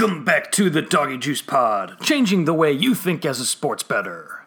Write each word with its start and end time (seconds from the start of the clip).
Welcome 0.00 0.24
back 0.24 0.50
to 0.52 0.70
the 0.70 0.80
Doggy 0.80 1.18
Juice 1.18 1.42
Pod, 1.42 2.00
changing 2.00 2.46
the 2.46 2.54
way 2.54 2.72
you 2.72 2.94
think 2.94 3.26
as 3.26 3.38
a 3.38 3.44
sports 3.44 3.82
bettor. 3.82 4.46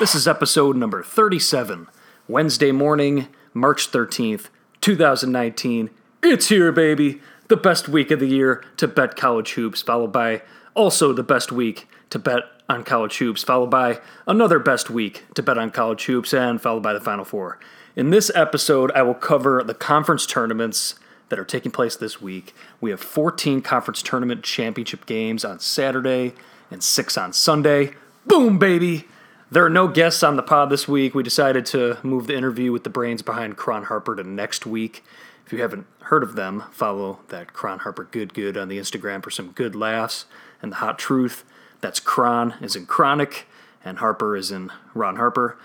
This 0.00 0.14
is 0.14 0.26
episode 0.26 0.74
number 0.74 1.02
37, 1.02 1.88
Wednesday 2.28 2.72
morning, 2.72 3.28
March 3.52 3.90
13th, 3.90 4.48
2019. 4.80 5.90
It's 6.22 6.48
here, 6.48 6.72
baby. 6.72 7.20
The 7.48 7.56
best 7.58 7.86
week 7.86 8.10
of 8.10 8.18
the 8.18 8.26
year 8.26 8.64
to 8.78 8.88
bet 8.88 9.16
college 9.16 9.52
hoops, 9.52 9.82
followed 9.82 10.12
by 10.12 10.40
also 10.74 11.12
the 11.12 11.22
best 11.22 11.52
week 11.52 11.86
to 12.08 12.18
bet 12.18 12.44
on 12.70 12.84
college 12.84 13.18
hoops, 13.18 13.42
followed 13.42 13.70
by 13.70 14.00
another 14.26 14.58
best 14.58 14.88
week 14.88 15.24
to 15.34 15.42
bet 15.42 15.58
on 15.58 15.70
college 15.70 16.06
hoops, 16.06 16.32
and 16.32 16.62
followed 16.62 16.82
by 16.82 16.94
the 16.94 17.00
Final 17.02 17.26
Four. 17.26 17.58
In 17.98 18.10
this 18.10 18.30
episode, 18.32 18.92
I 18.92 19.02
will 19.02 19.12
cover 19.12 19.64
the 19.64 19.74
conference 19.74 20.24
tournaments 20.24 20.94
that 21.30 21.38
are 21.40 21.44
taking 21.44 21.72
place 21.72 21.96
this 21.96 22.22
week. 22.22 22.54
We 22.80 22.90
have 22.90 23.00
14 23.00 23.60
conference 23.60 24.02
tournament 24.02 24.44
championship 24.44 25.04
games 25.04 25.44
on 25.44 25.58
Saturday 25.58 26.34
and 26.70 26.80
six 26.80 27.18
on 27.18 27.32
Sunday. 27.32 27.94
Boom, 28.24 28.56
baby! 28.56 29.08
There 29.50 29.64
are 29.64 29.68
no 29.68 29.88
guests 29.88 30.22
on 30.22 30.36
the 30.36 30.44
pod 30.44 30.70
this 30.70 30.86
week. 30.86 31.12
We 31.12 31.24
decided 31.24 31.66
to 31.66 31.98
move 32.04 32.28
the 32.28 32.36
interview 32.36 32.70
with 32.70 32.84
the 32.84 32.88
brains 32.88 33.20
behind 33.20 33.56
Cron 33.56 33.86
Harper 33.86 34.14
to 34.14 34.22
next 34.22 34.64
week. 34.64 35.02
If 35.44 35.52
you 35.52 35.60
haven't 35.60 35.88
heard 36.02 36.22
of 36.22 36.36
them, 36.36 36.62
follow 36.70 37.18
that 37.30 37.52
Cron 37.52 37.80
Harper 37.80 38.04
Good 38.04 38.32
Good 38.32 38.56
on 38.56 38.68
the 38.68 38.78
Instagram 38.78 39.24
for 39.24 39.32
some 39.32 39.50
good 39.50 39.74
laughs 39.74 40.24
and 40.62 40.70
the 40.70 40.76
hot 40.76 41.00
truth. 41.00 41.44
That's 41.80 41.98
Cron 41.98 42.54
is 42.60 42.76
in 42.76 42.86
Chronic, 42.86 43.48
and 43.84 43.98
Harper 43.98 44.36
is 44.36 44.52
in 44.52 44.70
Ron 44.94 45.16
Harper. 45.16 45.58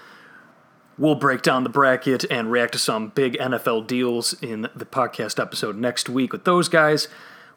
We'll 0.96 1.16
break 1.16 1.42
down 1.42 1.64
the 1.64 1.72
bracket 1.72 2.24
and 2.30 2.52
react 2.52 2.74
to 2.74 2.78
some 2.78 3.10
big 3.10 3.34
NFL 3.40 3.88
deals 3.88 4.34
in 4.44 4.70
the 4.76 4.86
podcast 4.86 5.42
episode 5.42 5.76
next 5.76 6.08
week 6.08 6.32
with 6.32 6.44
those 6.44 6.70
guys. 6.70 7.08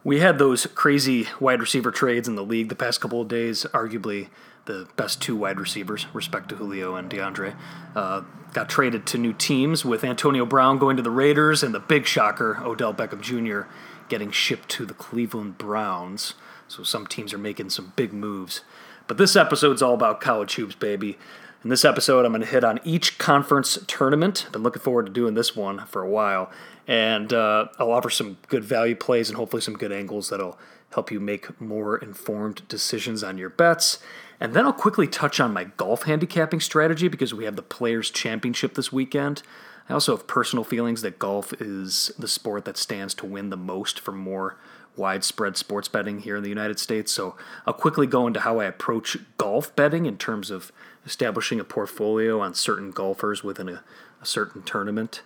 We 0.02 0.20
had 0.20 0.38
those 0.38 0.64
crazy 0.66 1.28
wide 1.38 1.60
receiver 1.60 1.90
trades 1.90 2.28
in 2.28 2.34
the 2.34 2.44
league 2.44 2.70
the 2.70 2.74
past 2.74 3.02
couple 3.02 3.20
of 3.20 3.28
days, 3.28 3.66
arguably 3.74 4.28
the 4.64 4.88
best 4.96 5.20
two 5.20 5.36
wide 5.36 5.60
receivers, 5.60 6.06
respect 6.14 6.48
to 6.48 6.56
Julio 6.56 6.94
and 6.96 7.10
DeAndre, 7.10 7.54
uh, 7.94 8.22
got 8.54 8.70
traded 8.70 9.04
to 9.08 9.18
new 9.18 9.34
teams 9.34 9.84
with 9.84 10.02
Antonio 10.02 10.46
Brown 10.46 10.78
going 10.78 10.96
to 10.96 11.02
the 11.02 11.10
Raiders 11.10 11.62
and 11.62 11.74
the 11.74 11.80
big 11.80 12.06
shocker, 12.06 12.58
Odell 12.64 12.94
Beckham 12.94 13.20
Jr., 13.20 13.68
getting 14.08 14.30
shipped 14.30 14.70
to 14.70 14.86
the 14.86 14.94
Cleveland 14.94 15.58
Browns. 15.58 16.34
So 16.68 16.82
some 16.82 17.06
teams 17.06 17.34
are 17.34 17.38
making 17.38 17.68
some 17.70 17.92
big 17.96 18.14
moves. 18.14 18.62
But 19.06 19.18
this 19.18 19.36
episode's 19.36 19.82
all 19.82 19.94
about 19.94 20.20
college 20.20 20.54
hoops, 20.54 20.74
baby. 20.74 21.18
In 21.66 21.70
this 21.70 21.84
episode, 21.84 22.24
I'm 22.24 22.30
going 22.30 22.42
to 22.42 22.46
hit 22.46 22.62
on 22.62 22.78
each 22.84 23.18
conference 23.18 23.76
tournament. 23.88 24.44
I've 24.46 24.52
been 24.52 24.62
looking 24.62 24.82
forward 24.82 25.06
to 25.06 25.12
doing 25.12 25.34
this 25.34 25.56
one 25.56 25.84
for 25.86 26.00
a 26.00 26.08
while. 26.08 26.48
And 26.86 27.32
uh, 27.32 27.66
I'll 27.80 27.90
offer 27.90 28.08
some 28.08 28.36
good 28.46 28.62
value 28.62 28.94
plays 28.94 29.28
and 29.28 29.36
hopefully 29.36 29.62
some 29.62 29.74
good 29.74 29.90
angles 29.90 30.28
that'll 30.28 30.60
help 30.92 31.10
you 31.10 31.18
make 31.18 31.60
more 31.60 31.96
informed 31.96 32.62
decisions 32.68 33.24
on 33.24 33.36
your 33.36 33.50
bets. 33.50 33.98
And 34.38 34.54
then 34.54 34.64
I'll 34.64 34.72
quickly 34.72 35.08
touch 35.08 35.40
on 35.40 35.52
my 35.52 35.64
golf 35.64 36.04
handicapping 36.04 36.60
strategy 36.60 37.08
because 37.08 37.34
we 37.34 37.46
have 37.46 37.56
the 37.56 37.62
Players' 37.62 38.12
Championship 38.12 38.74
this 38.74 38.92
weekend. 38.92 39.42
I 39.88 39.94
also 39.94 40.16
have 40.16 40.28
personal 40.28 40.62
feelings 40.62 41.02
that 41.02 41.18
golf 41.18 41.52
is 41.60 42.12
the 42.16 42.28
sport 42.28 42.64
that 42.66 42.76
stands 42.76 43.12
to 43.14 43.26
win 43.26 43.50
the 43.50 43.56
most 43.56 43.98
for 43.98 44.12
more 44.12 44.56
widespread 44.96 45.56
sports 45.56 45.88
betting 45.88 46.20
here 46.20 46.36
in 46.36 46.42
the 46.42 46.48
United 46.48 46.78
States. 46.78 47.12
So 47.12 47.36
I'll 47.66 47.74
quickly 47.74 48.06
go 48.06 48.26
into 48.26 48.40
how 48.40 48.60
I 48.60 48.66
approach 48.66 49.16
golf 49.36 49.74
betting 49.76 50.06
in 50.06 50.16
terms 50.16 50.50
of 50.50 50.72
establishing 51.06 51.60
a 51.60 51.64
portfolio 51.64 52.40
on 52.40 52.52
certain 52.52 52.90
golfers 52.90 53.42
within 53.42 53.68
a, 53.68 53.82
a 54.20 54.26
certain 54.26 54.62
tournament. 54.62 55.22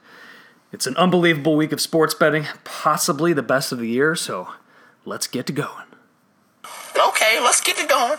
It's 0.72 0.86
an 0.86 0.96
unbelievable 0.96 1.56
week 1.56 1.72
of 1.72 1.80
sports 1.80 2.14
betting, 2.14 2.46
possibly 2.62 3.32
the 3.32 3.42
best 3.42 3.72
of 3.72 3.78
the 3.78 3.88
year, 3.88 4.14
so 4.14 4.50
let's 5.04 5.26
get 5.26 5.46
to 5.46 5.52
going. 5.52 5.86
Okay, 6.96 7.40
let's 7.40 7.60
get 7.60 7.76
to 7.78 7.86
going. 7.86 8.18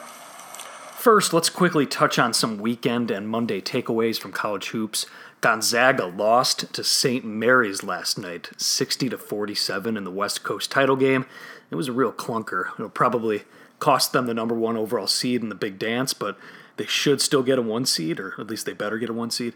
First, 1.02 1.34
let's 1.34 1.50
quickly 1.50 1.86
touch 1.86 2.20
on 2.20 2.34
some 2.34 2.58
weekend 2.60 3.10
and 3.10 3.28
Monday 3.28 3.62
takeaways 3.62 4.20
from 4.20 4.32
college 4.32 4.68
hoops. 4.70 5.06
Gonzaga 5.40 6.06
lost 6.06 6.72
to 6.74 6.84
St. 6.84 7.26
Mary's 7.26 7.84
last 7.84 8.20
night, 8.20 8.52
60 8.58 9.10
to 9.10 9.18
47 9.18 9.98
in 9.98 10.04
the 10.04 10.12
West 10.12 10.44
Coast 10.44 10.70
title 10.70 10.96
game. 10.96 11.26
It 11.72 11.76
was 11.76 11.88
a 11.88 11.92
real 11.94 12.12
clunker. 12.12 12.74
It'll 12.76 12.90
probably 12.90 13.44
cost 13.80 14.14
them 14.14 14.28
the 14.28 14.34
number 14.36 14.54
one 14.54 14.78
overall 14.78 15.08
seed 15.08 15.42
in 15.42 15.50
the 15.50 15.56
big 15.56 15.80
dance, 15.80 16.14
but 16.14 16.38
they 16.82 16.88
should 16.88 17.22
still 17.22 17.44
get 17.44 17.60
a 17.60 17.62
one 17.62 17.86
seed, 17.86 18.20
or 18.20 18.34
at 18.40 18.48
least 18.48 18.66
they 18.66 18.74
better 18.74 18.98
get 18.98 19.08
a 19.08 19.14
one 19.14 19.30
seed. 19.30 19.54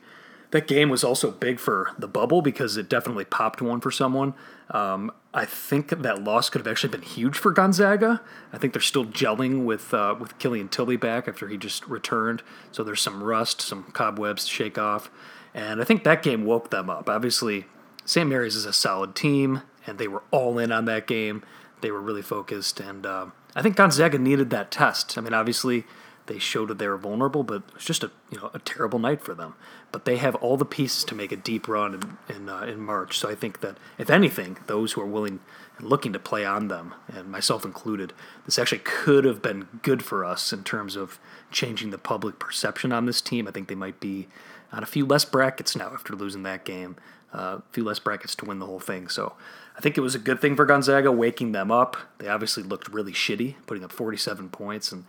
That 0.51 0.67
game 0.67 0.91
was 0.91 1.03
also 1.03 1.31
big 1.31 1.59
for 1.59 1.89
the 1.97 2.07
bubble 2.07 2.43
because 2.43 2.77
it 2.77 2.87
definitely 2.87 3.25
popped 3.25 3.63
one 3.63 3.81
for 3.81 3.89
someone. 3.89 4.35
Um, 4.69 5.11
I 5.33 5.43
think 5.43 5.89
that 5.89 6.23
loss 6.23 6.51
could 6.51 6.61
have 6.61 6.67
actually 6.67 6.91
been 6.91 7.01
huge 7.01 7.35
for 7.35 7.51
Gonzaga. 7.51 8.21
I 8.53 8.59
think 8.59 8.73
they're 8.73 8.81
still 8.81 9.05
gelling 9.05 9.65
with 9.65 9.91
uh, 9.91 10.13
with 10.19 10.37
Killian 10.37 10.69
Tillie 10.69 10.97
back 10.97 11.27
after 11.27 11.47
he 11.47 11.57
just 11.57 11.87
returned, 11.87 12.43
so 12.71 12.83
there's 12.83 13.01
some 13.01 13.23
rust, 13.23 13.59
some 13.59 13.85
cobwebs 13.85 14.45
to 14.45 14.51
shake 14.51 14.77
off, 14.77 15.09
and 15.51 15.81
I 15.81 15.83
think 15.83 16.03
that 16.03 16.21
game 16.21 16.45
woke 16.45 16.69
them 16.69 16.91
up. 16.91 17.09
Obviously, 17.09 17.65
St. 18.05 18.29
Mary's 18.29 18.55
is 18.55 18.65
a 18.65 18.73
solid 18.73 19.15
team, 19.15 19.63
and 19.87 19.97
they 19.97 20.07
were 20.07 20.21
all 20.29 20.59
in 20.59 20.71
on 20.71 20.85
that 20.85 21.07
game. 21.07 21.41
They 21.81 21.89
were 21.89 22.01
really 22.01 22.21
focused, 22.21 22.79
and 22.79 23.03
uh, 23.03 23.25
I 23.55 23.63
think 23.63 23.77
Gonzaga 23.77 24.19
needed 24.19 24.51
that 24.51 24.69
test. 24.69 25.17
I 25.17 25.21
mean, 25.21 25.33
obviously 25.33 25.85
they 26.27 26.39
showed 26.39 26.69
that 26.69 26.79
they 26.79 26.87
were 26.87 26.97
vulnerable, 26.97 27.43
but 27.43 27.55
it 27.55 27.73
was 27.73 27.85
just 27.85 28.03
a 28.03 28.11
you 28.31 28.39
know 28.39 28.49
a 28.53 28.59
terrible 28.59 28.99
night 28.99 29.21
for 29.21 29.33
them. 29.33 29.55
But 29.91 30.05
they 30.05 30.17
have 30.17 30.35
all 30.35 30.57
the 30.57 30.65
pieces 30.65 31.03
to 31.05 31.15
make 31.15 31.31
a 31.31 31.37
deep 31.37 31.67
run 31.67 31.93
in 31.93 32.35
in, 32.35 32.49
uh, 32.49 32.61
in 32.61 32.79
March. 32.79 33.17
So 33.17 33.29
I 33.29 33.35
think 33.35 33.61
that 33.61 33.77
if 33.97 34.09
anything, 34.09 34.57
those 34.67 34.93
who 34.93 35.01
are 35.01 35.05
willing 35.05 35.39
and 35.77 35.87
looking 35.87 36.13
to 36.13 36.19
play 36.19 36.45
on 36.45 36.67
them, 36.67 36.93
and 37.07 37.29
myself 37.29 37.65
included, 37.65 38.13
this 38.45 38.57
actually 38.57 38.81
could 38.83 39.25
have 39.25 39.41
been 39.41 39.67
good 39.81 40.03
for 40.03 40.25
us 40.25 40.51
in 40.51 40.63
terms 40.63 40.95
of 40.95 41.19
changing 41.51 41.91
the 41.91 41.97
public 41.97 42.39
perception 42.39 42.91
on 42.91 43.05
this 43.05 43.21
team. 43.21 43.47
I 43.47 43.51
think 43.51 43.67
they 43.67 43.75
might 43.75 43.99
be 43.99 44.27
on 44.71 44.83
a 44.83 44.87
few 44.87 45.05
less 45.05 45.25
brackets 45.25 45.75
now 45.75 45.91
after 45.93 46.15
losing 46.15 46.43
that 46.43 46.65
game. 46.65 46.95
Uh, 47.33 47.59
a 47.59 47.63
few 47.73 47.83
less 47.83 47.99
brackets 47.99 48.33
to 48.33 48.45
win 48.45 48.59
the 48.59 48.65
whole 48.65 48.79
thing. 48.79 49.09
So 49.09 49.33
I 49.77 49.81
think 49.81 49.97
it 49.97 50.01
was 50.01 50.15
a 50.15 50.19
good 50.19 50.39
thing 50.39 50.55
for 50.55 50.65
Gonzaga 50.65 51.11
waking 51.11 51.51
them 51.51 51.69
up. 51.69 51.97
They 52.17 52.29
obviously 52.29 52.63
looked 52.63 52.87
really 52.87 53.11
shitty, 53.11 53.55
putting 53.67 53.83
up 53.83 53.91
47 53.91 54.49
points 54.49 54.93
and 54.93 55.03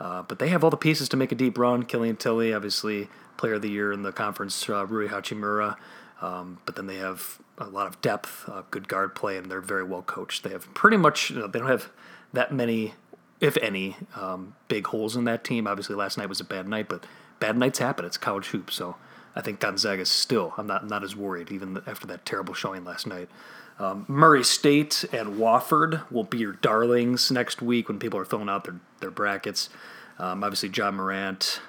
uh, 0.00 0.22
but 0.22 0.38
they 0.38 0.48
have 0.48 0.62
all 0.62 0.70
the 0.70 0.76
pieces 0.76 1.08
to 1.10 1.16
make 1.16 1.32
a 1.32 1.34
deep 1.34 1.58
run. 1.58 1.84
Killian 1.84 2.16
Tillie, 2.16 2.52
obviously, 2.52 3.08
player 3.36 3.54
of 3.54 3.62
the 3.62 3.70
year 3.70 3.92
in 3.92 4.02
the 4.02 4.12
conference, 4.12 4.68
uh, 4.68 4.86
Rui 4.86 5.08
Hachimura. 5.08 5.76
Um, 6.20 6.58
but 6.66 6.76
then 6.76 6.86
they 6.86 6.96
have 6.96 7.38
a 7.58 7.68
lot 7.68 7.86
of 7.86 8.00
depth, 8.00 8.48
uh, 8.48 8.62
good 8.70 8.88
guard 8.88 9.14
play, 9.14 9.36
and 9.36 9.50
they're 9.50 9.60
very 9.60 9.84
well 9.84 10.02
coached. 10.02 10.42
They 10.42 10.50
have 10.50 10.72
pretty 10.74 10.96
much, 10.96 11.30
you 11.30 11.38
know, 11.38 11.46
they 11.46 11.58
don't 11.58 11.68
have 11.68 11.90
that 12.32 12.52
many, 12.52 12.94
if 13.40 13.56
any, 13.58 13.96
um, 14.16 14.54
big 14.68 14.86
holes 14.88 15.16
in 15.16 15.24
that 15.24 15.44
team. 15.44 15.66
Obviously, 15.66 15.94
last 15.94 16.18
night 16.18 16.28
was 16.28 16.40
a 16.40 16.44
bad 16.44 16.68
night, 16.68 16.88
but 16.88 17.04
bad 17.40 17.56
nights 17.56 17.78
happen. 17.78 18.04
It's 18.04 18.16
college 18.16 18.48
hoops, 18.48 18.74
so 18.74 18.96
I 19.36 19.40
think 19.40 19.60
Gonzaga 19.60 20.02
is 20.02 20.08
still. 20.08 20.54
I'm 20.56 20.66
not 20.66 20.86
not 20.86 21.04
as 21.04 21.14
worried 21.14 21.52
even 21.52 21.80
after 21.86 22.06
that 22.08 22.26
terrible 22.26 22.54
showing 22.54 22.84
last 22.84 23.06
night. 23.06 23.28
Um, 23.78 24.04
Murray 24.08 24.42
State 24.42 25.04
and 25.12 25.36
Wofford 25.36 26.10
will 26.10 26.24
be 26.24 26.38
your 26.38 26.54
darlings 26.54 27.30
next 27.30 27.62
week 27.62 27.88
when 27.88 27.98
people 27.98 28.18
are 28.18 28.24
filling 28.24 28.48
out 28.48 28.64
their, 28.64 28.80
their 29.00 29.10
brackets. 29.10 29.70
Um, 30.18 30.42
obviously, 30.42 30.68
Ja 30.70 30.90
Morant 30.90 31.60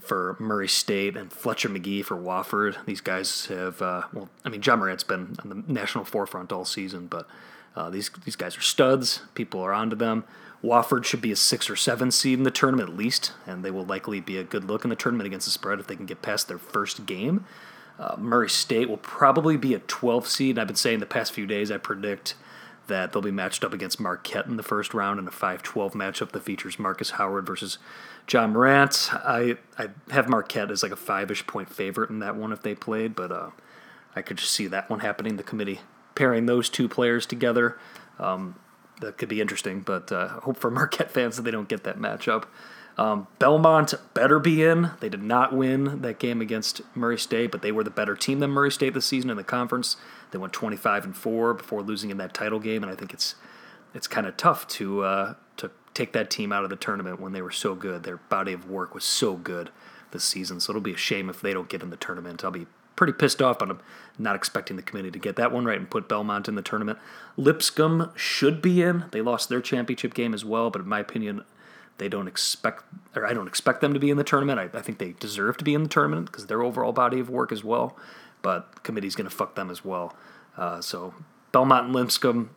for 0.00 0.36
Murray 0.38 0.68
State 0.68 1.16
and 1.16 1.32
Fletcher 1.32 1.68
Magee 1.68 2.02
for 2.02 2.16
Wofford. 2.16 2.76
These 2.86 3.00
guys 3.00 3.46
have, 3.46 3.82
uh, 3.82 4.02
well, 4.12 4.28
I 4.44 4.48
mean, 4.48 4.62
Ja 4.62 4.76
Morant's 4.76 5.04
been 5.04 5.36
on 5.42 5.48
the 5.48 5.72
national 5.72 6.04
forefront 6.04 6.52
all 6.52 6.64
season, 6.64 7.06
but 7.06 7.28
uh, 7.76 7.90
these 7.90 8.10
these 8.24 8.36
guys 8.36 8.56
are 8.56 8.62
studs. 8.62 9.22
People 9.34 9.60
are 9.60 9.72
onto 9.72 9.96
them. 9.96 10.24
Wofford 10.62 11.04
should 11.04 11.20
be 11.20 11.32
a 11.32 11.36
six 11.36 11.68
or 11.68 11.76
seven 11.76 12.10
seed 12.10 12.38
in 12.38 12.44
the 12.44 12.50
tournament 12.50 12.88
at 12.88 12.96
least, 12.96 13.32
and 13.46 13.64
they 13.64 13.70
will 13.70 13.84
likely 13.84 14.20
be 14.20 14.38
a 14.38 14.44
good 14.44 14.64
look 14.64 14.84
in 14.84 14.90
the 14.90 14.96
tournament 14.96 15.26
against 15.26 15.46
the 15.46 15.50
spread 15.50 15.78
if 15.78 15.86
they 15.86 15.96
can 15.96 16.06
get 16.06 16.22
past 16.22 16.48
their 16.48 16.58
first 16.58 17.04
game. 17.06 17.44
Uh, 17.98 18.16
Murray 18.18 18.50
State 18.50 18.88
will 18.88 18.96
probably 18.96 19.56
be 19.56 19.74
a 19.74 19.78
12 19.78 20.26
seed. 20.26 20.58
I've 20.58 20.66
been 20.66 20.76
saying 20.76 21.00
the 21.00 21.06
past 21.06 21.32
few 21.32 21.46
days 21.46 21.70
I 21.70 21.76
predict 21.76 22.34
that 22.86 23.12
they'll 23.12 23.22
be 23.22 23.30
matched 23.30 23.64
up 23.64 23.72
against 23.72 23.98
Marquette 23.98 24.46
in 24.46 24.56
the 24.56 24.62
first 24.62 24.92
round 24.92 25.18
in 25.18 25.26
a 25.26 25.30
5-12 25.30 25.92
matchup 25.92 26.32
that 26.32 26.42
features 26.42 26.78
Markus 26.78 27.10
Howard 27.10 27.46
versus 27.46 27.78
Ja 28.30 28.46
Morant. 28.46 29.10
I 29.12 29.56
I 29.78 29.88
have 30.10 30.28
Marquette 30.28 30.70
as 30.70 30.82
like 30.82 30.92
a 30.92 30.96
five-ish 30.96 31.46
point 31.46 31.70
favorite 31.70 32.10
in 32.10 32.18
that 32.18 32.36
one 32.36 32.52
if 32.52 32.62
they 32.62 32.74
played, 32.74 33.14
but 33.14 33.32
uh, 33.32 33.50
I 34.14 34.22
could 34.22 34.38
just 34.38 34.52
see 34.52 34.66
that 34.66 34.90
one 34.90 35.00
happening. 35.00 35.36
The 35.36 35.42
committee 35.42 35.80
pairing 36.14 36.46
those 36.46 36.68
two 36.68 36.88
players 36.88 37.26
together. 37.26 37.78
Um, 38.18 38.56
that 39.00 39.18
could 39.18 39.28
be 39.28 39.40
interesting, 39.40 39.80
but 39.80 40.12
uh, 40.12 40.28
hope 40.40 40.58
for 40.58 40.70
Marquette 40.70 41.10
fans 41.10 41.36
that 41.36 41.42
they 41.42 41.50
don't 41.50 41.68
get 41.68 41.84
that 41.84 41.98
matchup. 41.98 42.44
Um, 42.96 43.26
Belmont 43.38 43.94
better 44.14 44.38
be 44.38 44.62
in. 44.62 44.90
They 45.00 45.08
did 45.08 45.22
not 45.22 45.52
win 45.52 46.00
that 46.02 46.18
game 46.18 46.40
against 46.40 46.80
Murray 46.94 47.18
State, 47.18 47.50
but 47.50 47.60
they 47.60 47.72
were 47.72 47.82
the 47.82 47.90
better 47.90 48.14
team 48.14 48.38
than 48.38 48.50
Murray 48.50 48.70
State 48.70 48.94
this 48.94 49.06
season 49.06 49.30
in 49.30 49.36
the 49.36 49.44
conference. 49.44 49.96
They 50.30 50.38
went 50.38 50.52
25 50.52 51.04
and 51.04 51.16
four 51.16 51.54
before 51.54 51.82
losing 51.82 52.10
in 52.10 52.18
that 52.18 52.34
title 52.34 52.60
game, 52.60 52.82
and 52.82 52.92
I 52.92 52.94
think 52.94 53.12
it's 53.12 53.34
it's 53.94 54.06
kind 54.06 54.26
of 54.26 54.36
tough 54.36 54.66
to 54.68 55.02
uh, 55.02 55.34
to 55.56 55.70
take 55.92 56.12
that 56.12 56.30
team 56.30 56.52
out 56.52 56.64
of 56.64 56.70
the 56.70 56.76
tournament 56.76 57.20
when 57.20 57.32
they 57.32 57.42
were 57.42 57.50
so 57.50 57.74
good. 57.74 58.04
Their 58.04 58.16
body 58.16 58.52
of 58.52 58.70
work 58.70 58.94
was 58.94 59.04
so 59.04 59.34
good 59.34 59.70
this 60.12 60.24
season, 60.24 60.60
so 60.60 60.70
it'll 60.70 60.82
be 60.82 60.94
a 60.94 60.96
shame 60.96 61.28
if 61.28 61.40
they 61.40 61.52
don't 61.52 61.68
get 61.68 61.82
in 61.82 61.90
the 61.90 61.96
tournament. 61.96 62.44
I'll 62.44 62.52
be 62.52 62.66
pretty 62.96 63.12
pissed 63.12 63.42
off, 63.42 63.58
but 63.58 63.70
I'm 63.70 63.80
not 64.18 64.36
expecting 64.36 64.76
the 64.76 64.82
committee 64.82 65.10
to 65.10 65.18
get 65.18 65.34
that 65.36 65.50
one 65.50 65.64
right 65.64 65.78
and 65.78 65.90
put 65.90 66.08
Belmont 66.08 66.48
in 66.48 66.54
the 66.54 66.62
tournament. 66.62 66.98
Lipscomb 67.36 68.12
should 68.14 68.62
be 68.62 68.82
in. 68.82 69.06
They 69.10 69.20
lost 69.20 69.48
their 69.48 69.60
championship 69.60 70.14
game 70.14 70.32
as 70.32 70.44
well, 70.44 70.70
but 70.70 70.82
in 70.82 70.88
my 70.88 71.00
opinion, 71.00 71.42
they 71.98 72.08
don't 72.08 72.28
expect, 72.28 72.84
or 73.14 73.26
I 73.26 73.32
don't 73.32 73.46
expect 73.46 73.80
them 73.80 73.94
to 73.94 74.00
be 74.00 74.10
in 74.10 74.16
the 74.16 74.24
tournament. 74.24 74.58
I, 74.58 74.78
I 74.78 74.82
think 74.82 74.98
they 74.98 75.12
deserve 75.12 75.56
to 75.58 75.64
be 75.64 75.74
in 75.74 75.82
the 75.82 75.88
tournament 75.88 76.26
because 76.26 76.46
their 76.46 76.62
overall 76.62 76.92
body 76.92 77.20
of 77.20 77.30
work 77.30 77.52
as 77.52 77.62
well. 77.62 77.96
But 78.42 78.82
committee's 78.82 79.14
going 79.14 79.28
to 79.28 79.34
fuck 79.34 79.54
them 79.54 79.70
as 79.70 79.84
well. 79.84 80.14
Uh, 80.56 80.80
so 80.80 81.14
Belmont 81.52 81.86
and 81.86 81.94
Lipscomb, 81.94 82.50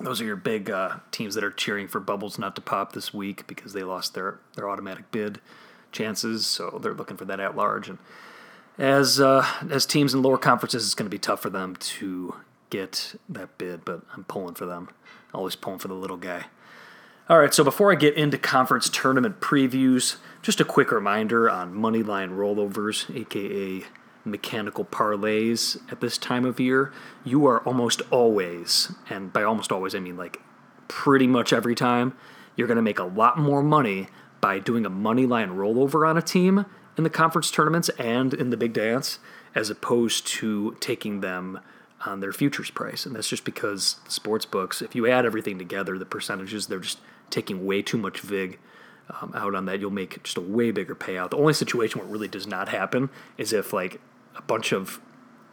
those 0.00 0.20
are 0.20 0.24
your 0.24 0.36
big 0.36 0.70
uh, 0.70 0.96
teams 1.10 1.34
that 1.34 1.44
are 1.44 1.50
cheering 1.50 1.88
for 1.88 2.00
bubbles 2.00 2.38
not 2.38 2.54
to 2.56 2.62
pop 2.62 2.92
this 2.92 3.12
week 3.14 3.46
because 3.46 3.72
they 3.72 3.82
lost 3.82 4.14
their 4.14 4.38
their 4.54 4.68
automatic 4.68 5.10
bid 5.10 5.40
chances. 5.92 6.46
So 6.46 6.78
they're 6.82 6.94
looking 6.94 7.16
for 7.16 7.24
that 7.24 7.40
at 7.40 7.56
large. 7.56 7.88
And 7.88 7.98
as 8.78 9.20
uh, 9.20 9.46
as 9.70 9.86
teams 9.86 10.14
in 10.14 10.22
lower 10.22 10.38
conferences, 10.38 10.84
it's 10.84 10.94
going 10.94 11.06
to 11.06 11.14
be 11.14 11.18
tough 11.18 11.40
for 11.40 11.50
them 11.50 11.76
to 11.76 12.36
get 12.70 13.14
that 13.28 13.56
bid. 13.56 13.84
But 13.84 14.02
I'm 14.14 14.24
pulling 14.24 14.54
for 14.54 14.66
them. 14.66 14.90
Always 15.32 15.56
pulling 15.56 15.78
for 15.78 15.88
the 15.88 15.94
little 15.94 16.16
guy. 16.16 16.46
All 17.26 17.38
right, 17.38 17.54
so 17.54 17.64
before 17.64 17.90
I 17.90 17.94
get 17.94 18.16
into 18.16 18.36
conference 18.36 18.90
tournament 18.90 19.40
previews, 19.40 20.16
just 20.42 20.60
a 20.60 20.64
quick 20.64 20.92
reminder 20.92 21.48
on 21.48 21.72
money 21.72 22.02
line 22.02 22.32
rollovers, 22.32 23.08
aka 23.16 23.82
mechanical 24.26 24.84
parlays 24.84 25.80
at 25.90 26.02
this 26.02 26.18
time 26.18 26.44
of 26.44 26.60
year. 26.60 26.92
You 27.24 27.46
are 27.46 27.60
almost 27.60 28.02
always, 28.10 28.92
and 29.08 29.32
by 29.32 29.42
almost 29.42 29.72
always 29.72 29.94
I 29.94 30.00
mean 30.00 30.18
like 30.18 30.42
pretty 30.86 31.26
much 31.26 31.54
every 31.54 31.74
time, 31.74 32.14
you're 32.56 32.68
going 32.68 32.76
to 32.76 32.82
make 32.82 32.98
a 32.98 33.04
lot 33.04 33.38
more 33.38 33.62
money 33.62 34.08
by 34.42 34.58
doing 34.58 34.84
a 34.84 34.90
money 34.90 35.24
line 35.24 35.48
rollover 35.52 36.06
on 36.06 36.18
a 36.18 36.22
team 36.22 36.66
in 36.98 37.04
the 37.04 37.10
conference 37.10 37.50
tournaments 37.50 37.88
and 37.98 38.34
in 38.34 38.50
the 38.50 38.58
big 38.58 38.74
dance 38.74 39.18
as 39.54 39.70
opposed 39.70 40.26
to 40.26 40.76
taking 40.78 41.22
them 41.22 41.58
on 42.04 42.20
their 42.20 42.34
futures 42.34 42.70
price. 42.70 43.06
And 43.06 43.16
that's 43.16 43.30
just 43.30 43.46
because 43.46 43.96
sports 44.08 44.44
books, 44.44 44.82
if 44.82 44.94
you 44.94 45.06
add 45.06 45.24
everything 45.24 45.58
together, 45.58 45.98
the 45.98 46.04
percentages, 46.04 46.66
they're 46.66 46.80
just 46.80 46.98
taking 47.30 47.64
way 47.66 47.82
too 47.82 47.98
much 47.98 48.20
vig 48.20 48.58
um, 49.20 49.32
out 49.34 49.54
on 49.54 49.66
that. 49.66 49.80
You'll 49.80 49.90
make 49.90 50.22
just 50.22 50.36
a 50.36 50.40
way 50.40 50.70
bigger 50.70 50.94
payout. 50.94 51.30
The 51.30 51.36
only 51.36 51.54
situation 51.54 52.00
where 52.00 52.08
it 52.08 52.12
really 52.12 52.28
does 52.28 52.46
not 52.46 52.68
happen 52.68 53.10
is 53.38 53.52
if 53.52 53.72
like 53.72 54.00
a 54.36 54.42
bunch 54.42 54.72
of 54.72 55.00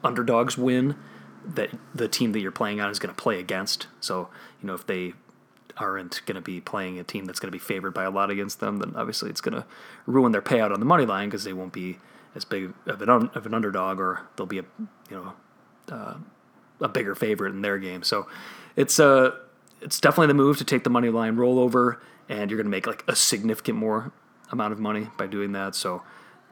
underdogs 0.03 0.57
win 0.57 0.95
that 1.45 1.69
the 1.93 2.07
team 2.07 2.31
that 2.33 2.39
you're 2.39 2.51
playing 2.51 2.79
on 2.79 2.89
is 2.89 2.99
going 2.99 3.13
to 3.13 3.21
play 3.21 3.39
against. 3.39 3.87
So 3.99 4.29
you 4.61 4.67
know 4.67 4.73
if 4.73 4.85
they 4.85 5.13
aren't 5.77 6.21
going 6.25 6.35
to 6.35 6.41
be 6.41 6.61
playing 6.61 6.99
a 6.99 7.03
team 7.03 7.25
that's 7.25 7.39
going 7.39 7.47
to 7.47 7.55
be 7.55 7.59
favored 7.59 7.93
by 7.93 8.03
a 8.03 8.11
lot 8.11 8.29
against 8.29 8.59
them, 8.59 8.77
then 8.77 8.93
obviously 8.95 9.29
it's 9.29 9.41
going 9.41 9.55
to 9.55 9.65
ruin 10.05 10.31
their 10.31 10.41
payout 10.41 10.71
on 10.73 10.79
the 10.79 10.85
money 10.85 11.05
line 11.05 11.29
because 11.29 11.43
they 11.43 11.53
won't 11.53 11.73
be 11.73 11.97
as 12.35 12.45
big 12.45 12.73
of 12.85 13.01
an 13.01 13.09
un- 13.09 13.31
of 13.33 13.45
an 13.45 13.53
underdog, 13.53 13.99
or 13.99 14.21
they'll 14.35 14.45
be 14.45 14.59
a 14.59 14.65
you 15.09 15.15
know 15.17 15.33
uh, 15.91 16.15
a 16.79 16.87
bigger 16.87 17.15
favorite 17.15 17.53
in 17.53 17.61
their 17.61 17.77
game. 17.77 18.03
So 18.03 18.27
it's 18.75 18.99
a 18.99 19.07
uh, 19.07 19.31
it's 19.81 19.99
definitely 19.99 20.27
the 20.27 20.33
move 20.35 20.57
to 20.59 20.65
take 20.65 20.83
the 20.83 20.89
money 20.89 21.09
line 21.09 21.35
rollover, 21.35 21.97
and 22.29 22.49
you're 22.49 22.57
going 22.57 22.65
to 22.65 22.71
make 22.71 22.87
like 22.87 23.03
a 23.07 23.15
significant 23.15 23.77
more 23.77 24.11
amount 24.51 24.73
of 24.73 24.79
money 24.79 25.07
by 25.17 25.27
doing 25.27 25.51
that. 25.53 25.75
So 25.75 26.03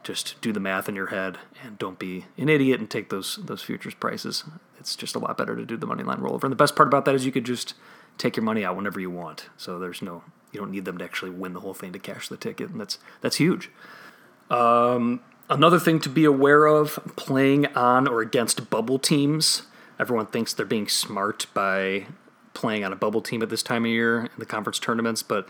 just 0.02 0.40
do 0.40 0.52
the 0.52 0.60
math 0.60 0.88
in 0.88 0.94
your 0.94 1.08
head 1.08 1.38
and 1.62 1.78
don't 1.78 1.98
be 1.98 2.24
an 2.38 2.48
idiot 2.48 2.80
and 2.80 2.90
take 2.90 3.10
those 3.10 3.38
those 3.42 3.62
futures 3.62 3.94
prices. 3.94 4.44
It's 4.78 4.96
just 4.96 5.14
a 5.14 5.18
lot 5.18 5.36
better 5.36 5.56
to 5.56 5.64
do 5.64 5.76
the 5.76 5.86
money 5.86 6.02
line 6.02 6.18
rollover. 6.18 6.44
And 6.44 6.52
the 6.52 6.56
best 6.56 6.74
part 6.74 6.88
about 6.88 7.04
that 7.04 7.14
is 7.14 7.26
you 7.26 7.32
could 7.32 7.44
just 7.44 7.74
take 8.18 8.36
your 8.36 8.44
money 8.44 8.64
out 8.64 8.76
whenever 8.76 9.00
you 9.00 9.10
want. 9.10 9.48
So 9.56 9.78
there's 9.78 10.02
no 10.02 10.22
you 10.52 10.60
don't 10.60 10.70
need 10.70 10.84
them 10.84 10.98
to 10.98 11.04
actually 11.04 11.30
win 11.30 11.52
the 11.52 11.60
whole 11.60 11.74
thing 11.74 11.92
to 11.92 11.98
cash 11.98 12.28
the 12.28 12.36
ticket, 12.36 12.70
and 12.70 12.80
that's 12.80 12.98
that's 13.20 13.36
huge. 13.36 13.70
Um, 14.50 15.20
another 15.48 15.78
thing 15.78 16.00
to 16.00 16.08
be 16.08 16.24
aware 16.24 16.66
of: 16.66 16.98
playing 17.16 17.66
on 17.68 18.08
or 18.08 18.20
against 18.20 18.70
bubble 18.70 18.98
teams. 18.98 19.62
Everyone 19.98 20.26
thinks 20.26 20.54
they're 20.54 20.64
being 20.64 20.88
smart 20.88 21.46
by 21.52 22.06
playing 22.60 22.84
on 22.84 22.92
a 22.92 22.96
bubble 22.96 23.22
team 23.22 23.42
at 23.42 23.48
this 23.48 23.62
time 23.62 23.86
of 23.86 23.90
year 23.90 24.20
in 24.20 24.38
the 24.38 24.44
conference 24.44 24.78
tournaments, 24.78 25.22
but 25.22 25.48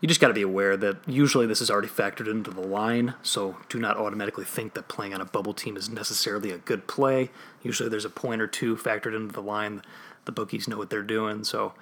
you 0.00 0.08
just 0.08 0.20
got 0.20 0.28
to 0.28 0.34
be 0.34 0.42
aware 0.42 0.76
that 0.76 0.96
usually 1.06 1.46
this 1.46 1.60
is 1.60 1.70
already 1.70 1.88
factored 1.88 2.28
into 2.28 2.50
the 2.50 2.60
line, 2.60 3.14
so 3.22 3.56
do 3.68 3.78
not 3.78 3.96
automatically 3.96 4.44
think 4.44 4.74
that 4.74 4.88
playing 4.88 5.14
on 5.14 5.20
a 5.20 5.24
bubble 5.24 5.54
team 5.54 5.76
is 5.76 5.88
necessarily 5.88 6.50
a 6.50 6.58
good 6.58 6.88
play. 6.88 7.30
Usually 7.62 7.88
there's 7.88 8.04
a 8.04 8.10
point 8.10 8.40
or 8.40 8.48
two 8.48 8.76
factored 8.76 9.14
into 9.14 9.32
the 9.32 9.42
line. 9.42 9.82
The 10.24 10.32
bookies 10.32 10.66
know 10.66 10.78
what 10.78 10.90
they're 10.90 11.02
doing, 11.02 11.44
so 11.44 11.74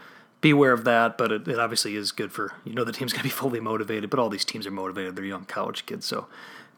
be 0.42 0.50
aware 0.50 0.72
of 0.72 0.84
that, 0.84 1.16
but 1.16 1.32
it, 1.32 1.48
it 1.48 1.58
obviously 1.58 1.96
is 1.96 2.12
good 2.12 2.32
for, 2.32 2.52
you 2.64 2.74
know, 2.74 2.84
the 2.84 2.92
team's 2.92 3.12
going 3.12 3.22
to 3.22 3.28
be 3.28 3.30
fully 3.30 3.60
motivated, 3.60 4.10
but 4.10 4.18
all 4.18 4.28
these 4.28 4.44
teams 4.44 4.66
are 4.66 4.70
motivated. 4.70 5.16
They're 5.16 5.24
young 5.24 5.46
college 5.46 5.86
kids, 5.86 6.04
so 6.04 6.26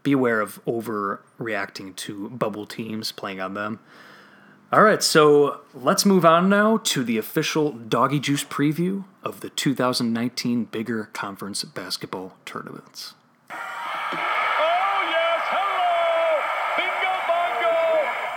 be 0.04 0.12
aware 0.12 0.40
of 0.40 0.64
overreacting 0.64 1.96
to 1.96 2.30
bubble 2.30 2.66
teams, 2.66 3.10
playing 3.10 3.40
on 3.40 3.54
them. 3.54 3.80
All 4.70 4.82
right, 4.82 5.02
so 5.02 5.62
let's 5.72 6.04
move 6.04 6.26
on 6.26 6.50
now 6.50 6.76
to 6.76 7.02
the 7.02 7.16
official 7.16 7.72
Doggy 7.72 8.20
Juice 8.20 8.44
preview 8.44 9.04
of 9.22 9.40
the 9.40 9.48
2019 9.48 10.64
Bigger 10.66 11.08
Conference 11.14 11.64
basketball 11.64 12.36
tournaments. 12.44 13.14
Oh, 13.50 13.56
yes, 15.08 15.40
hello! 15.46 16.42
Bingo, 16.76 17.16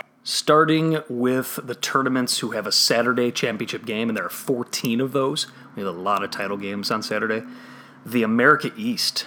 Starting 0.24 1.02
with 1.10 1.60
the 1.62 1.74
tournaments 1.74 2.38
who 2.38 2.52
have 2.52 2.66
a 2.66 2.72
Saturday 2.72 3.30
championship 3.30 3.84
game, 3.84 4.08
and 4.08 4.16
there 4.16 4.24
are 4.24 4.30
14 4.30 5.02
of 5.02 5.12
those. 5.12 5.48
We 5.76 5.82
have 5.82 5.94
a 5.94 5.98
lot 5.98 6.24
of 6.24 6.30
title 6.30 6.56
games 6.56 6.90
on 6.90 7.02
Saturday. 7.02 7.42
The 8.06 8.22
America 8.22 8.72
East, 8.74 9.26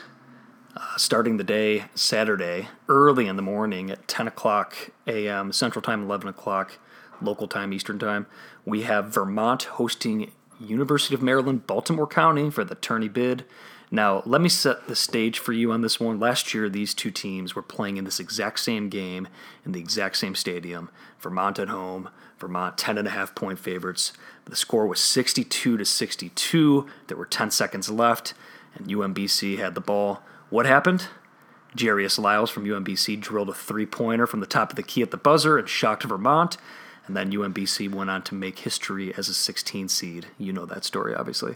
uh, 0.76 0.98
starting 0.98 1.38
the 1.38 1.44
day 1.44 1.86
Saturday, 1.94 2.70
early 2.90 3.28
in 3.28 3.36
the 3.36 3.44
morning 3.44 3.92
at 3.92 4.08
10 4.08 4.28
o'clock 4.28 4.90
a.m. 5.06 5.52
Central 5.52 5.84
Time, 5.84 6.02
11 6.02 6.30
o'clock 6.30 6.80
local 7.26 7.48
time, 7.48 7.74
Eastern 7.74 8.00
time. 8.00 8.28
We 8.64 8.84
have 8.84 9.14
Vermont 9.14 9.64
hosting 9.64 10.32
University 10.60 11.16
of 11.16 11.22
Maryland, 11.22 11.68
Baltimore 11.68 12.08
County 12.08 12.50
for 12.50 12.64
the 12.64 12.76
tourney 12.76 13.10
bid. 13.10 13.46
Now, 13.92 14.24
let 14.26 14.42
me 14.42 14.50
set 14.50 14.88
the 14.88 14.96
stage 14.96 15.40
for 15.40 15.54
you 15.54 15.72
on 15.72 15.82
this 15.82 16.00
one. 16.00 16.20
Last 16.20 16.54
year, 16.54 16.70
these 16.70 16.94
two 16.94 17.12
teams 17.12 17.56
were 17.56 17.62
playing 17.62 17.98
in 17.98 18.06
this 18.06 18.20
exact 18.20 18.60
same 18.60 18.90
game 18.90 19.28
in 19.66 19.74
the 19.74 19.80
exact 19.80 20.18
same 20.18 20.36
stadium. 20.36 20.90
Vermont 21.20 21.60
at 21.60 21.70
home, 21.70 22.10
Vermont 22.40 22.78
10 22.78 22.98
and 22.98 23.08
a 23.08 23.12
half 23.12 23.36
point 23.36 23.60
favorites. 23.60 24.14
The 24.46 24.56
score 24.56 24.88
was 24.88 25.00
62 25.00 25.78
to 25.78 25.86
62. 25.86 26.88
There 27.08 27.18
were 27.18 27.26
10 27.26 27.52
seconds 27.52 27.90
left, 27.90 28.34
and 28.76 28.88
UMBC 28.88 29.58
had 29.60 29.76
the 29.76 29.82
ball. 29.82 30.22
What 30.50 30.66
happened? 30.66 31.08
Jairus 31.80 32.18
Lyles 32.18 32.50
from 32.50 32.66
UMBC 32.66 33.20
drilled 33.20 33.50
a 33.50 33.54
three 33.54 33.86
pointer 33.86 34.26
from 34.28 34.40
the 34.40 34.46
top 34.46 34.72
of 34.72 34.76
the 34.76 34.84
key 34.84 35.02
at 35.02 35.12
the 35.12 35.18
buzzer 35.18 35.58
and 35.58 35.68
shocked 35.68 36.04
Vermont. 36.04 36.58
And 37.08 37.16
then 37.16 37.32
UMBC 37.32 37.94
went 37.94 38.10
on 38.10 38.24
to 38.24 38.36
make 38.36 38.60
history 38.60 39.14
as 39.16 39.30
a 39.30 39.34
16 39.34 39.90
seed. 39.90 40.28
You 40.38 40.54
know 40.54 40.66
that 40.66 40.84
story, 40.84 41.14
obviously. 41.14 41.56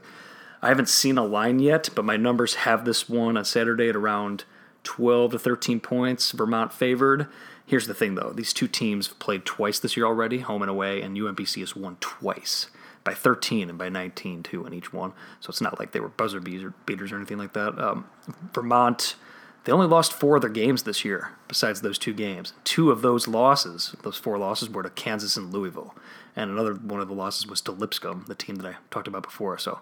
I 0.62 0.68
haven't 0.68 0.90
seen 0.90 1.18
a 1.18 1.24
line 1.24 1.60
yet, 1.60 1.90
but 1.96 2.06
my 2.06 2.18
numbers 2.18 2.56
have 2.56 2.86
this 2.86 3.08
one 3.08 3.38
on 3.38 3.46
Saturday 3.46 3.90
at 3.90 3.96
around 3.96 4.44
12 4.84 5.32
to 5.32 5.40
13 5.40 5.80
points. 5.80 6.32
Vermont 6.32 6.74
favored. 6.74 7.28
Here's 7.66 7.88
the 7.88 7.94
thing, 7.94 8.16
though 8.16 8.32
these 8.34 8.52
two 8.52 8.68
teams 8.68 9.08
have 9.08 9.20
played 9.20 9.46
twice 9.46 9.80
this 9.80 9.96
year 9.96 10.06
already, 10.06 10.40
home 10.40 10.62
and 10.62 10.72
away, 10.72 11.02
and 11.02 11.16
UMBC 11.16 11.60
has 11.60 11.76
won 11.76 11.98
twice 12.00 12.68
by 13.04 13.14
13 13.14 13.70
and 13.70 13.78
by 13.78 13.90
19 13.90 14.44
too 14.44 14.66
in 14.66 14.74
each 14.74 14.92
one. 14.92 15.14
So 15.40 15.50
it's 15.50 15.62
not 15.62 15.80
like 15.80 15.92
they 15.92 16.00
were 16.00 16.10
buzzer 16.10 16.40
beaters 16.40 17.12
or 17.12 17.16
anything 17.16 17.38
like 17.38 17.54
that. 17.54 17.80
Um, 17.80 18.06
Vermont 18.54 19.16
they 19.64 19.72
only 19.72 19.88
lost 19.88 20.14
four 20.14 20.38
of 20.38 20.42
their 20.42 20.50
games 20.50 20.84
this 20.84 21.04
year, 21.04 21.32
besides 21.48 21.82
those 21.82 21.98
two 21.98 22.14
games. 22.14 22.54
Two 22.64 22.92
of 22.92 23.02
those 23.02 23.28
losses, 23.28 23.96
those 24.04 24.18
four 24.18 24.38
losses, 24.38 24.70
were 24.70 24.84
to 24.84 24.90
Kansas 24.90 25.36
and 25.36 25.52
Louisville. 25.52 25.96
And 26.36 26.50
another 26.50 26.74
one 26.74 27.02
of 27.02 27.08
the 27.08 27.14
losses 27.14 27.46
was 27.48 27.62
to 27.62 27.72
Lipscomb, 27.72 28.26
the 28.28 28.36
team 28.36 28.56
that 28.58 28.68
I 28.68 28.78
talked 28.90 29.08
about 29.08 29.24
before. 29.24 29.58
So 29.58 29.80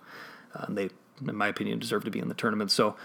uh, 0.56 0.66
they, 0.68 0.90
in 1.26 1.36
my 1.36 1.48
opinion, 1.48 1.80
deserve 1.80 2.04
to 2.06 2.12
be 2.12 2.20
in 2.20 2.28
the 2.28 2.34
tournament. 2.34 2.72
So 2.72 2.96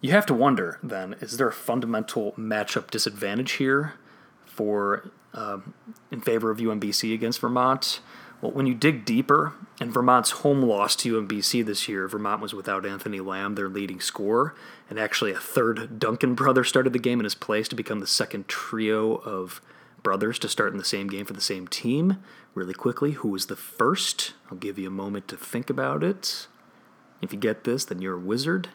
you 0.00 0.10
have 0.10 0.26
to 0.26 0.34
wonder 0.34 0.78
then 0.82 1.14
is 1.20 1.38
there 1.38 1.48
a 1.48 1.52
fundamental 1.52 2.32
matchup 2.32 2.90
disadvantage 2.90 3.52
here 3.52 3.94
for 4.44 5.10
um, 5.32 5.72
in 6.10 6.20
favor 6.20 6.50
of 6.50 6.58
UMBC 6.58 7.14
against 7.14 7.40
Vermont? 7.40 8.00
Well, 8.42 8.50
when 8.50 8.66
you 8.66 8.74
dig 8.74 9.04
deeper, 9.04 9.54
and 9.80 9.92
Vermont's 9.92 10.30
home 10.30 10.62
loss 10.62 10.96
to 10.96 11.20
UMBC 11.20 11.64
this 11.64 11.88
year, 11.88 12.08
Vermont 12.08 12.42
was 12.42 12.52
without 12.52 12.84
Anthony 12.84 13.20
Lamb, 13.20 13.54
their 13.54 13.68
leading 13.68 14.00
scorer, 14.00 14.54
and 14.92 15.00
actually 15.00 15.32
a 15.32 15.38
third 15.38 15.98
Duncan 15.98 16.34
brother 16.34 16.64
started 16.64 16.92
the 16.92 16.98
game 16.98 17.18
in 17.18 17.24
his 17.24 17.34
place 17.34 17.66
to 17.66 17.74
become 17.74 18.00
the 18.00 18.06
second 18.06 18.46
trio 18.46 19.14
of 19.14 19.62
brothers 20.02 20.38
to 20.40 20.50
start 20.50 20.70
in 20.72 20.76
the 20.76 20.84
same 20.84 21.08
game 21.08 21.24
for 21.24 21.32
the 21.32 21.40
same 21.40 21.66
team. 21.66 22.22
Really 22.54 22.74
quickly, 22.74 23.12
who 23.12 23.28
was 23.28 23.46
the 23.46 23.56
first? 23.56 24.34
I'll 24.50 24.58
give 24.58 24.78
you 24.78 24.88
a 24.88 24.90
moment 24.90 25.28
to 25.28 25.36
think 25.38 25.70
about 25.70 26.04
it. 26.04 26.46
If 27.22 27.32
you 27.32 27.38
get 27.38 27.64
this, 27.64 27.86
then 27.86 28.02
you're 28.02 28.16
a 28.16 28.20
wizard. 28.20 28.68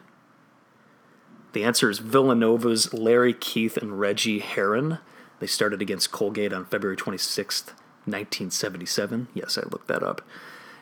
The 1.52 1.62
answer 1.62 1.88
is 1.88 2.00
Villanova's 2.00 2.92
Larry 2.92 3.32
Keith 3.32 3.76
and 3.76 4.00
Reggie 4.00 4.40
Herron. 4.40 4.98
They 5.38 5.46
started 5.46 5.80
against 5.80 6.10
Colgate 6.10 6.52
on 6.52 6.64
February 6.64 6.96
26th, 6.96 7.66
1977. 8.06 9.28
Yes, 9.34 9.56
I 9.56 9.60
looked 9.68 9.86
that 9.86 10.02
up. 10.02 10.22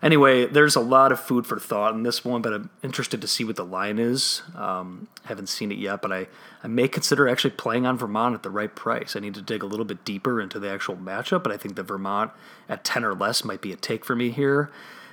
Anyway, 0.03 0.47
there's 0.47 0.77
a 0.77 0.81
lot 0.81 1.13
of 1.13 1.21
food 1.21 1.47
for 1.47 1.59
thought 1.59 1.95
in 1.95 2.03
this 2.03 2.25
one, 2.25 2.43
but 2.43 2.53
I'm 2.53 2.71
interested 2.83 3.21
to 3.21 3.27
see 3.27 3.45
what 3.45 3.57
the 3.57 3.65
line 3.65 3.99
is. 3.99 4.43
Um, 4.55 5.09
haven't 5.25 5.49
seen 5.49 5.73
it 5.73 5.79
yet, 5.79 6.03
but 6.03 6.13
I, 6.13 6.27
I 6.63 6.69
may 6.69 6.89
consider 6.89 7.29
actually 7.29 7.51
playing 7.51 7.87
on 7.87 7.99
Vermont 7.99 8.35
at 8.35 8.43
the 8.43 8.51
right 8.51 8.75
price. 8.75 9.17
I 9.17 9.21
need 9.21 9.35
to 9.35 9.43
dig 9.43 9.63
a 9.63 9.67
little 9.67 9.85
bit 9.85 10.05
deeper 10.05 10.41
into 10.41 10.59
the 10.59 10.71
actual 10.71 10.97
matchup, 10.97 11.43
but 11.43 11.53
I 11.53 11.57
think 11.57 11.77
the 11.77 11.83
Vermont 11.83 12.31
at 12.69 12.85
10 12.85 13.05
or 13.05 13.15
less 13.15 13.45
might 13.45 13.61
be 13.61 13.73
a 13.73 13.77
take 13.77 14.05
for 14.05 14.17
me 14.17 14.31
here. 14.31 14.71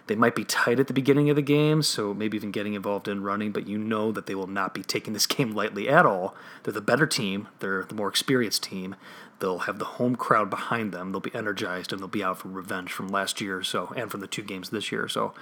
They 0.07 0.15
might 0.15 0.35
be 0.35 0.43
tight 0.43 0.79
at 0.79 0.87
the 0.87 0.93
beginning 0.93 1.29
of 1.29 1.37
the 1.37 1.41
game, 1.41 1.81
so 1.81 2.13
maybe 2.13 2.35
even 2.35 2.51
getting 2.51 2.73
involved 2.73 3.07
in 3.07 3.23
running, 3.23 3.51
but 3.51 3.67
you 3.67 3.77
know 3.77 4.11
that 4.11 4.25
they 4.25 4.35
will 4.35 4.47
not 4.47 4.73
be 4.73 4.83
taking 4.83 5.13
this 5.13 5.25
game 5.27 5.55
lightly 5.55 5.87
at 5.87 6.05
all. 6.05 6.35
They're 6.63 6.73
the 6.73 6.81
better 6.81 7.07
team, 7.07 7.47
they're 7.59 7.83
the 7.83 7.95
more 7.95 8.09
experienced 8.09 8.63
team. 8.63 8.95
They'll 9.43 9.59
have 9.59 9.77
the 9.77 9.83
home 9.83 10.15
crowd 10.15 10.49
behind 10.49 10.93
them. 10.93 11.11
They'll 11.11 11.19
be 11.19 11.35
energized 11.35 11.91
and 11.91 11.99
they'll 11.99 12.07
be 12.07 12.23
out 12.23 12.37
for 12.37 12.47
revenge 12.47 12.93
from 12.93 13.09
last 13.09 13.41
year, 13.41 13.61
so 13.61 13.91
and 13.93 14.09
from 14.09 14.21
the 14.21 14.27
two 14.27 14.41
games 14.41 14.69
this 14.69 14.89
year. 14.89 15.09
So 15.09 15.33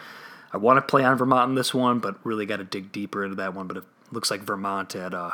I 0.52 0.58
want 0.58 0.78
to 0.78 0.82
play 0.82 1.04
on 1.04 1.20
Vermont 1.20 1.50
in 1.50 1.56
this 1.56 1.72
one, 1.72 2.00
but 2.00 2.16
really 2.26 2.48
got 2.48 2.58
to 2.58 2.64
dig 2.64 2.92
deeper 2.92 3.24
into 3.24 3.36
that 3.36 3.54
one. 3.54 3.68
But 3.68 3.78
it 3.78 3.84
looks 4.12 4.32
like 4.32 4.42
Vermont 4.42 4.96
at 4.96 5.14
uh, 5.14 5.34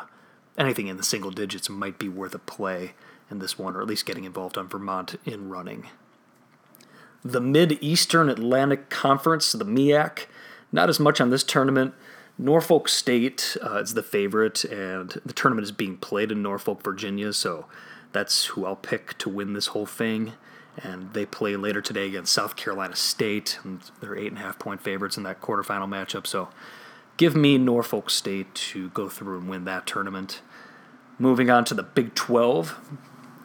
anything 0.58 0.88
in 0.88 0.98
the 0.98 1.04
single 1.04 1.32
digits 1.32 1.70
might 1.70 1.98
be 1.98 2.10
worth 2.10 2.36
a 2.36 2.40
play 2.40 2.92
in 3.32 3.40
this 3.40 3.58
one, 3.58 3.74
or 3.74 3.80
at 3.80 3.88
least 3.88 4.06
getting 4.06 4.26
involved 4.26 4.58
on 4.58 4.68
Vermont 4.68 5.16
in 5.24 5.48
running 5.48 5.88
the 7.24 7.40
Mid 7.40 7.82
Eastern 7.82 8.28
Atlantic 8.28 8.90
Conference, 8.90 9.54
the 9.54 9.64
MEAC. 9.64 10.26
Not 10.74 10.90
as 10.90 11.00
much 11.00 11.22
on 11.22 11.30
this 11.30 11.46
tournament. 11.46 11.94
Norfolk 12.38 12.90
State 12.90 13.56
uh, 13.66 13.78
is 13.78 13.94
the 13.94 14.04
favorite, 14.04 14.66
and 14.66 15.22
the 15.26 15.32
tournament 15.32 15.64
is 15.64 15.72
being 15.72 15.96
played 15.96 16.34
in 16.34 16.44
Norfolk, 16.44 16.84
Virginia, 16.84 17.32
so 17.32 17.66
that's 18.18 18.46
who 18.46 18.66
I'll 18.66 18.76
pick 18.76 19.16
to 19.20 19.30
win 19.30 19.54
this 19.54 19.68
whole 19.68 19.86
thing. 19.86 20.34
And 20.76 21.14
they 21.14 21.26
play 21.26 21.56
later 21.56 21.82
today 21.82 22.08
against 22.08 22.34
South 22.34 22.56
Carolina 22.56 22.96
State, 22.96 23.60
and 23.64 23.80
they're 24.00 24.16
eight 24.16 24.28
and 24.28 24.38
a 24.38 24.42
half 24.42 24.60
point 24.60 24.82
favorites 24.82 25.18
in 25.18 25.24
that 25.24 25.40
quarterfinal 25.42 25.88
matchup. 25.88 26.26
So 26.26 26.50
give 27.18 27.36
me 27.36 27.58
Norfolk 27.58 28.10
State 28.10 28.54
to 28.56 28.90
go 28.90 29.08
through 29.08 29.40
and 29.40 29.50
win 29.50 29.66
that 29.66 29.86
tournament. 29.86 30.42
Moving 31.20 31.50
on 31.50 31.64
to 31.66 31.74
the 31.74 31.84
Big 31.84 32.16
12. 32.16 32.98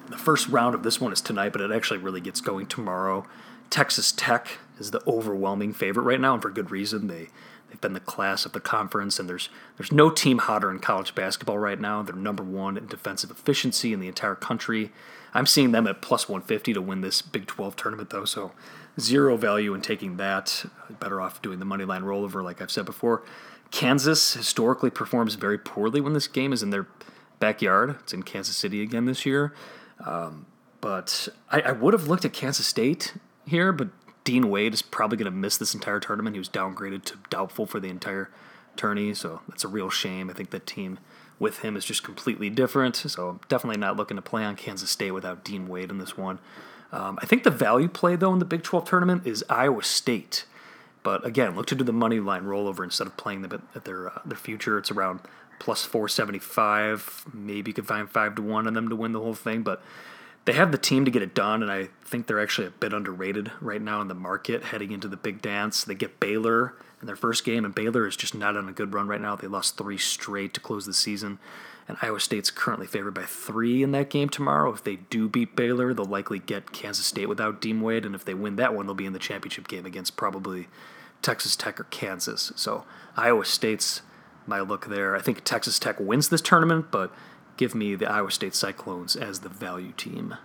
The 0.09 0.19
first 0.19 0.49
round 0.49 0.75
of 0.75 0.83
this 0.83 1.01
one 1.01 1.13
is 1.13 1.21
tonight, 1.21 1.53
but 1.53 1.63
it 1.63 1.71
actually 1.71 2.01
really 2.01 2.21
gets 2.21 2.41
going 2.41 2.67
tomorrow. 2.67 3.27
Texas 3.71 4.13
Tech 4.13 4.59
is 4.79 4.91
the 4.91 5.03
overwhelming 5.07 5.73
favorite 5.73 6.05
right 6.05 6.21
now, 6.21 6.35
and 6.35 6.43
for 6.43 6.51
good 6.51 6.71
reason. 6.71 7.07
They 7.09 7.29
they've 7.73 7.81
been 7.81 7.95
the 7.95 8.01
class 8.01 8.45
of 8.45 8.53
the 8.53 8.61
conference, 8.61 9.19
and 9.19 9.29
there's 9.29 9.49
there's 9.79 9.91
no 9.91 10.11
team 10.11 10.39
hotter 10.39 10.71
in 10.71 10.79
college 10.79 11.15
basketball 11.15 11.59
right 11.59 11.81
now. 11.81 12.03
They're 12.03 12.15
number 12.15 12.43
one 12.43 12.77
in 12.77 12.87
defensive 12.87 13.31
efficiency 13.31 13.93
in 13.93 14.01
the 14.01 14.09
entire 14.09 14.35
country. 14.35 14.93
I'm 15.35 15.47
seeing 15.47 15.73
them 15.73 15.87
at 15.87 16.03
plus 16.03 16.29
150 16.29 16.75
to 16.75 16.83
win 16.83 17.01
this 17.01 17.23
Big 17.23 17.47
12 17.47 17.75
tournament, 17.75 18.11
though, 18.11 18.27
so 18.27 18.53
zero 19.01 19.39
value 19.39 19.73
in 19.73 19.81
taking 19.81 20.19
that. 20.19 20.67
Better 21.01 21.23
off 21.23 21.41
doing 21.41 21.59
the 21.59 21.65
money 21.65 21.85
line 21.85 22.03
rollover, 22.03 22.45
like 22.45 22.61
I've 22.61 22.71
said 22.71 22.85
before. 22.85 23.23
Kansas 23.71 24.35
historically 24.35 24.91
performs 24.91 25.37
very 25.37 25.57
poorly 25.57 26.03
when 26.03 26.13
this 26.13 26.29
game 26.29 26.53
is 26.53 26.63
in 26.63 26.69
their 26.69 26.87
backyard. 27.41 27.97
It's 28.01 28.13
in 28.13 28.23
Kansas 28.23 28.55
City 28.55 28.83
again 28.83 29.07
this 29.07 29.25
year. 29.25 29.55
Um, 30.05 30.45
but 30.83 31.29
I, 31.51 31.63
I 31.63 31.73
would 31.73 31.95
have 31.95 32.09
looked 32.09 32.27
at 32.27 32.35
Kansas 32.35 32.67
State 32.67 33.15
here, 33.47 33.73
but 33.73 33.89
Dean 34.25 34.51
Wade 34.51 34.75
is 34.75 34.83
probably 34.83 35.17
going 35.17 35.31
to 35.31 35.37
miss 35.37 35.57
this 35.57 35.75
entire 35.75 36.01
tournament. 36.01 36.37
He 36.37 36.39
was 36.39 36.49
downgraded 36.49 37.05
to 37.07 37.19
doubtful 37.31 37.67
for 37.67 37.81
the 37.81 37.89
entire 37.89 38.31
tourney, 38.77 39.15
so 39.15 39.41
that's 39.49 39.65
a 39.65 39.69
real 39.69 39.91
shame. 39.91 40.31
I 40.31 40.33
think 40.33 40.51
the 40.51 40.61
team 40.61 40.99
with 41.39 41.59
him 41.59 41.77
is 41.77 41.85
just 41.85 42.05
completely 42.05 42.49
different. 42.49 42.97
So 42.97 43.29
I'm 43.29 43.41
definitely 43.49 43.81
not 43.81 43.97
looking 43.97 44.17
to 44.17 44.23
play 44.23 44.45
on 44.45 44.57
Kansas 44.57 44.91
State 44.91 45.11
without 45.11 45.45
Dean 45.45 45.69
Wade 45.69 45.91
in 45.91 45.99
this 45.99 46.17
one. 46.17 46.39
Um, 46.93 47.19
I 47.23 47.27
think 47.27 47.43
the 47.43 47.51
value 47.51 47.89
play 47.89 48.17
though 48.17 48.33
in 48.33 48.39
the 48.39 48.45
Big 48.45 48.63
12 48.63 48.85
tournament 48.85 49.27
is 49.27 49.45
Iowa 49.49 49.83
State. 49.83 50.45
But 51.03 51.27
again, 51.27 51.57
look 51.57 51.67
to 51.67 51.75
do 51.75 51.83
the 51.83 51.93
money 51.93 52.21
line 52.21 52.45
rollover 52.45 52.85
instead 52.85 53.09
of 53.09 53.17
playing 53.17 53.43
them 53.43 53.63
at, 53.75 53.85
their 53.85 54.09
uh, 54.09 54.21
their 54.25 54.39
future. 54.39 54.79
It's 54.79 54.91
around 54.91 55.21
plus 55.59 55.85
475. 55.85 57.25
Maybe 57.33 57.71
you 57.71 57.75
could 57.75 57.89
find 57.89 58.09
five 58.09 58.37
to 58.37 58.43
one 58.43 58.67
on 58.67 58.75
them 58.75 58.89
to 58.89 58.97
win 58.97 59.13
the 59.13 59.21
whole 59.21 59.35
thing, 59.35 59.63
but 59.63 59.83
they 60.45 60.53
have 60.53 60.73
the 60.73 60.79
team 60.79 61.05
to 61.05 61.11
get 61.11 61.23
it 61.23 61.35
done, 61.35 61.63
and 61.63 61.71
I 61.71 61.89
think 62.05 62.27
they're 62.27 62.41
actually 62.41 62.67
a 62.67 62.71
bit 62.71 62.93
underrated 62.93 63.53
right 63.61 63.81
now 63.81 64.01
in 64.01 64.09
the 64.09 64.15
market 64.15 64.65
heading 64.65 64.91
into 64.91 65.09
the 65.09 65.17
big 65.17 65.41
dance. 65.41 65.85
They 65.85 65.95
get 65.95 66.19
Baylor 66.19 66.75
in 67.01 67.07
their 67.07 67.17
first 67.17 67.45
game, 67.45 67.65
and 67.65 67.75
Baylor 67.75 68.07
is 68.07 68.17
just 68.17 68.35
not 68.35 68.57
on 68.57 68.69
a 68.69 68.73
good 68.73 68.93
run 68.93 69.07
right 69.07 69.21
now. 69.21 69.37
They 69.37 69.47
lost 69.47 69.77
three 69.77 69.99
straight 69.99 70.53
to 70.55 70.61
close 70.61 70.85
the 70.85 70.95
season, 70.95 71.39
and 71.87 71.97
Iowa 72.03 72.19
State's 72.19 72.51
currently 72.51 72.87
favored 72.87 73.15
by 73.15 73.25
three 73.25 73.83
in 73.83 73.93
that 73.93 74.11
game 74.11 74.29
tomorrow. 74.29 74.73
If 74.73 74.83
they 74.83 74.97
do 74.97 75.29
beat 75.29 75.55
Baylor, 75.55 75.95
they'll 75.95 76.05
likely 76.07 76.41
get 76.41 76.73
Kansas 76.73 77.07
State 77.07 77.29
without 77.29 77.61
Dean 77.61 77.81
Wade, 77.81 78.05
and 78.05 78.15
if 78.15 78.25
they 78.25 78.35
win 78.35 78.57
that 78.57 78.75
one, 78.75 78.87
they'll 78.87 78.95
be 78.95 79.07
in 79.07 79.13
the 79.13 79.19
championship 79.19 79.69
game 79.69 79.87
against 79.87 80.17
probably 80.17 80.67
Texas 81.23 81.55
Tech 81.55 81.79
or 81.79 81.85
Kansas. 81.85 82.53
So 82.57 82.85
Iowa 83.17 83.45
State's 83.45 84.03
my 84.47 84.61
look 84.61 84.87
there. 84.87 85.15
I 85.15 85.21
think 85.21 85.45
Texas 85.45 85.79
Tech 85.79 86.01
wins 86.01 86.29
this 86.29 86.41
tournament, 86.41 86.91
but 86.91 87.13
give 87.57 87.75
me 87.75 87.95
the 87.95 88.11
Iowa 88.11 88.31
State 88.31 88.55
Cyclones 88.55 89.17
as 89.17 89.41
the 89.41 89.49
value 89.49 89.93
team. 89.93 90.37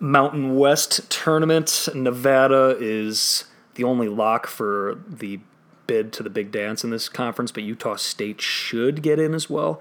Mountain 0.00 0.56
West 0.56 1.10
tournament, 1.10 1.88
Nevada 1.94 2.76
is 2.78 3.44
the 3.74 3.84
only 3.84 4.08
lock 4.08 4.46
for 4.46 5.00
the 5.08 5.40
bid 5.86 6.12
to 6.14 6.22
the 6.22 6.30
big 6.30 6.50
dance 6.50 6.84
in 6.84 6.90
this 6.90 7.08
conference, 7.08 7.52
but 7.52 7.62
Utah 7.62 7.96
State 7.96 8.40
should 8.40 9.02
get 9.02 9.18
in 9.18 9.34
as 9.34 9.48
well. 9.48 9.80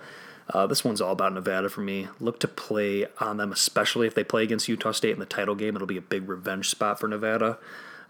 Uh, 0.50 0.68
this 0.68 0.84
one's 0.84 1.02
all 1.02 1.14
about 1.14 1.34
Nevada 1.34 1.70
for 1.70 1.82
me. 1.82 2.10
Look 2.20 2.40
to 2.42 2.48
play 2.48 3.06
on 3.20 3.38
them, 3.38 3.52
especially 3.52 4.08
if 4.08 4.16
they 4.16 4.24
play 4.24 4.44
against 4.44 4.68
Utah 4.68 4.92
State 4.92 5.14
in 5.14 5.20
the 5.20 5.26
title 5.26 5.56
game. 5.56 5.76
It'll 5.76 5.88
be 5.88 5.98
a 5.98 6.02
big 6.02 6.28
revenge 6.28 6.70
spot 6.70 7.00
for 7.00 7.08
Nevada. 7.08 7.58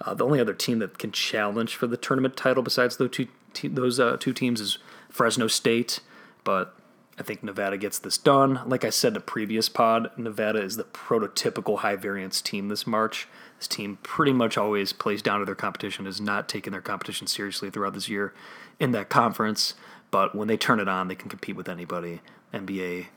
Uh, 0.01 0.13
the 0.13 0.25
only 0.25 0.39
other 0.39 0.53
team 0.53 0.79
that 0.79 0.97
can 0.97 1.11
challenge 1.11 1.75
for 1.75 1.87
the 1.87 1.97
tournament 1.97 2.35
title 2.35 2.63
besides 2.63 2.97
those 2.97 3.11
two, 3.11 3.27
te- 3.53 3.67
those 3.67 3.99
uh, 3.99 4.17
two 4.19 4.33
teams 4.33 4.59
is 4.59 4.79
Fresno 5.09 5.47
State, 5.47 5.99
but 6.43 6.75
I 7.17 7.23
think 7.23 7.43
Nevada 7.43 7.77
gets 7.77 7.99
this 7.99 8.17
done. 8.17 8.61
Like 8.65 8.83
I 8.83 8.89
said 8.89 9.13
in 9.13 9.17
a 9.17 9.21
previous 9.21 9.69
pod, 9.69 10.09
Nevada 10.17 10.61
is 10.61 10.77
the 10.77 10.83
prototypical 10.83 11.79
high 11.79 11.95
variance 11.95 12.41
team 12.41 12.69
this 12.69 12.87
March. 12.87 13.27
This 13.59 13.67
team 13.67 13.99
pretty 14.01 14.33
much 14.33 14.57
always 14.57 14.93
plays 14.93 15.21
down 15.21 15.39
to 15.39 15.45
their 15.45 15.53
competition, 15.53 16.05
has 16.05 16.19
not 16.19 16.49
taken 16.49 16.71
their 16.71 16.81
competition 16.81 17.27
seriously 17.27 17.69
throughout 17.69 17.93
this 17.93 18.09
year 18.09 18.33
in 18.79 18.91
that 18.93 19.09
conference. 19.09 19.75
But 20.09 20.35
when 20.35 20.47
they 20.47 20.57
turn 20.57 20.79
it 20.79 20.87
on, 20.87 21.07
they 21.07 21.15
can 21.15 21.29
compete 21.29 21.55
with 21.55 21.69
anybody. 21.69 22.21
NBA 22.51 23.07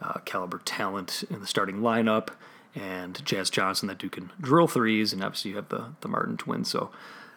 uh, 0.00 0.18
caliber 0.24 0.60
talent 0.64 1.24
in 1.30 1.40
the 1.40 1.46
starting 1.46 1.78
lineup, 1.78 2.28
and 2.74 3.24
Jazz 3.24 3.50
Johnson 3.50 3.88
that 3.88 3.98
do 3.98 4.08
can 4.08 4.30
drill 4.40 4.68
threes, 4.68 5.12
and 5.12 5.22
obviously 5.22 5.52
you 5.52 5.56
have 5.56 5.68
the 5.68 5.94
the 6.00 6.08
Martin 6.08 6.36
twins. 6.36 6.70
So 6.70 6.90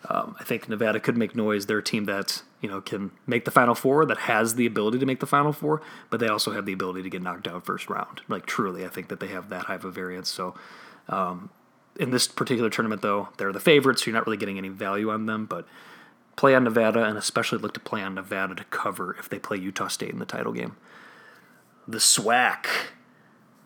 um, 0.10 0.36
I 0.40 0.44
think 0.44 0.68
Nevada 0.68 1.00
could 1.00 1.18
make 1.18 1.36
noise. 1.36 1.66
They're 1.66 1.80
a 1.80 1.84
team 1.84 2.06
that 2.06 2.42
you 2.62 2.70
know 2.70 2.82
can 2.82 3.12
make 3.26 3.46
the 3.46 3.52
Final 3.52 3.76
Four, 3.76 4.06
that 4.06 4.18
has 4.20 4.56
the 4.56 4.66
ability 4.66 5.00
to 5.00 5.06
make 5.06 5.20
the 5.20 5.26
Final 5.26 5.54
Four, 5.54 5.82
but 6.10 6.20
they 6.20 6.28
also 6.28 6.52
have 6.52 6.66
the 6.66 6.74
ability 6.74 7.04
to 7.04 7.10
get 7.10 7.22
knocked 7.22 7.48
out 7.48 7.66
first 7.66 7.90
round. 7.90 8.22
Like 8.28 8.46
truly, 8.46 8.86
I 8.86 8.90
think 8.90 9.10
that 9.10 9.20
they 9.20 9.28
have 9.28 9.50
that 9.50 9.66
high 9.66 9.76
of 9.76 9.86
a 9.86 9.92
variance. 9.92 10.30
So 10.30 10.56
um, 11.10 11.50
in 12.00 12.12
this 12.12 12.28
particular 12.28 12.70
tournament, 12.70 13.02
though, 13.02 13.30
they're 13.38 13.54
the 13.54 13.60
favorites. 13.60 14.04
So 14.04 14.10
you're 14.10 14.16
not 14.16 14.26
really 14.26 14.38
getting 14.38 14.58
any 14.58 14.70
value 14.70 15.12
on 15.12 15.26
them, 15.26 15.46
but 15.46 15.68
play 16.36 16.56
on 16.56 16.64
Nevada, 16.64 17.04
and 17.04 17.18
especially 17.18 17.60
look 17.60 17.74
to 17.74 17.80
play 17.80 18.02
on 18.02 18.16
Nevada 18.16 18.56
to 18.56 18.64
cover 18.66 19.16
if 19.20 19.30
they 19.30 19.40
play 19.40 19.58
Utah 19.58 19.88
State 19.88 20.12
in 20.12 20.20
the 20.20 20.26
title 20.26 20.54
game. 20.54 20.76
The 21.88 22.00
SWAC 22.00 22.66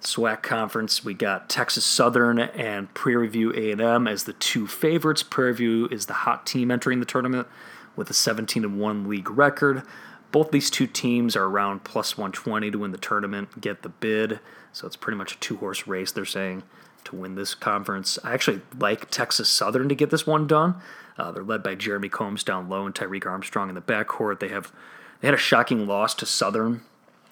SWAC 0.02 0.42
conference, 0.42 1.06
we 1.06 1.14
got 1.14 1.50
Texas 1.50 1.86
Southern 1.86 2.40
and 2.40 2.94
Prairie 2.94 3.28
View 3.28 3.54
A&M 3.54 4.08
as 4.08 4.24
the 4.24 4.34
two 4.34 4.68
favorites. 4.68 5.24
Prairie 5.24 5.54
View 5.54 5.88
is 5.92 6.08
the 6.08 6.14
hot 6.14 6.46
team 6.46 6.72
entering 6.72 7.00
the 7.00 7.06
tournament 7.06 7.48
with 7.96 8.10
a 8.10 8.14
17 8.14 8.64
and 8.64 8.80
1 8.80 9.08
league 9.08 9.30
record. 9.30 9.84
Both 10.32 10.52
these 10.52 10.70
two 10.70 10.88
teams 10.88 11.36
are 11.36 11.46
around 11.46 11.84
plus 11.84 12.18
120 12.18 12.72
to 12.72 12.78
win 12.80 12.92
the 12.92 12.98
tournament, 12.98 13.60
get 13.60 13.82
the 13.82 13.90
bid. 13.90 14.40
So 14.72 14.88
it's 14.88 14.96
pretty 14.96 15.18
much 15.18 15.36
a 15.36 15.40
two 15.40 15.58
horse 15.58 15.88
race, 15.88 16.12
they're 16.12 16.26
saying, 16.26 16.64
to 17.04 17.16
win 17.16 17.36
this 17.36 17.54
conference. 17.54 18.18
I 18.24 18.34
actually 18.34 18.62
like 18.78 19.10
Texas 19.12 19.50
Southern 19.50 19.90
to 19.90 19.96
get 19.96 20.10
this 20.10 20.26
one 20.26 20.48
done. 20.48 20.76
Uh, 21.18 21.32
they're 21.32 21.44
led 21.44 21.62
by 21.62 21.76
Jeremy 21.76 22.10
Combs 22.10 22.44
down 22.44 22.70
low 22.70 22.86
and 22.86 22.96
Tyreek 22.96 23.26
Armstrong 23.26 23.70
in 23.70 23.76
the 23.76 23.82
backcourt. 23.82 24.40
They 24.40 24.48
have 24.48 24.72
they 25.20 25.28
had 25.28 25.36
a 25.36 25.38
shocking 25.38 25.86
loss 25.86 26.16
to 26.16 26.26
Southern 26.26 26.82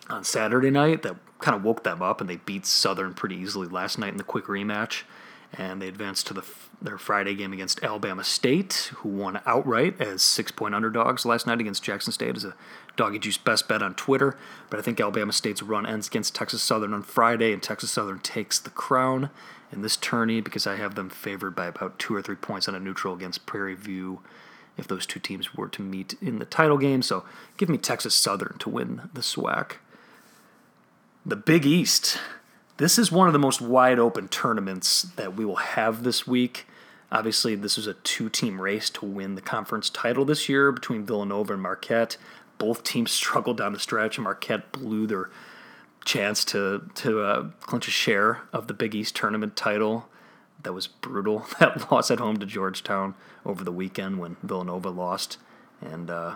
on 0.10 0.24
Saturday 0.24 0.70
night 0.70 1.02
that 1.04 1.16
kind 1.40 1.56
of 1.56 1.64
woke 1.64 1.84
them 1.84 2.02
up, 2.02 2.20
and 2.20 2.30
they 2.30 2.36
beat 2.38 2.66
Southern 2.66 3.14
pretty 3.14 3.36
easily 3.36 3.68
last 3.68 3.98
night 3.98 4.12
in 4.12 4.18
the 4.18 4.24
quick 4.24 4.46
rematch. 4.46 5.04
And 5.58 5.82
they 5.82 5.88
advanced 5.88 6.28
to 6.28 6.34
the, 6.34 6.44
their 6.82 6.98
Friday 6.98 7.34
game 7.34 7.54
against 7.54 7.84
Alabama 7.84 8.24
State, 8.24 8.92
who 8.98 9.10
won 9.10 9.42
outright 9.46 10.00
as 10.00 10.22
six 10.22 10.52
point 10.52 10.76
underdogs 10.76 11.26
last 11.26 11.48
night 11.48 11.60
against 11.60 11.84
Jackson 11.84 12.14
State 12.14 12.36
as 12.36 12.46
a 12.46 12.54
doggy 12.96 13.20
juice 13.20 13.38
best 13.38 13.68
bet 13.68 13.82
on 13.82 13.96
Twitter. 13.96 14.38
But 14.70 14.80
I 14.80 14.84
think 14.84 15.00
Alabama 15.00 15.34
State's 15.34 15.64
run 15.64 15.86
ends 15.86 16.08
against 16.08 16.36
Texas 16.36 16.62
Southern 16.62 16.94
on 16.94 17.02
Friday, 17.02 17.52
and 17.52 17.64
Texas 17.64 17.92
Southern 17.92 18.20
takes 18.20 18.60
the 18.60 18.70
crown 18.70 19.30
in 19.72 19.82
this 19.82 19.98
tourney 19.98 20.42
because 20.42 20.68
I 20.68 20.76
have 20.76 20.96
them 20.96 21.10
favored 21.10 21.56
by 21.56 21.68
about 21.68 22.00
two 22.00 22.16
or 22.16 22.22
three 22.22 22.36
points 22.36 22.68
on 22.68 22.76
a 22.76 22.80
neutral 22.80 23.14
against 23.14 23.46
Prairie 23.46 23.76
View 23.76 24.22
if 24.78 24.88
those 24.88 25.06
two 25.06 25.20
teams 25.20 25.54
were 25.56 25.68
to 25.68 25.82
meet 25.82 26.16
in 26.22 26.40
the 26.40 26.46
title 26.46 26.78
game. 26.78 27.02
So 27.02 27.26
give 27.58 27.70
me 27.70 27.78
Texas 27.78 28.16
Southern 28.16 28.58
to 28.60 28.70
win 28.70 29.10
the 29.14 29.22
SWAC. 29.22 29.74
The 31.26 31.36
Big 31.36 31.66
East. 31.66 32.18
This 32.80 32.98
is 32.98 33.12
one 33.12 33.28
of 33.28 33.34
the 33.34 33.40
most 33.40 33.60
wide 33.60 34.00
open 34.00 34.30
tournaments 34.30 35.02
that 35.18 35.36
we 35.36 35.44
will 35.44 35.58
have 35.58 36.04
this 36.04 36.26
week. 36.26 36.66
Obviously, 37.12 37.54
this 37.54 37.76
was 37.76 37.88
a 37.88 37.96
two 37.96 38.30
team 38.30 38.62
race 38.62 38.90
to 38.92 39.06
win 39.06 39.36
the 39.36 39.42
conference 39.42 39.90
title 39.90 40.24
this 40.24 40.48
year 40.48 40.72
between 40.72 41.06
Villanova 41.06 41.52
and 41.52 41.62
Marquette. 41.62 42.16
Both 42.58 42.84
teams 42.84 43.12
struggled 43.22 43.58
down 43.58 43.74
the 43.74 43.80
stretch, 43.80 44.18
and 44.18 44.24
Marquette 44.24 44.72
blew 44.72 45.08
their 45.08 45.30
chance 46.06 46.46
to, 46.46 46.90
to 46.96 47.20
uh, 47.20 47.50
clinch 47.60 47.90
a 47.90 47.92
share 47.92 48.44
of 48.54 48.68
the 48.68 48.74
Big 48.74 48.96
East 48.96 49.14
tournament 49.14 49.58
title. 49.58 50.08
That 50.64 50.72
was 50.72 50.88
brutal. 50.88 51.48
That 51.60 51.92
loss 51.92 52.10
at 52.10 52.20
home 52.20 52.38
to 52.38 52.46
Georgetown 52.46 53.14
over 53.46 53.66
the 53.66 53.74
weekend 53.74 54.20
when 54.20 54.38
Villanova 54.42 54.90
lost 54.90 55.38
and 55.82 56.10
uh, 56.10 56.36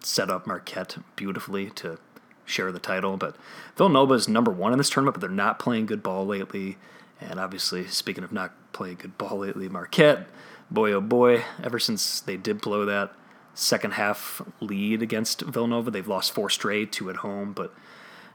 set 0.00 0.28
up 0.28 0.44
Marquette 0.44 0.96
beautifully 1.14 1.70
to 1.70 2.00
share 2.44 2.72
the 2.72 2.78
title. 2.78 3.16
But 3.16 3.36
Villanova 3.76 4.14
is 4.14 4.28
number 4.28 4.50
one 4.50 4.72
in 4.72 4.78
this 4.78 4.90
tournament, 4.90 5.14
but 5.14 5.20
they're 5.20 5.30
not 5.30 5.58
playing 5.58 5.86
good 5.86 6.02
ball 6.02 6.26
lately. 6.26 6.76
And 7.20 7.38
obviously, 7.40 7.86
speaking 7.86 8.24
of 8.24 8.32
not 8.32 8.52
playing 8.72 8.96
good 8.96 9.16
ball 9.18 9.38
lately, 9.38 9.68
Marquette, 9.68 10.26
boy 10.70 10.92
oh 10.92 11.00
boy, 11.00 11.44
ever 11.62 11.78
since 11.78 12.20
they 12.20 12.36
did 12.36 12.60
blow 12.60 12.84
that 12.84 13.12
second 13.54 13.92
half 13.92 14.42
lead 14.60 15.00
against 15.00 15.42
Villanova, 15.42 15.90
they've 15.90 16.08
lost 16.08 16.32
four 16.32 16.50
straight, 16.50 16.92
two 16.92 17.08
at 17.08 17.16
home. 17.16 17.52
But 17.52 17.72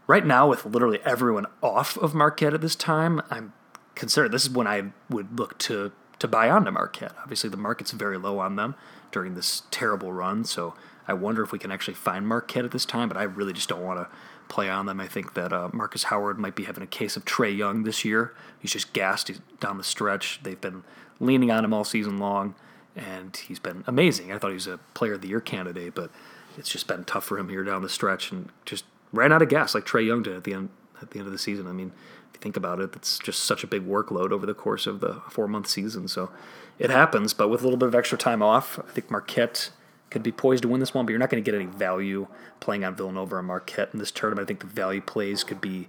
right 0.07 0.25
now, 0.25 0.47
with 0.47 0.65
literally 0.65 0.99
everyone 1.05 1.45
off 1.61 1.97
of 1.97 2.13
Marquette 2.13 2.53
at 2.53 2.61
this 2.61 2.75
time, 2.75 3.21
I'm 3.29 3.53
considered 3.95 4.31
this 4.31 4.45
is 4.45 4.49
when 4.49 4.67
I 4.67 4.91
would 5.09 5.37
look 5.37 5.57
to 5.59 5.91
to 6.19 6.27
buy 6.27 6.49
onto 6.49 6.71
Marquette. 6.71 7.13
Obviously, 7.21 7.49
the 7.49 7.57
market's 7.57 7.91
very 7.91 8.17
low 8.17 8.39
on 8.39 8.57
them 8.57 8.75
during 9.11 9.35
this 9.35 9.63
terrible 9.71 10.11
run, 10.11 10.43
so 10.43 10.73
I 11.09 11.13
wonder 11.13 11.43
if 11.43 11.51
we 11.51 11.59
can 11.59 11.71
actually 11.71 11.95
find 11.95 12.27
Marquette 12.27 12.65
at 12.65 12.71
this 12.71 12.85
time. 12.85 13.07
But 13.07 13.17
I 13.17 13.23
really 13.23 13.53
just 13.53 13.67
don't 13.67 13.83
want 13.83 13.99
to 13.99 14.15
play 14.47 14.69
on 14.69 14.85
them. 14.85 14.99
I 14.99 15.07
think 15.07 15.33
that 15.33 15.51
uh, 15.51 15.69
Markus 15.73 16.03
Howard 16.03 16.39
might 16.39 16.55
be 16.55 16.63
having 16.63 16.83
a 16.83 16.87
case 16.87 17.17
of 17.17 17.25
Trae 17.25 17.55
Young 17.55 17.83
this 17.83 18.05
year. 18.05 18.33
He's 18.59 18.71
just 18.71 18.93
gassed 18.93 19.27
he's 19.27 19.39
down 19.59 19.77
the 19.77 19.83
stretch. 19.83 20.39
They've 20.43 20.59
been 20.59 20.83
leaning 21.19 21.51
on 21.51 21.65
him 21.65 21.73
all 21.73 21.83
season 21.83 22.17
long, 22.17 22.55
and 22.95 23.35
he's 23.35 23.59
been 23.59 23.83
amazing. 23.87 24.31
I 24.31 24.37
thought 24.37 24.49
he 24.49 24.55
was 24.55 24.67
a 24.67 24.79
Player 24.93 25.13
of 25.13 25.21
the 25.21 25.27
Year 25.27 25.41
candidate, 25.41 25.95
but 25.95 26.11
it's 26.57 26.69
just 26.69 26.87
been 26.87 27.03
tough 27.03 27.25
for 27.25 27.37
him 27.37 27.49
here 27.49 27.63
down 27.63 27.81
the 27.81 27.89
stretch, 27.89 28.31
and 28.31 28.49
just 28.65 28.85
ran 29.11 29.31
out 29.31 29.41
of 29.41 29.49
gas 29.49 29.73
like 29.73 29.85
Trae 29.85 30.05
Young 30.05 30.23
did 30.23 30.35
at 30.35 30.43
the 30.43 30.53
end 30.53 30.69
at 31.01 31.11
the 31.11 31.19
end 31.19 31.27
of 31.27 31.31
the 31.31 31.39
season. 31.39 31.67
I 31.67 31.71
mean, 31.71 31.91
if 32.29 32.35
you 32.35 32.41
think 32.41 32.57
about 32.57 32.79
it, 32.79 32.95
it's 32.95 33.19
just 33.19 33.43
such 33.43 33.63
a 33.63 33.67
big 33.67 33.87
workload 33.87 34.31
over 34.31 34.45
the 34.45 34.53
course 34.53 34.85
of 34.85 34.99
the 34.99 35.21
four 35.29 35.47
month 35.47 35.67
season. 35.67 36.07
So 36.07 36.29
it 36.77 36.89
happens, 36.89 37.33
but 37.33 37.49
with 37.49 37.61
a 37.61 37.63
little 37.63 37.77
bit 37.77 37.87
of 37.87 37.95
extra 37.95 38.17
time 38.17 38.41
off, 38.41 38.79
I 38.79 38.91
think 38.91 39.09
Marquette 39.09 39.69
could 40.09 40.23
be 40.23 40.31
poised 40.31 40.63
to 40.63 40.67
win 40.69 40.79
this 40.79 40.93
one, 40.93 41.05
but 41.05 41.11
you're 41.11 41.19
not 41.19 41.29
going 41.29 41.43
to 41.43 41.51
get 41.51 41.59
any 41.59 41.69
value 41.69 42.27
playing 42.59 42.83
on 42.83 42.95
Villanova 42.95 43.35
or 43.37 43.43
Marquette 43.43 43.89
in 43.93 43.99
this 43.99 44.11
tournament. 44.11 44.45
I 44.45 44.47
think 44.47 44.61
the 44.61 44.67
value 44.67 45.01
plays 45.01 45.43
could 45.43 45.61
be 45.61 45.87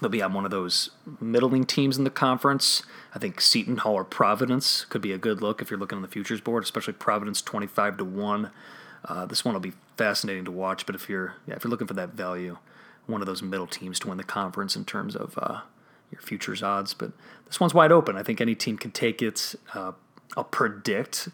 they'll 0.00 0.10
be 0.10 0.22
on 0.22 0.32
one 0.32 0.44
of 0.44 0.50
those 0.50 0.90
middling 1.20 1.64
teams 1.64 1.96
in 1.96 2.04
the 2.04 2.10
conference. 2.10 2.82
I 3.14 3.18
think 3.18 3.40
Seton 3.40 3.78
Hall 3.78 3.94
or 3.94 4.04
Providence 4.04 4.84
could 4.86 5.00
be 5.00 5.12
a 5.12 5.18
good 5.18 5.40
look 5.40 5.62
if 5.62 5.70
you're 5.70 5.78
looking 5.78 5.96
on 5.96 6.02
the 6.02 6.08
futures 6.08 6.40
board, 6.40 6.64
especially 6.64 6.94
Providence 6.94 7.40
25 7.40 7.98
to 7.98 8.04
1. 8.04 8.50
Uh, 9.04 9.26
this 9.26 9.44
one 9.44 9.54
will 9.54 9.60
be 9.60 9.72
fascinating 9.96 10.44
to 10.44 10.50
watch, 10.50 10.86
but 10.86 10.94
if 10.94 11.08
you're 11.08 11.36
yeah, 11.46 11.54
if 11.54 11.64
you're 11.64 11.70
looking 11.70 11.86
for 11.86 11.94
that 11.94 12.10
value, 12.10 12.58
one 13.06 13.20
of 13.20 13.26
those 13.26 13.42
middle 13.42 13.66
teams 13.66 13.98
to 14.00 14.08
win 14.08 14.18
the 14.18 14.24
conference 14.24 14.76
in 14.76 14.84
terms 14.84 15.16
of 15.16 15.38
uh, 15.38 15.60
your 16.10 16.20
futures 16.20 16.62
odds. 16.62 16.94
But 16.94 17.12
this 17.46 17.58
one's 17.58 17.74
wide 17.74 17.92
open. 17.92 18.16
I 18.16 18.22
think 18.22 18.40
any 18.40 18.54
team 18.54 18.78
can 18.78 18.90
take 18.90 19.22
it. 19.22 19.54
Uh, 19.74 19.92
I'll 20.36 20.44
predict 20.44 21.28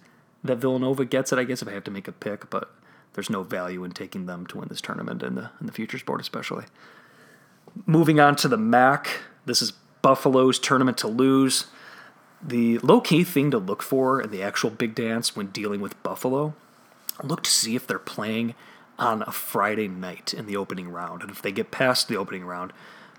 that 0.44 0.56
Villanova 0.56 1.04
gets 1.04 1.32
it, 1.32 1.38
I 1.38 1.44
guess, 1.44 1.62
if 1.62 1.68
I 1.68 1.72
have 1.72 1.84
to 1.84 1.90
make 1.90 2.08
a 2.08 2.12
pick, 2.12 2.50
but 2.50 2.70
there's 3.14 3.30
no 3.30 3.42
value 3.42 3.84
in 3.84 3.92
taking 3.92 4.26
them 4.26 4.46
to 4.46 4.58
win 4.58 4.68
this 4.68 4.80
tournament 4.80 5.22
in 5.22 5.34
the 5.34 5.50
in 5.60 5.66
the 5.66 5.72
futures 5.72 6.02
board, 6.02 6.20
especially. 6.20 6.64
Moving 7.86 8.20
on 8.20 8.36
to 8.36 8.48
the 8.48 8.56
MAC, 8.56 9.08
this 9.44 9.60
is 9.60 9.72
Buffalo's 10.02 10.58
tournament 10.58 10.98
to 10.98 11.08
lose. 11.08 11.66
The 12.40 12.78
low 12.78 13.00
key 13.00 13.24
thing 13.24 13.50
to 13.50 13.58
look 13.58 13.82
for 13.82 14.20
in 14.20 14.30
the 14.30 14.42
actual 14.42 14.70
big 14.70 14.94
dance 14.94 15.34
when 15.34 15.48
dealing 15.48 15.80
with 15.80 16.00
Buffalo, 16.02 16.54
look 17.22 17.42
to 17.42 17.50
see 17.50 17.74
if 17.74 17.86
they're 17.86 17.98
playing 17.98 18.54
on 18.98 19.22
a 19.22 19.32
Friday 19.32 19.88
night 19.88 20.32
in 20.32 20.46
the 20.46 20.56
opening 20.56 20.88
round. 20.88 21.22
And 21.22 21.30
if 21.30 21.42
they 21.42 21.52
get 21.52 21.70
past 21.70 22.08
the 22.08 22.16
opening 22.16 22.44
round, 22.44 22.72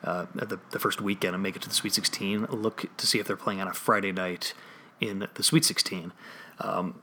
uh, 0.03 0.25
the, 0.33 0.59
the 0.71 0.79
first 0.79 1.01
weekend 1.01 1.33
and 1.33 1.43
make 1.43 1.55
it 1.55 1.61
to 1.63 1.69
the 1.69 1.75
Sweet 1.75 1.93
16, 1.93 2.45
look 2.45 2.85
to 2.95 3.07
see 3.07 3.19
if 3.19 3.27
they're 3.27 3.35
playing 3.35 3.59
on 3.59 3.67
a 3.67 3.73
Friday 3.73 4.11
night 4.11 4.53
in 5.01 5.27
the 5.33 5.43
Sweet 5.43 5.65
16. 5.65 6.13
Um, 6.59 7.01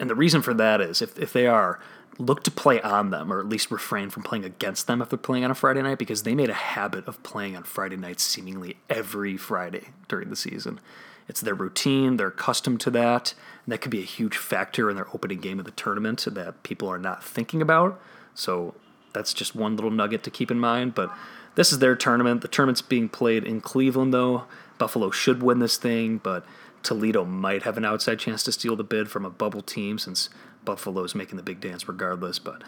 and 0.00 0.08
the 0.08 0.14
reason 0.14 0.42
for 0.42 0.54
that 0.54 0.80
is 0.80 1.02
if, 1.02 1.18
if 1.18 1.32
they 1.32 1.46
are, 1.46 1.80
look 2.18 2.42
to 2.44 2.50
play 2.50 2.80
on 2.82 3.10
them 3.10 3.32
or 3.32 3.38
at 3.38 3.48
least 3.48 3.70
refrain 3.70 4.10
from 4.10 4.22
playing 4.22 4.44
against 4.44 4.86
them 4.86 5.00
if 5.00 5.08
they're 5.08 5.18
playing 5.18 5.44
on 5.44 5.50
a 5.50 5.54
Friday 5.54 5.82
night 5.82 5.98
because 5.98 6.24
they 6.24 6.34
made 6.34 6.50
a 6.50 6.54
habit 6.54 7.06
of 7.06 7.22
playing 7.22 7.56
on 7.56 7.62
Friday 7.62 7.96
nights 7.96 8.24
seemingly 8.24 8.76
every 8.90 9.36
Friday 9.36 9.88
during 10.08 10.28
the 10.28 10.36
season. 10.36 10.80
It's 11.28 11.40
their 11.40 11.54
routine, 11.54 12.16
they're 12.16 12.28
accustomed 12.28 12.80
to 12.80 12.90
that, 12.92 13.34
and 13.64 13.72
that 13.72 13.80
could 13.80 13.90
be 13.90 14.00
a 14.00 14.04
huge 14.04 14.36
factor 14.36 14.88
in 14.88 14.96
their 14.96 15.08
opening 15.14 15.40
game 15.40 15.58
of 15.58 15.64
the 15.64 15.70
tournament 15.72 16.26
that 16.28 16.62
people 16.62 16.88
are 16.88 16.98
not 16.98 17.22
thinking 17.22 17.60
about. 17.60 18.00
So 18.34 18.74
that's 19.12 19.34
just 19.34 19.54
one 19.54 19.76
little 19.76 19.90
nugget 19.90 20.22
to 20.24 20.30
keep 20.30 20.50
in 20.50 20.58
mind. 20.58 20.94
But 20.94 21.12
this 21.54 21.72
is 21.72 21.80
their 21.80 21.96
tournament. 21.96 22.40
The 22.40 22.48
tournament's 22.48 22.82
being 22.82 23.08
played 23.08 23.44
in 23.44 23.60
Cleveland, 23.60 24.14
though. 24.14 24.44
Buffalo 24.78 25.10
should 25.10 25.42
win 25.42 25.58
this 25.58 25.76
thing, 25.76 26.18
but 26.18 26.46
Toledo 26.82 27.24
might 27.24 27.62
have 27.62 27.76
an 27.76 27.84
outside 27.84 28.18
chance 28.18 28.42
to 28.44 28.52
steal 28.52 28.76
the 28.76 28.84
bid 28.84 29.10
from 29.10 29.24
a 29.24 29.30
bubble 29.30 29.62
team 29.62 29.98
since 29.98 30.28
Buffalo's 30.64 31.14
making 31.14 31.36
the 31.36 31.42
big 31.42 31.60
dance 31.60 31.88
regardless. 31.88 32.38
But 32.38 32.62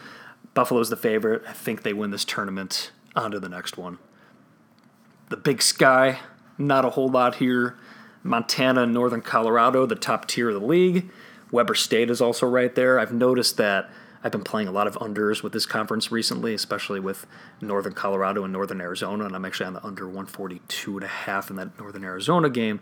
Buffalo's 0.54 0.90
the 0.90 0.96
favorite. 0.96 1.42
I 1.48 1.52
think 1.52 1.82
they 1.82 1.92
win 1.92 2.10
this 2.10 2.24
tournament. 2.24 2.92
On 3.16 3.30
to 3.32 3.40
the 3.40 3.48
next 3.48 3.76
one. 3.76 3.98
The 5.30 5.36
Big 5.36 5.62
Sky, 5.62 6.20
not 6.58 6.84
a 6.84 6.90
whole 6.90 7.08
lot 7.08 7.36
here. 7.36 7.76
Montana 8.22 8.82
and 8.82 8.92
Northern 8.92 9.22
Colorado, 9.22 9.86
the 9.86 9.94
top 9.94 10.26
tier 10.28 10.50
of 10.50 10.60
the 10.60 10.66
league. 10.66 11.10
Weber 11.50 11.74
State 11.74 12.10
is 12.10 12.20
also 12.20 12.46
right 12.46 12.74
there. 12.74 12.98
I've 12.98 13.12
noticed 13.12 13.56
that 13.56 13.90
I've 14.22 14.32
been 14.32 14.44
playing 14.44 14.68
a 14.68 14.72
lot 14.72 14.86
of 14.86 14.94
unders 14.96 15.42
with 15.42 15.52
this 15.52 15.66
conference 15.66 16.12
recently, 16.12 16.54
especially 16.54 17.00
with 17.00 17.26
Northern 17.60 17.94
Colorado 17.94 18.44
and 18.44 18.52
Northern 18.52 18.80
Arizona, 18.80 19.24
and 19.24 19.34
I'm 19.34 19.44
actually 19.44 19.66
on 19.66 19.72
the 19.72 19.84
under 19.84 20.04
142 20.04 20.96
and 20.98 21.04
a 21.04 21.08
half 21.08 21.50
in 21.50 21.56
that 21.56 21.78
Northern 21.78 22.04
Arizona 22.04 22.50
game 22.50 22.80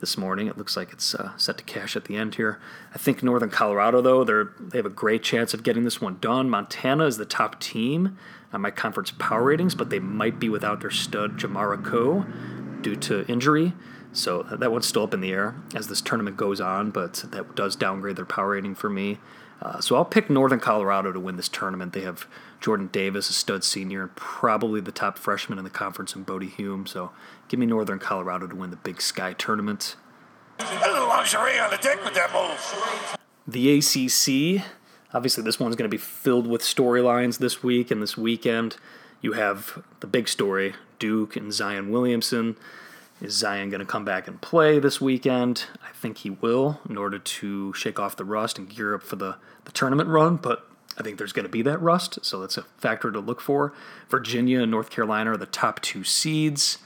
this 0.00 0.18
morning. 0.18 0.46
It 0.46 0.58
looks 0.58 0.76
like 0.76 0.92
it's 0.92 1.14
uh, 1.14 1.36
set 1.36 1.58
to 1.58 1.64
cash 1.64 1.96
at 1.96 2.04
the 2.04 2.16
end 2.16 2.34
here. 2.34 2.60
I 2.94 2.98
think 2.98 3.22
Northern 3.22 3.50
Colorado, 3.50 4.00
though, 4.00 4.24
they're, 4.24 4.52
they 4.60 4.78
have 4.78 4.86
a 4.86 4.90
great 4.90 5.22
chance 5.22 5.54
of 5.54 5.62
getting 5.62 5.84
this 5.84 6.00
one 6.00 6.18
done. 6.20 6.50
Montana 6.50 7.06
is 7.06 7.16
the 7.16 7.24
top 7.24 7.60
team 7.60 8.16
on 8.52 8.60
my 8.60 8.70
conference 8.70 9.10
power 9.10 9.44
ratings, 9.44 9.74
but 9.74 9.90
they 9.90 9.98
might 9.98 10.38
be 10.38 10.48
without 10.48 10.80
their 10.80 10.90
stud 10.90 11.38
Jamar 11.38 11.76
Akoh 11.76 12.82
due 12.82 12.96
to 12.96 13.26
injury. 13.26 13.72
So 14.12 14.44
that 14.44 14.72
one's 14.72 14.86
still 14.86 15.02
up 15.02 15.12
in 15.12 15.20
the 15.20 15.32
air 15.32 15.54
as 15.74 15.88
this 15.88 16.00
tournament 16.00 16.36
goes 16.36 16.60
on, 16.60 16.90
but 16.90 17.24
that 17.32 17.54
does 17.54 17.76
downgrade 17.76 18.16
their 18.16 18.24
power 18.24 18.50
rating 18.50 18.74
for 18.74 18.88
me. 18.88 19.18
Uh, 19.60 19.80
so 19.80 19.96
I'll 19.96 20.04
pick 20.04 20.28
Northern 20.28 20.60
Colorado 20.60 21.12
to 21.12 21.20
win 21.20 21.36
this 21.36 21.48
tournament. 21.48 21.92
They 21.92 22.02
have 22.02 22.26
Jordan 22.60 22.88
Davis, 22.92 23.30
a 23.30 23.32
stud 23.32 23.64
senior, 23.64 24.02
and 24.02 24.16
probably 24.16 24.80
the 24.80 24.92
top 24.92 25.18
freshman 25.18 25.58
in 25.58 25.64
the 25.64 25.70
conference 25.70 26.14
in 26.14 26.22
Bodie 26.24 26.48
Hume. 26.48 26.86
So 26.86 27.10
give 27.48 27.60
me 27.60 27.66
Northern 27.66 27.98
Colorado 27.98 28.46
to 28.46 28.54
win 28.54 28.70
the 28.70 28.76
Big 28.76 29.00
Sky 29.00 29.32
tournament. 29.32 29.96
A 30.58 30.88
little 30.88 31.08
lingerie 31.08 31.58
on 31.58 31.70
the 31.70 31.76
deck 31.76 32.02
with 32.04 32.14
that 32.14 32.32
move. 32.32 33.16
The 33.46 33.78
ACC, 33.78 34.64
obviously, 35.12 35.44
this 35.44 35.60
one's 35.60 35.76
going 35.76 35.88
to 35.88 35.94
be 35.94 36.00
filled 36.00 36.46
with 36.46 36.62
storylines 36.62 37.38
this 37.38 37.62
week 37.62 37.90
and 37.90 38.02
this 38.02 38.16
weekend. 38.16 38.76
You 39.20 39.32
have 39.32 39.82
the 40.00 40.06
big 40.06 40.28
story 40.28 40.74
Duke 40.98 41.36
and 41.36 41.52
Zion 41.52 41.90
Williamson. 41.90 42.56
Is 43.20 43.34
Zion 43.34 43.70
going 43.70 43.80
to 43.80 43.86
come 43.86 44.04
back 44.04 44.28
and 44.28 44.40
play 44.40 44.78
this 44.78 45.00
weekend? 45.00 45.66
I 45.82 45.90
think 45.92 46.18
he 46.18 46.30
will 46.30 46.80
in 46.88 46.98
order 46.98 47.18
to 47.18 47.72
shake 47.72 47.98
off 47.98 48.16
the 48.16 48.24
rust 48.24 48.58
and 48.58 48.68
gear 48.68 48.94
up 48.94 49.02
for 49.02 49.16
the, 49.16 49.36
the 49.64 49.72
tournament 49.72 50.08
run, 50.08 50.36
but 50.36 50.68
I 50.98 51.02
think 51.02 51.18
there's 51.18 51.32
going 51.32 51.44
to 51.44 51.50
be 51.50 51.62
that 51.62 51.80
rust, 51.80 52.18
so 52.22 52.40
that's 52.40 52.58
a 52.58 52.62
factor 52.62 53.10
to 53.10 53.20
look 53.20 53.40
for. 53.40 53.72
Virginia 54.08 54.62
and 54.62 54.70
North 54.70 54.90
Carolina 54.90 55.32
are 55.32 55.36
the 55.36 55.46
top 55.46 55.80
two 55.80 56.04
seeds. 56.04 56.78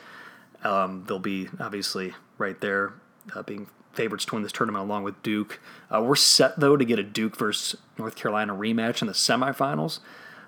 Um, 0.62 1.04
they'll 1.06 1.18
be 1.18 1.48
obviously 1.58 2.14
right 2.38 2.60
there, 2.60 2.94
uh, 3.34 3.42
being 3.42 3.68
favorites 3.92 4.24
to 4.26 4.34
win 4.34 4.42
this 4.42 4.52
tournament 4.52 4.84
along 4.84 5.02
with 5.02 5.22
Duke. 5.22 5.60
Uh, 5.90 6.02
we're 6.02 6.16
set 6.16 6.58
though 6.60 6.76
to 6.76 6.84
get 6.84 6.98
a 6.98 7.02
Duke 7.02 7.36
versus 7.36 7.80
North 7.98 8.16
Carolina 8.16 8.54
rematch 8.54 9.00
in 9.00 9.08
the 9.08 9.14
semifinals. 9.14 10.00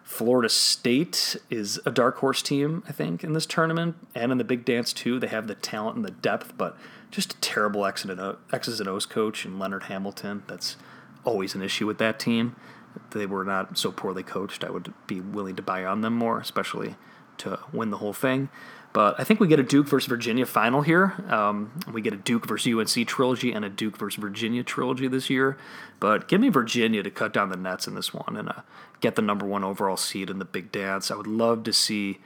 Florida 0.05 0.49
State 0.49 1.37
is 1.49 1.81
a 1.87 1.91
dark 1.91 2.19
horse 2.19 2.43
team, 2.43 2.83
I 2.89 2.93
think, 2.93 3.23
in 3.23 3.35
this 3.35 3.47
tournament 3.47 3.97
and 4.15 4.33
in 4.33 4.39
the 4.39 4.45
big 4.45 4.65
dance 4.65 4.93
too. 4.93 5.19
They 5.19 5.29
have 5.29 5.47
the 5.47 5.55
talent 5.55 5.97
and 5.97 6.05
the 6.05 6.11
depth, 6.11 6.57
but 6.59 6.77
just 7.11 7.35
a 7.35 7.37
terrible 7.41 7.87
X's 7.87 8.81
and 8.81 8.89
O's 8.89 9.07
coach 9.07 9.45
and 9.45 9.59
Leonard 9.59 9.85
Hamilton. 9.85 10.43
That's 10.49 10.77
always 11.25 11.55
an 11.55 11.63
issue 11.63 11.87
with 11.87 11.99
that 11.99 12.19
team. 12.19 12.57
If 12.97 13.11
they 13.11 13.27
were 13.27 13.45
not 13.45 13.79
so 13.79 13.93
poorly 13.93 14.23
coached, 14.23 14.65
I 14.65 14.71
would 14.71 14.93
be 15.07 15.21
willing 15.21 15.57
to 15.57 15.63
buy 15.63 15.85
on 15.85 16.01
them 16.01 16.15
more, 16.15 16.41
especially 16.41 16.97
to 17.39 17.61
win 17.73 17.91
the 17.91 17.99
whole 17.99 18.13
thing. 18.13 18.51
But 18.93 19.19
I 19.19 19.25
think 19.25 19.41
we 19.41 19.49
get 19.49 19.59
a 19.59 19.63
Duke 19.63 19.89
versus 19.89 20.07
Virginia 20.07 20.45
final 20.45 20.83
here. 20.83 21.15
Um, 21.29 21.81
we 21.91 22.03
get 22.03 22.13
a 22.13 22.19
Duke 22.19 22.47
versus 22.47 22.75
UNC 22.75 23.09
trilogy 23.09 23.53
and 23.53 23.65
a 23.65 23.71
Duke 23.71 23.97
versus 23.97 24.21
Virginia 24.21 24.63
trilogy 24.63 25.09
this 25.09 25.31
year. 25.31 25.57
But 25.99 26.29
give 26.29 26.41
me 26.41 26.51
Virginia 26.51 27.03
to 27.03 27.11
cut 27.11 27.33
down 27.33 27.49
the 27.49 27.57
nets 27.57 27.87
in 27.87 27.95
this 27.95 28.13
one 28.13 28.37
and 28.37 28.51
uh, 28.51 28.63
get 29.01 29.15
the 29.15 29.23
number 29.23 29.47
one 29.47 29.65
overall 29.65 29.97
seed 29.97 30.29
in 30.29 30.39
the 30.39 30.45
big 30.45 30.71
dance. 30.71 31.11
I 31.11 31.17
would 31.17 31.27
love 31.27 31.65
to 31.65 31.73
see 31.73 32.19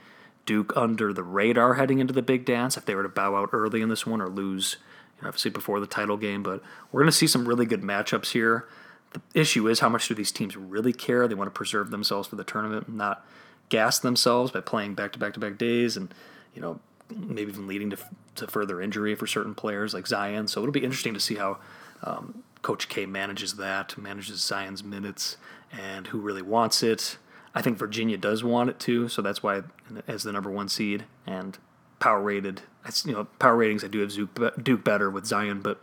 Duke 0.45 0.73
under 0.75 1.13
the 1.13 1.23
radar 1.23 1.75
heading 1.75 1.99
into 1.99 2.13
the 2.13 2.21
big 2.21 2.43
dance 2.43 2.75
if 2.75 2.85
they 2.85 2.95
were 2.95 3.03
to 3.03 3.09
bow 3.09 3.35
out 3.35 3.49
early 3.53 3.81
in 3.81 3.87
this 3.87 4.05
one 4.05 4.21
or 4.21 4.27
lose 4.27 4.77
obviously 5.23 5.51
before 5.51 5.79
the 5.79 5.87
title 5.87 6.17
game. 6.17 6.43
But 6.43 6.61
we're 6.91 7.01
going 7.01 7.11
to 7.11 7.17
see 7.17 7.27
some 7.27 7.47
really 7.47 7.65
good 7.65 7.81
matchups 7.81 8.31
here. 8.31 8.67
The 9.11 9.21
issue 9.33 9.67
is 9.69 9.79
how 9.79 9.89
much 9.89 10.07
do 10.07 10.13
these 10.13 10.33
teams 10.33 10.57
really 10.57 10.93
care? 10.93 11.27
They 11.27 11.35
want 11.35 11.47
to 11.47 11.57
preserve 11.57 11.91
themselves 11.91 12.27
for 12.27 12.35
the 12.35 12.43
tournament, 12.43 12.87
and 12.87 12.97
not 12.97 13.25
gas 13.69 13.99
themselves 13.99 14.51
by 14.51 14.61
playing 14.61 14.95
back 14.95 15.13
to 15.13 15.19
back 15.19 15.33
to 15.33 15.39
back 15.39 15.57
days, 15.57 15.95
and 15.95 16.13
you 16.57 16.61
know 16.61 16.79
maybe 17.15 17.51
even 17.51 17.67
leading 17.67 17.91
to, 17.91 17.97
to 18.35 18.47
further 18.47 18.81
injury 18.81 19.13
for 19.13 19.27
certain 19.27 19.53
players 19.53 19.93
like 19.93 20.07
Zion. 20.07 20.47
So 20.47 20.61
it'll 20.61 20.73
be 20.73 20.83
interesting 20.83 21.13
to 21.13 21.19
see 21.19 21.35
how 21.35 21.59
um, 22.03 22.43
Coach 22.63 22.89
K 22.89 23.05
manages 23.05 23.53
that, 23.57 23.95
manages 23.97 24.41
Zion's 24.41 24.83
minutes, 24.83 25.37
and 25.71 26.07
who 26.07 26.19
really 26.19 26.41
wants 26.41 26.81
it. 26.81 27.17
I 27.53 27.61
think 27.61 27.77
Virginia 27.77 28.17
does 28.17 28.43
want 28.43 28.71
it 28.71 28.79
too, 28.79 29.07
so 29.07 29.21
that's 29.21 29.43
why 29.43 29.61
as 30.07 30.23
the 30.23 30.31
number 30.31 30.49
one 30.49 30.67
seed 30.67 31.05
and 31.27 31.57
power 31.99 32.21
rated, 32.21 32.61
you 33.05 33.13
know, 33.13 33.25
power 33.37 33.55
ratings 33.55 33.83
I 33.83 33.87
do 33.87 33.99
have 33.99 34.63
Duke 34.63 34.83
better 34.83 35.09
with 35.11 35.27
Zion, 35.27 35.61
but 35.61 35.79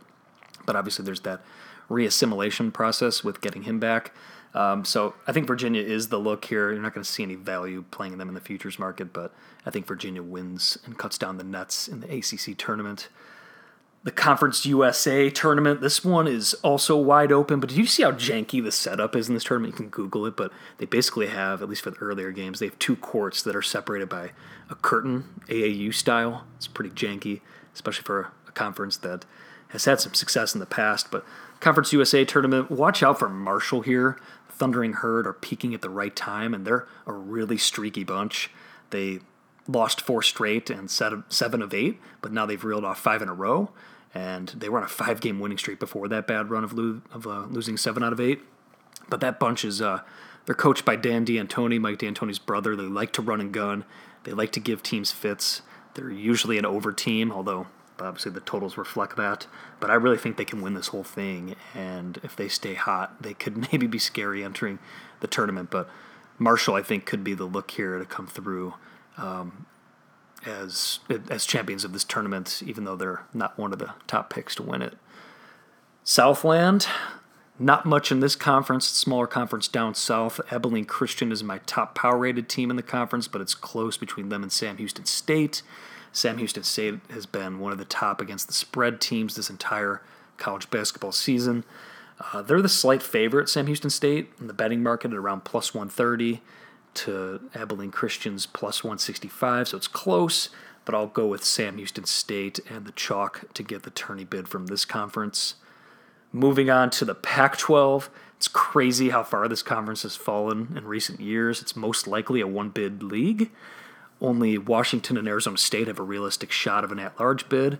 but 0.66 0.74
obviously 0.74 1.04
there's 1.04 1.20
that 1.20 1.42
reassimilation 1.88 2.72
process 2.72 3.22
with 3.22 3.40
getting 3.40 3.62
him 3.62 3.78
back. 3.78 4.12
Um, 4.54 4.84
so 4.84 5.14
I 5.26 5.32
think 5.32 5.46
Virginia 5.46 5.82
is 5.82 6.08
the 6.08 6.18
look 6.18 6.44
here. 6.44 6.72
You're 6.72 6.80
not 6.80 6.94
going 6.94 7.04
to 7.04 7.10
see 7.10 7.24
any 7.24 7.34
value 7.34 7.84
playing 7.90 8.18
them 8.18 8.28
in 8.28 8.34
the 8.34 8.40
futures 8.40 8.78
market, 8.78 9.12
but 9.12 9.34
I 9.66 9.70
think 9.70 9.86
Virginia 9.86 10.22
wins 10.22 10.78
and 10.84 10.96
cuts 10.96 11.18
down 11.18 11.38
the 11.38 11.44
nets 11.44 11.88
in 11.88 12.00
the 12.00 12.16
ACC 12.16 12.56
tournament 12.56 13.08
the 14.04 14.12
Conference 14.12 14.66
USA 14.66 15.30
tournament. 15.30 15.80
This 15.80 16.04
one 16.04 16.28
is 16.28 16.52
also 16.62 16.94
wide 16.96 17.32
open, 17.32 17.58
but 17.58 17.70
did 17.70 17.78
you 17.78 17.86
see 17.86 18.02
how 18.02 18.12
janky 18.12 18.62
the 18.62 18.70
setup 18.70 19.16
is 19.16 19.28
in 19.28 19.34
this 19.34 19.44
tournament? 19.44 19.72
You 19.72 19.78
can 19.78 19.88
Google 19.88 20.26
it, 20.26 20.36
but 20.36 20.52
they 20.76 20.84
basically 20.84 21.26
have, 21.28 21.62
at 21.62 21.70
least 21.70 21.82
for 21.82 21.90
the 21.90 21.96
earlier 21.96 22.30
games, 22.30 22.58
they 22.60 22.66
have 22.66 22.78
two 22.78 22.96
courts 22.96 23.42
that 23.42 23.56
are 23.56 23.62
separated 23.62 24.10
by 24.10 24.32
a 24.68 24.74
curtain, 24.74 25.40
AAU 25.48 25.92
style. 25.94 26.46
It's 26.56 26.68
pretty 26.68 26.90
janky, 26.90 27.40
especially 27.74 28.04
for 28.04 28.30
a 28.46 28.52
conference 28.52 28.98
that 28.98 29.24
has 29.68 29.86
had 29.86 30.00
some 30.00 30.12
success 30.12 30.52
in 30.52 30.60
the 30.60 30.66
past. 30.66 31.10
But 31.10 31.24
Conference 31.60 31.90
USA 31.94 32.26
tournament, 32.26 32.70
watch 32.70 33.02
out 33.02 33.18
for 33.18 33.30
Marshall 33.30 33.80
here. 33.80 34.18
Thundering 34.56 34.94
Herd 34.94 35.26
are 35.26 35.32
peaking 35.32 35.74
at 35.74 35.82
the 35.82 35.90
right 35.90 36.14
time, 36.14 36.54
and 36.54 36.66
they're 36.66 36.86
a 37.06 37.12
really 37.12 37.58
streaky 37.58 38.04
bunch. 38.04 38.50
They 38.90 39.20
lost 39.66 40.00
four 40.00 40.22
straight 40.22 40.70
and 40.70 40.90
set 40.90 41.12
seven 41.28 41.62
of 41.62 41.72
eight, 41.74 41.98
but 42.20 42.32
now 42.32 42.46
they've 42.46 42.64
reeled 42.64 42.84
off 42.84 43.00
five 43.00 43.22
in 43.22 43.28
a 43.28 43.34
row 43.34 43.70
and 44.14 44.48
they 44.50 44.68
were 44.68 44.78
on 44.78 44.84
a 44.84 44.88
five 44.88 45.20
game 45.20 45.40
winning 45.40 45.58
streak 45.58 45.80
before 45.80 46.08
that 46.08 46.26
bad 46.26 46.48
run 46.48 46.64
of, 46.64 46.72
lo- 46.72 47.02
of 47.12 47.26
uh, 47.26 47.46
losing 47.50 47.76
seven 47.76 48.02
out 48.02 48.12
of 48.12 48.20
eight. 48.20 48.40
But 49.08 49.20
that 49.20 49.40
bunch 49.40 49.64
is 49.64 49.82
uh, 49.82 50.00
they're 50.46 50.54
coached 50.54 50.84
by 50.84 50.96
Dan 50.96 51.24
D'Antoni, 51.24 51.80
Mike 51.80 51.98
D'Antoni's 51.98 52.38
brother. 52.38 52.76
They 52.76 52.84
like 52.84 53.12
to 53.14 53.22
run 53.22 53.40
and 53.40 53.52
gun. 53.52 53.84
They 54.22 54.32
like 54.32 54.52
to 54.52 54.60
give 54.60 54.82
teams 54.82 55.10
fits. 55.10 55.62
They're 55.94 56.10
usually 56.10 56.58
an 56.58 56.64
over 56.64 56.92
team, 56.92 57.32
although 57.32 57.66
obviously 58.00 58.32
the 58.32 58.40
totals 58.40 58.76
reflect 58.76 59.16
that. 59.16 59.46
But 59.80 59.90
I 59.90 59.94
really 59.94 60.18
think 60.18 60.36
they 60.36 60.44
can 60.44 60.60
win 60.60 60.74
this 60.74 60.88
whole 60.88 61.04
thing, 61.04 61.56
and 61.74 62.18
if 62.22 62.36
they 62.36 62.48
stay 62.48 62.74
hot, 62.74 63.22
they 63.22 63.34
could 63.34 63.56
maybe 63.72 63.86
be 63.86 63.98
scary 63.98 64.44
entering 64.44 64.78
the 65.20 65.26
tournament. 65.26 65.70
But 65.70 65.88
Marshall, 66.38 66.74
I 66.74 66.82
think, 66.82 67.06
could 67.06 67.24
be 67.24 67.34
the 67.34 67.44
look 67.44 67.70
here 67.70 67.98
to 67.98 68.04
come 68.04 68.26
through. 68.26 68.74
Um, 69.16 69.66
as 70.46 71.00
as 71.30 71.46
champions 71.46 71.84
of 71.84 71.92
this 71.92 72.04
tournament, 72.04 72.62
even 72.66 72.84
though 72.84 72.96
they're 72.96 73.22
not 73.32 73.58
one 73.58 73.72
of 73.72 73.78
the 73.78 73.94
top 74.06 74.30
picks 74.30 74.54
to 74.56 74.62
win 74.62 74.82
it. 74.82 74.94
Southland, 76.02 76.86
not 77.58 77.86
much 77.86 78.12
in 78.12 78.20
this 78.20 78.36
conference. 78.36 78.86
Smaller 78.86 79.26
conference 79.26 79.68
down 79.68 79.94
south. 79.94 80.40
Abilene 80.50 80.84
Christian 80.84 81.32
is 81.32 81.42
my 81.42 81.58
top 81.66 81.94
power 81.94 82.18
rated 82.18 82.48
team 82.48 82.70
in 82.70 82.76
the 82.76 82.82
conference, 82.82 83.28
but 83.28 83.40
it's 83.40 83.54
close 83.54 83.96
between 83.96 84.28
them 84.28 84.42
and 84.42 84.52
Sam 84.52 84.76
Houston 84.76 85.06
State. 85.06 85.62
Sam 86.14 86.38
Houston 86.38 86.62
State 86.62 87.00
has 87.10 87.26
been 87.26 87.58
one 87.58 87.72
of 87.72 87.78
the 87.78 87.84
top 87.84 88.20
against 88.20 88.46
the 88.46 88.54
spread 88.54 89.00
teams 89.00 89.34
this 89.34 89.50
entire 89.50 90.00
college 90.36 90.70
basketball 90.70 91.12
season. 91.12 91.64
Uh, 92.32 92.40
they're 92.40 92.62
the 92.62 92.68
slight 92.68 93.02
favorite, 93.02 93.48
Sam 93.48 93.66
Houston 93.66 93.90
State, 93.90 94.30
in 94.40 94.46
the 94.46 94.54
betting 94.54 94.80
market 94.80 95.10
at 95.10 95.16
around 95.16 95.44
plus 95.44 95.74
130 95.74 96.40
to 96.94 97.50
Abilene 97.52 97.90
Christians 97.90 98.46
plus 98.46 98.84
165, 98.84 99.68
so 99.68 99.76
it's 99.76 99.88
close, 99.88 100.50
but 100.84 100.94
I'll 100.94 101.08
go 101.08 101.26
with 101.26 101.42
Sam 101.42 101.78
Houston 101.78 102.04
State 102.04 102.60
and 102.70 102.86
the 102.86 102.92
chalk 102.92 103.52
to 103.52 103.64
get 103.64 103.82
the 103.82 103.90
tourney 103.90 104.24
bid 104.24 104.46
from 104.46 104.66
this 104.66 104.84
conference. 104.84 105.56
Moving 106.32 106.70
on 106.70 106.90
to 106.90 107.04
the 107.04 107.16
Pac 107.16 107.58
12, 107.58 108.08
it's 108.36 108.46
crazy 108.46 109.10
how 109.10 109.24
far 109.24 109.48
this 109.48 109.62
conference 109.62 110.04
has 110.04 110.14
fallen 110.14 110.74
in 110.76 110.86
recent 110.86 111.18
years. 111.18 111.60
It's 111.60 111.74
most 111.74 112.06
likely 112.06 112.40
a 112.40 112.46
one 112.46 112.68
bid 112.68 113.02
league. 113.02 113.50
Only 114.20 114.58
Washington 114.58 115.16
and 115.16 115.28
Arizona 115.28 115.58
State 115.58 115.88
have 115.88 115.98
a 115.98 116.04
realistic 116.04 116.50
shot 116.50 116.84
of 116.84 116.92
an 116.92 116.98
at 116.98 117.18
large 117.18 117.48
bid. 117.48 117.78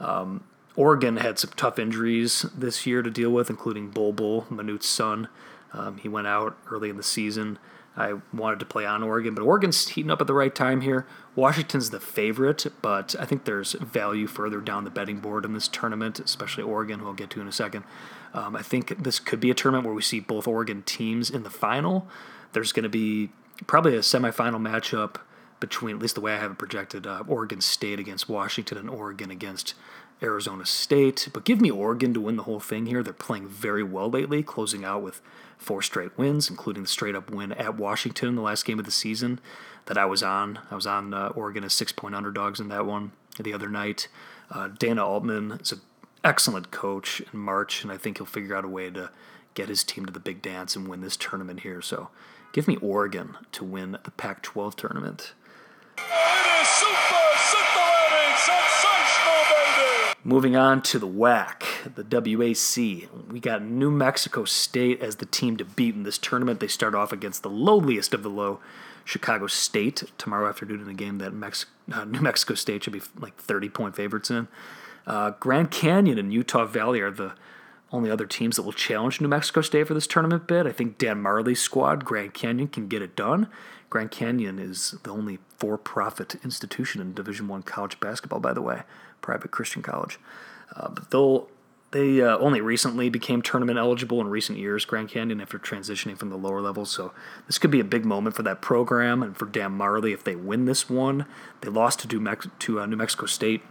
Um, 0.00 0.44
Oregon 0.74 1.16
had 1.16 1.38
some 1.38 1.50
tough 1.56 1.78
injuries 1.78 2.42
this 2.54 2.86
year 2.86 3.02
to 3.02 3.10
deal 3.10 3.30
with, 3.30 3.48
including 3.48 3.90
Bol 3.90 4.12
Bol, 4.12 4.46
Manute's 4.50 4.86
son. 4.86 5.28
Um, 5.72 5.98
he 5.98 6.08
went 6.08 6.26
out 6.26 6.56
early 6.70 6.90
in 6.90 6.96
the 6.96 7.02
season. 7.02 7.58
I 7.96 8.16
wanted 8.32 8.60
to 8.60 8.66
play 8.66 8.84
on 8.84 9.02
Oregon, 9.02 9.34
but 9.34 9.42
Oregon's 9.42 9.88
heating 9.88 10.10
up 10.10 10.20
at 10.20 10.26
the 10.26 10.34
right 10.34 10.54
time 10.54 10.82
here. 10.82 11.06
Washington's 11.34 11.88
the 11.88 12.00
favorite, 12.00 12.66
but 12.82 13.16
I 13.18 13.24
think 13.24 13.44
there's 13.44 13.72
value 13.72 14.26
further 14.26 14.60
down 14.60 14.84
the 14.84 14.90
betting 14.90 15.20
board 15.20 15.46
in 15.46 15.54
this 15.54 15.66
tournament, 15.66 16.20
especially 16.20 16.62
Oregon, 16.62 17.00
who 17.00 17.06
I'll 17.06 17.14
get 17.14 17.30
to 17.30 17.40
in 17.40 17.48
a 17.48 17.52
second. 17.52 17.84
Um, 18.34 18.54
I 18.54 18.60
think 18.60 19.02
this 19.02 19.18
could 19.18 19.40
be 19.40 19.50
a 19.50 19.54
tournament 19.54 19.86
where 19.86 19.94
we 19.94 20.02
see 20.02 20.20
both 20.20 20.46
Oregon 20.46 20.82
teams 20.82 21.30
in 21.30 21.42
the 21.42 21.50
final. 21.50 22.06
There's 22.52 22.72
going 22.72 22.82
to 22.82 22.90
be 22.90 23.30
probably 23.66 23.96
a 23.96 24.00
semifinal 24.00 24.60
matchup 24.60 25.16
between, 25.60 25.96
at 25.96 26.02
least 26.02 26.14
the 26.14 26.20
way 26.20 26.34
I 26.34 26.38
have 26.38 26.52
it 26.52 26.58
projected, 26.58 27.06
uh, 27.06 27.22
Oregon 27.26 27.60
State 27.60 27.98
against 27.98 28.28
Washington 28.28 28.78
and 28.78 28.90
Oregon 28.90 29.30
against 29.30 29.74
Arizona 30.22 30.64
State. 30.64 31.28
But 31.32 31.44
give 31.44 31.60
me 31.60 31.70
Oregon 31.70 32.14
to 32.14 32.20
win 32.20 32.36
the 32.36 32.44
whole 32.44 32.60
thing 32.60 32.86
here. 32.86 33.02
They're 33.02 33.12
playing 33.12 33.48
very 33.48 33.82
well 33.82 34.10
lately, 34.10 34.42
closing 34.42 34.84
out 34.84 35.02
with 35.02 35.20
four 35.58 35.82
straight 35.82 36.16
wins, 36.16 36.50
including 36.50 36.82
the 36.82 36.88
straight 36.88 37.14
up 37.14 37.30
win 37.30 37.52
at 37.52 37.76
Washington, 37.76 38.34
the 38.34 38.42
last 38.42 38.64
game 38.64 38.78
of 38.78 38.84
the 38.84 38.90
season 38.90 39.40
that 39.86 39.98
I 39.98 40.04
was 40.04 40.22
on. 40.22 40.58
I 40.70 40.74
was 40.74 40.86
on 40.86 41.14
uh, 41.14 41.28
Oregon 41.28 41.64
as 41.64 41.72
six 41.72 41.92
point 41.92 42.14
underdogs 42.14 42.60
in 42.60 42.68
that 42.68 42.86
one 42.86 43.12
the 43.38 43.52
other 43.52 43.68
night. 43.68 44.08
Uh, 44.50 44.68
Dana 44.68 45.04
Altman 45.04 45.52
is 45.52 45.72
an 45.72 45.80
excellent 46.24 46.70
coach 46.70 47.20
in 47.32 47.38
March, 47.38 47.82
and 47.82 47.92
I 47.92 47.96
think 47.96 48.18
he'll 48.18 48.26
figure 48.26 48.54
out 48.54 48.64
a 48.64 48.68
way 48.68 48.90
to 48.90 49.10
get 49.54 49.68
his 49.68 49.84
team 49.84 50.06
to 50.06 50.12
the 50.12 50.20
big 50.20 50.42
dance 50.42 50.76
and 50.76 50.86
win 50.86 51.00
this 51.00 51.16
tournament 51.16 51.60
here. 51.60 51.80
So 51.82 52.10
give 52.52 52.68
me 52.68 52.76
Oregon 52.76 53.36
to 53.52 53.64
win 53.64 53.92
the 54.04 54.10
Pac 54.12 54.42
12 54.42 54.76
tournament. 54.76 55.32
Moving 60.26 60.56
on 60.56 60.82
to 60.82 60.98
the 60.98 61.06
WAC, 61.06 61.62
the 61.94 62.02
WAC. 62.02 63.08
We 63.30 63.38
got 63.38 63.62
New 63.62 63.92
Mexico 63.92 64.44
State 64.44 65.00
as 65.00 65.16
the 65.16 65.26
team 65.26 65.56
to 65.56 65.64
beat 65.64 65.94
in 65.94 66.02
this 66.02 66.18
tournament. 66.18 66.58
They 66.58 66.66
start 66.66 66.96
off 66.96 67.12
against 67.12 67.44
the 67.44 67.48
lowliest 67.48 68.12
of 68.12 68.24
the 68.24 68.28
low, 68.28 68.58
Chicago 69.04 69.46
State, 69.46 70.02
tomorrow 70.18 70.48
afternoon 70.48 70.80
in 70.80 70.88
a 70.88 70.94
game 70.94 71.18
that 71.18 71.32
Mex- 71.32 71.66
uh, 71.92 72.04
New 72.04 72.20
Mexico 72.20 72.54
State 72.54 72.82
should 72.82 72.92
be 72.92 73.02
like 73.16 73.36
30 73.36 73.68
point 73.68 73.94
favorites 73.94 74.28
in. 74.28 74.48
Uh, 75.06 75.30
Grand 75.38 75.70
Canyon 75.70 76.18
and 76.18 76.34
Utah 76.34 76.64
Valley 76.64 77.00
are 77.00 77.12
the 77.12 77.34
only 77.92 78.10
other 78.10 78.26
teams 78.26 78.56
that 78.56 78.62
will 78.62 78.72
challenge 78.72 79.20
New 79.20 79.28
Mexico 79.28 79.60
State 79.60 79.86
for 79.86 79.94
this 79.94 80.08
tournament 80.08 80.48
bid. 80.48 80.66
I 80.66 80.72
think 80.72 80.98
Dan 80.98 81.22
Majerle's 81.22 81.60
squad, 81.60 82.04
Grand 82.04 82.34
Canyon, 82.34 82.66
can 82.66 82.88
get 82.88 83.00
it 83.00 83.14
done. 83.14 83.46
Grand 83.90 84.10
Canyon 84.10 84.58
is 84.58 84.96
the 85.02 85.10
only 85.10 85.38
for-profit 85.58 86.36
institution 86.44 87.00
in 87.00 87.14
Division 87.14 87.48
One 87.48 87.62
college 87.62 87.98
basketball, 88.00 88.40
by 88.40 88.52
the 88.52 88.62
way 88.62 88.82
private 89.22 89.50
Christian 89.50 89.82
college. 89.82 90.18
Uh, 90.74 90.88
but 90.88 91.10
they'll 91.10 91.48
they 91.92 92.20
uh, 92.20 92.36
only 92.38 92.60
recently 92.60 93.08
became 93.08 93.40
tournament 93.40 93.78
eligible 93.78 94.20
in 94.20 94.28
recent 94.28 94.58
years, 94.58 94.84
Grand 94.84 95.08
Canyon, 95.08 95.40
after 95.40 95.58
transitioning 95.58 96.18
from 96.18 96.30
the 96.30 96.36
lower 96.36 96.60
levels. 96.60 96.90
So 96.90 97.12
this 97.46 97.58
could 97.58 97.70
be 97.70 97.80
a 97.80 97.84
big 97.84 98.04
moment 98.04 98.34
for 98.34 98.42
that 98.42 98.60
program 98.60 99.22
and 99.22 99.36
for 99.36 99.46
Dan 99.46 99.78
Majerle 99.78 100.12
if 100.12 100.24
they 100.24 100.34
win 100.34 100.64
this 100.64 100.90
one. 100.90 101.26
They 101.60 101.70
lost 101.70 102.08
to, 102.08 102.20
Mex- 102.20 102.48
to 102.58 102.80
uh, 102.80 102.86
New 102.86 102.96
Mexico 102.96 103.26
State 103.26 103.62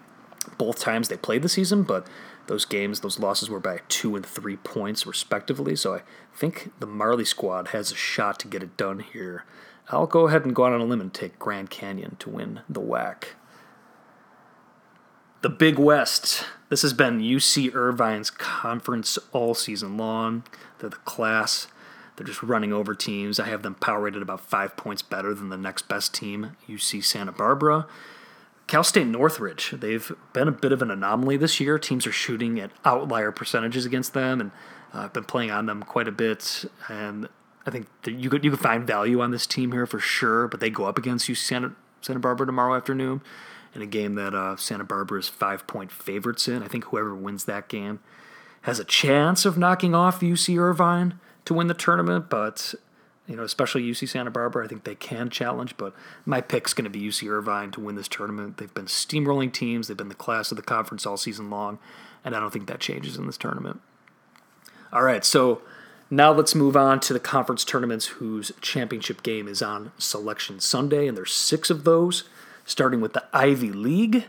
both 0.57 0.79
times 0.79 1.07
they 1.07 1.17
played 1.17 1.41
the 1.41 1.49
season, 1.49 1.83
but 1.83 2.07
those 2.47 2.65
games, 2.65 2.99
those 3.01 3.19
losses 3.19 3.49
were 3.49 3.59
by 3.59 3.81
two 3.89 4.15
and 4.15 4.25
three 4.25 4.57
points 4.57 5.05
respectively. 5.05 5.75
So 5.75 5.95
I 5.95 6.01
think 6.33 6.71
the 6.79 6.87
Majerle 6.87 7.25
squad 7.25 7.69
has 7.69 7.91
a 7.91 7.95
shot 7.95 8.39
to 8.39 8.47
get 8.47 8.63
it 8.63 8.77
done 8.77 8.99
here. 8.99 9.43
I'll 9.89 10.07
go 10.07 10.27
ahead 10.27 10.45
and 10.45 10.55
go 10.55 10.65
out 10.65 10.73
on 10.73 10.81
a 10.81 10.85
limb 10.85 11.01
and 11.01 11.13
take 11.13 11.37
Grand 11.37 11.69
Canyon 11.69 12.15
to 12.19 12.29
win 12.29 12.61
the 12.67 12.81
WAC. 12.81 13.25
The 15.41 15.49
Big 15.49 15.77
West. 15.77 16.43
This 16.69 16.81
has 16.81 16.93
been 16.93 17.19
UC 17.19 17.75
Irvine's 17.75 18.31
conference 18.31 19.19
all 19.31 19.53
season 19.53 19.95
long. 19.95 20.43
They're 20.79 20.89
the 20.89 20.95
class. 20.97 21.67
They're 22.15 22.25
just 22.25 22.41
running 22.41 22.73
over 22.73 22.95
teams. 22.95 23.39
I 23.39 23.45
have 23.47 23.61
them 23.61 23.75
power 23.75 24.01
rated 24.01 24.21
about 24.21 24.41
five 24.41 24.75
points 24.75 25.01
better 25.01 25.33
than 25.33 25.49
the 25.49 25.57
next 25.57 25.87
best 25.87 26.13
team, 26.13 26.55
UC 26.67 27.03
Santa 27.03 27.31
Barbara. 27.31 27.85
Cal 28.67 28.83
State 28.83 29.05
Northridge, 29.05 29.71
they've 29.71 30.11
been 30.33 30.47
a 30.47 30.51
bit 30.51 30.71
of 30.71 30.81
an 30.81 30.89
anomaly 30.89 31.37
this 31.37 31.59
year. 31.59 31.77
Teams 31.77 32.07
are 32.07 32.11
shooting 32.11 32.59
at 32.59 32.71
outlier 32.83 33.31
percentages 33.31 33.85
against 33.85 34.13
them, 34.13 34.41
and 34.41 34.51
uh, 34.93 35.01
I've 35.01 35.13
been 35.13 35.25
playing 35.25 35.51
on 35.51 35.67
them 35.67 35.83
quite 35.83 36.07
a 36.07 36.11
bit. 36.11 36.65
And 36.87 37.29
I 37.65 37.71
think 37.71 37.87
you 38.05 38.29
could 38.29 38.43
you 38.43 38.51
could 38.51 38.59
find 38.59 38.85
value 38.85 39.21
on 39.21 39.31
this 39.31 39.47
team 39.47 39.71
here 39.71 39.85
for 39.85 39.99
sure. 39.99 40.47
But 40.47 40.59
they 40.59 40.69
go 40.69 40.85
up 40.85 40.97
against 40.97 41.27
UC 41.27 41.37
Santa, 41.37 41.71
Santa 42.01 42.19
Barbara 42.19 42.45
tomorrow 42.45 42.75
afternoon 42.75 43.21
in 43.73 43.81
a 43.81 43.85
game 43.85 44.15
that 44.15 44.33
uh, 44.33 44.55
Santa 44.55 44.83
Barbara 44.83 45.19
is 45.19 45.27
five 45.27 45.67
point 45.67 45.91
favorites 45.91 46.47
in. 46.47 46.63
I 46.63 46.67
think 46.67 46.85
whoever 46.85 47.15
wins 47.15 47.45
that 47.45 47.67
game 47.67 47.99
has 48.61 48.79
a 48.79 48.85
chance 48.85 49.45
of 49.45 49.57
knocking 49.57 49.93
off 49.93 50.21
UC 50.21 50.57
Irvine 50.59 51.19
to 51.45 51.53
win 51.53 51.67
the 51.67 51.73
tournament, 51.73 52.29
but 52.29 52.73
you 53.27 53.35
know, 53.35 53.43
especially 53.43 53.83
UC 53.83 54.09
Santa 54.09 54.29
Barbara, 54.29 54.65
I 54.65 54.67
think 54.67 54.83
they 54.83 54.95
can 54.95 55.29
challenge. 55.29 55.75
But 55.77 55.93
my 56.25 56.41
pick's 56.41 56.73
going 56.73 56.83
to 56.83 56.89
be 56.89 57.01
UC 57.01 57.29
Irvine 57.29 57.71
to 57.71 57.81
win 57.81 57.95
this 57.95 58.07
tournament. 58.07 58.57
They've 58.57 58.73
been 58.73 58.85
steamrolling 58.85 59.51
teams. 59.51 59.87
They've 59.87 59.97
been 59.97 60.09
the 60.09 60.15
class 60.15 60.51
of 60.51 60.57
the 60.57 60.63
conference 60.63 61.05
all 61.05 61.17
season 61.17 61.49
long, 61.49 61.79
and 62.23 62.35
I 62.35 62.39
don't 62.39 62.51
think 62.51 62.67
that 62.67 62.79
changes 62.79 63.17
in 63.17 63.25
this 63.25 63.37
tournament. 63.37 63.81
All 64.93 65.03
right, 65.03 65.25
so 65.25 65.61
now 66.09 66.31
let's 66.31 66.55
move 66.55 66.77
on 66.77 66.99
to 67.01 67.13
the 67.13 67.19
conference 67.19 67.65
tournaments 67.65 68.07
whose 68.07 68.51
championship 68.61 69.23
game 69.23 69.47
is 69.47 69.61
on 69.61 69.91
Selection 69.97 70.59
Sunday, 70.59 71.07
and 71.07 71.17
there's 71.17 71.33
six 71.33 71.69
of 71.69 71.83
those, 71.83 72.25
starting 72.65 73.01
with 73.01 73.13
the 73.13 73.23
Ivy 73.33 73.71
League. 73.71 74.25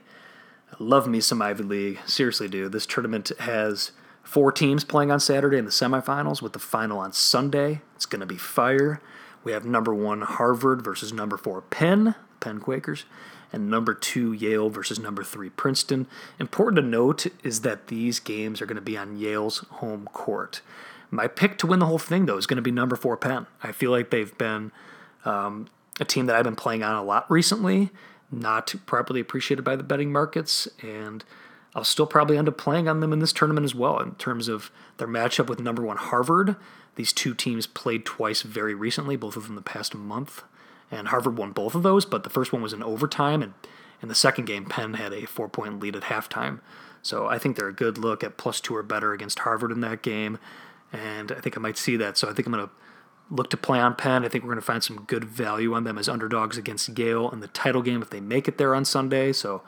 I 0.72 0.76
love 0.78 1.06
me 1.06 1.20
some 1.20 1.42
Ivy 1.42 1.62
League. 1.62 1.98
Seriously, 2.06 2.48
dude. 2.48 2.72
This 2.72 2.86
tournament 2.86 3.30
has 3.40 3.92
four 4.22 4.50
teams 4.52 4.84
playing 4.84 5.10
on 5.10 5.20
Saturday 5.20 5.58
in 5.58 5.64
the 5.64 5.70
semifinals, 5.70 6.42
with 6.42 6.52
the 6.52 6.58
final 6.58 6.98
on 6.98 7.12
Sunday. 7.12 7.82
It's 7.94 8.06
going 8.06 8.20
to 8.20 8.26
be 8.26 8.36
fire. 8.36 9.00
We 9.44 9.52
have 9.52 9.64
number 9.64 9.94
one 9.94 10.22
Harvard 10.22 10.82
versus 10.82 11.12
number 11.12 11.36
four 11.36 11.60
Penn, 11.60 12.16
Penn 12.40 12.58
Quakers, 12.58 13.04
and 13.52 13.70
number 13.70 13.94
two 13.94 14.32
Yale 14.32 14.70
versus 14.70 14.98
number 14.98 15.22
three 15.22 15.50
Princeton. 15.50 16.08
Important 16.40 16.76
to 16.76 16.82
note 16.82 17.26
is 17.44 17.60
that 17.60 17.86
these 17.86 18.18
games 18.18 18.60
are 18.60 18.66
going 18.66 18.74
to 18.74 18.82
be 18.82 18.98
on 18.98 19.18
Yale's 19.18 19.58
home 19.70 20.08
court. 20.12 20.62
My 21.10 21.26
pick 21.28 21.58
to 21.58 21.66
win 21.66 21.78
the 21.78 21.86
whole 21.86 21.98
thing, 21.98 22.26
though, 22.26 22.36
is 22.36 22.46
going 22.46 22.56
to 22.56 22.62
be 22.62 22.70
number 22.70 22.96
four 22.96 23.16
Penn. 23.16 23.46
I 23.62 23.72
feel 23.72 23.90
like 23.90 24.10
they've 24.10 24.36
been 24.36 24.72
um, 25.24 25.68
a 26.00 26.04
team 26.04 26.26
that 26.26 26.36
I've 26.36 26.44
been 26.44 26.56
playing 26.56 26.82
on 26.82 26.94
a 26.94 27.02
lot 27.02 27.30
recently, 27.30 27.90
not 28.30 28.74
properly 28.86 29.20
appreciated 29.20 29.62
by 29.62 29.76
the 29.76 29.82
betting 29.82 30.12
markets, 30.12 30.68
and 30.82 31.24
I'll 31.74 31.84
still 31.84 32.06
probably 32.06 32.38
end 32.38 32.48
up 32.48 32.58
playing 32.58 32.88
on 32.88 33.00
them 33.00 33.12
in 33.12 33.18
this 33.18 33.32
tournament 33.32 33.64
as 33.64 33.74
well 33.74 33.98
in 34.00 34.14
terms 34.16 34.48
of 34.48 34.70
their 34.96 35.08
matchup 35.08 35.48
with 35.48 35.60
number 35.60 35.82
one 35.82 35.96
Harvard. 35.96 36.56
These 36.96 37.12
two 37.12 37.34
teams 37.34 37.66
played 37.66 38.04
twice 38.04 38.42
very 38.42 38.74
recently, 38.74 39.16
both 39.16 39.36
of 39.36 39.46
them 39.46 39.54
the 39.54 39.62
past 39.62 39.94
month, 39.94 40.42
and 40.90 41.08
Harvard 41.08 41.36
won 41.36 41.52
both 41.52 41.74
of 41.74 41.82
those, 41.82 42.04
but 42.04 42.24
the 42.24 42.30
first 42.30 42.52
one 42.52 42.62
was 42.62 42.72
in 42.72 42.82
overtime, 42.82 43.42
and 43.42 43.54
in 44.02 44.08
the 44.08 44.14
second 44.14 44.46
game, 44.46 44.64
Penn 44.64 44.94
had 44.94 45.12
a 45.12 45.26
four 45.26 45.48
point 45.48 45.80
lead 45.80 45.96
at 45.96 46.04
halftime. 46.04 46.60
So 47.02 47.26
I 47.28 47.38
think 47.38 47.56
they're 47.56 47.68
a 47.68 47.72
good 47.72 47.98
look 47.98 48.24
at 48.24 48.36
plus 48.36 48.60
two 48.60 48.74
or 48.74 48.82
better 48.82 49.12
against 49.12 49.40
Harvard 49.40 49.70
in 49.70 49.80
that 49.82 50.02
game 50.02 50.38
and 50.92 51.32
I 51.32 51.40
think 51.40 51.56
I 51.56 51.60
might 51.60 51.78
see 51.78 51.96
that. 51.96 52.16
So 52.16 52.28
I 52.28 52.32
think 52.32 52.46
I'm 52.46 52.52
going 52.52 52.66
to 52.66 52.72
look 53.30 53.50
to 53.50 53.56
play 53.56 53.80
on 53.80 53.94
Penn. 53.94 54.24
I 54.24 54.28
think 54.28 54.44
we're 54.44 54.50
going 54.50 54.60
to 54.60 54.66
find 54.66 54.82
some 54.82 55.04
good 55.04 55.24
value 55.24 55.74
on 55.74 55.84
them 55.84 55.98
as 55.98 56.08
underdogs 56.08 56.56
against 56.56 56.96
Yale 56.98 57.30
in 57.30 57.40
the 57.40 57.48
title 57.48 57.82
game 57.82 58.02
if 58.02 58.10
they 58.10 58.20
make 58.20 58.48
it 58.48 58.58
there 58.58 58.74
on 58.74 58.84
Sunday. 58.84 59.32
So 59.32 59.62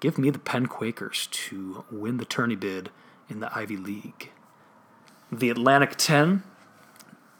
give 0.00 0.18
me 0.18 0.30
the 0.30 0.38
Penn 0.38 0.66
Quakers 0.66 1.28
to 1.30 1.84
win 1.90 2.16
the 2.16 2.24
tourney 2.24 2.56
bid 2.56 2.90
in 3.28 3.40
the 3.40 3.56
Ivy 3.56 3.76
League. 3.76 4.30
The 5.30 5.50
Atlantic 5.50 5.96
10. 5.96 6.42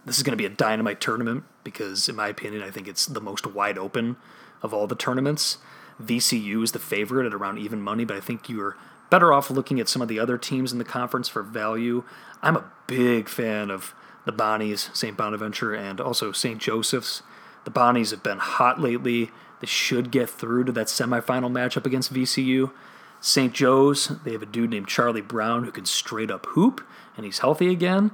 This 0.04 0.16
is 0.16 0.22
going 0.22 0.32
to 0.32 0.36
be 0.36 0.46
a 0.46 0.50
dynamite 0.50 1.00
tournament 1.00 1.44
because, 1.62 2.08
in 2.08 2.16
my 2.16 2.28
opinion, 2.28 2.62
I 2.62 2.70
think 2.70 2.88
it's 2.88 3.06
the 3.06 3.20
most 3.20 3.46
wide 3.46 3.78
open 3.78 4.16
of 4.62 4.74
all 4.74 4.86
the 4.86 4.96
tournaments. 4.96 5.58
VCU 6.02 6.62
is 6.64 6.72
the 6.72 6.78
favorite 6.78 7.26
at 7.26 7.34
around 7.34 7.58
even 7.58 7.80
money, 7.80 8.04
but 8.04 8.16
I 8.16 8.20
think 8.20 8.48
you're 8.48 8.76
better 9.10 9.32
off 9.32 9.50
looking 9.50 9.78
at 9.78 9.88
some 9.88 10.02
of 10.02 10.08
the 10.08 10.18
other 10.18 10.38
teams 10.38 10.72
in 10.72 10.78
the 10.78 10.84
conference 10.84 11.28
for 11.28 11.42
value. 11.42 12.02
I'm 12.42 12.56
a 12.56 12.64
big 12.86 13.28
fan 13.28 13.70
of 13.70 13.94
the 14.24 14.32
Bonnies, 14.32 14.94
St. 14.94 15.16
Bonaventure, 15.16 15.74
and 15.74 16.00
also 16.00 16.32
St. 16.32 16.60
Joseph's. 16.60 17.22
The 17.64 17.70
Bonnies 17.70 18.10
have 18.10 18.22
been 18.22 18.38
hot 18.38 18.80
lately. 18.80 19.30
They 19.60 19.66
should 19.66 20.10
get 20.10 20.28
through 20.28 20.64
to 20.64 20.72
that 20.72 20.88
semifinal 20.88 21.50
matchup 21.50 21.86
against 21.86 22.12
VCU. 22.12 22.72
St. 23.20 23.52
Joe's, 23.52 24.08
they 24.24 24.32
have 24.32 24.42
a 24.42 24.46
dude 24.46 24.70
named 24.70 24.88
Charlie 24.88 25.20
Brown 25.20 25.62
who 25.62 25.70
can 25.70 25.84
straight 25.84 26.30
up 26.30 26.46
hoop, 26.46 26.84
and 27.16 27.24
he's 27.24 27.38
healthy 27.38 27.68
again. 27.68 28.10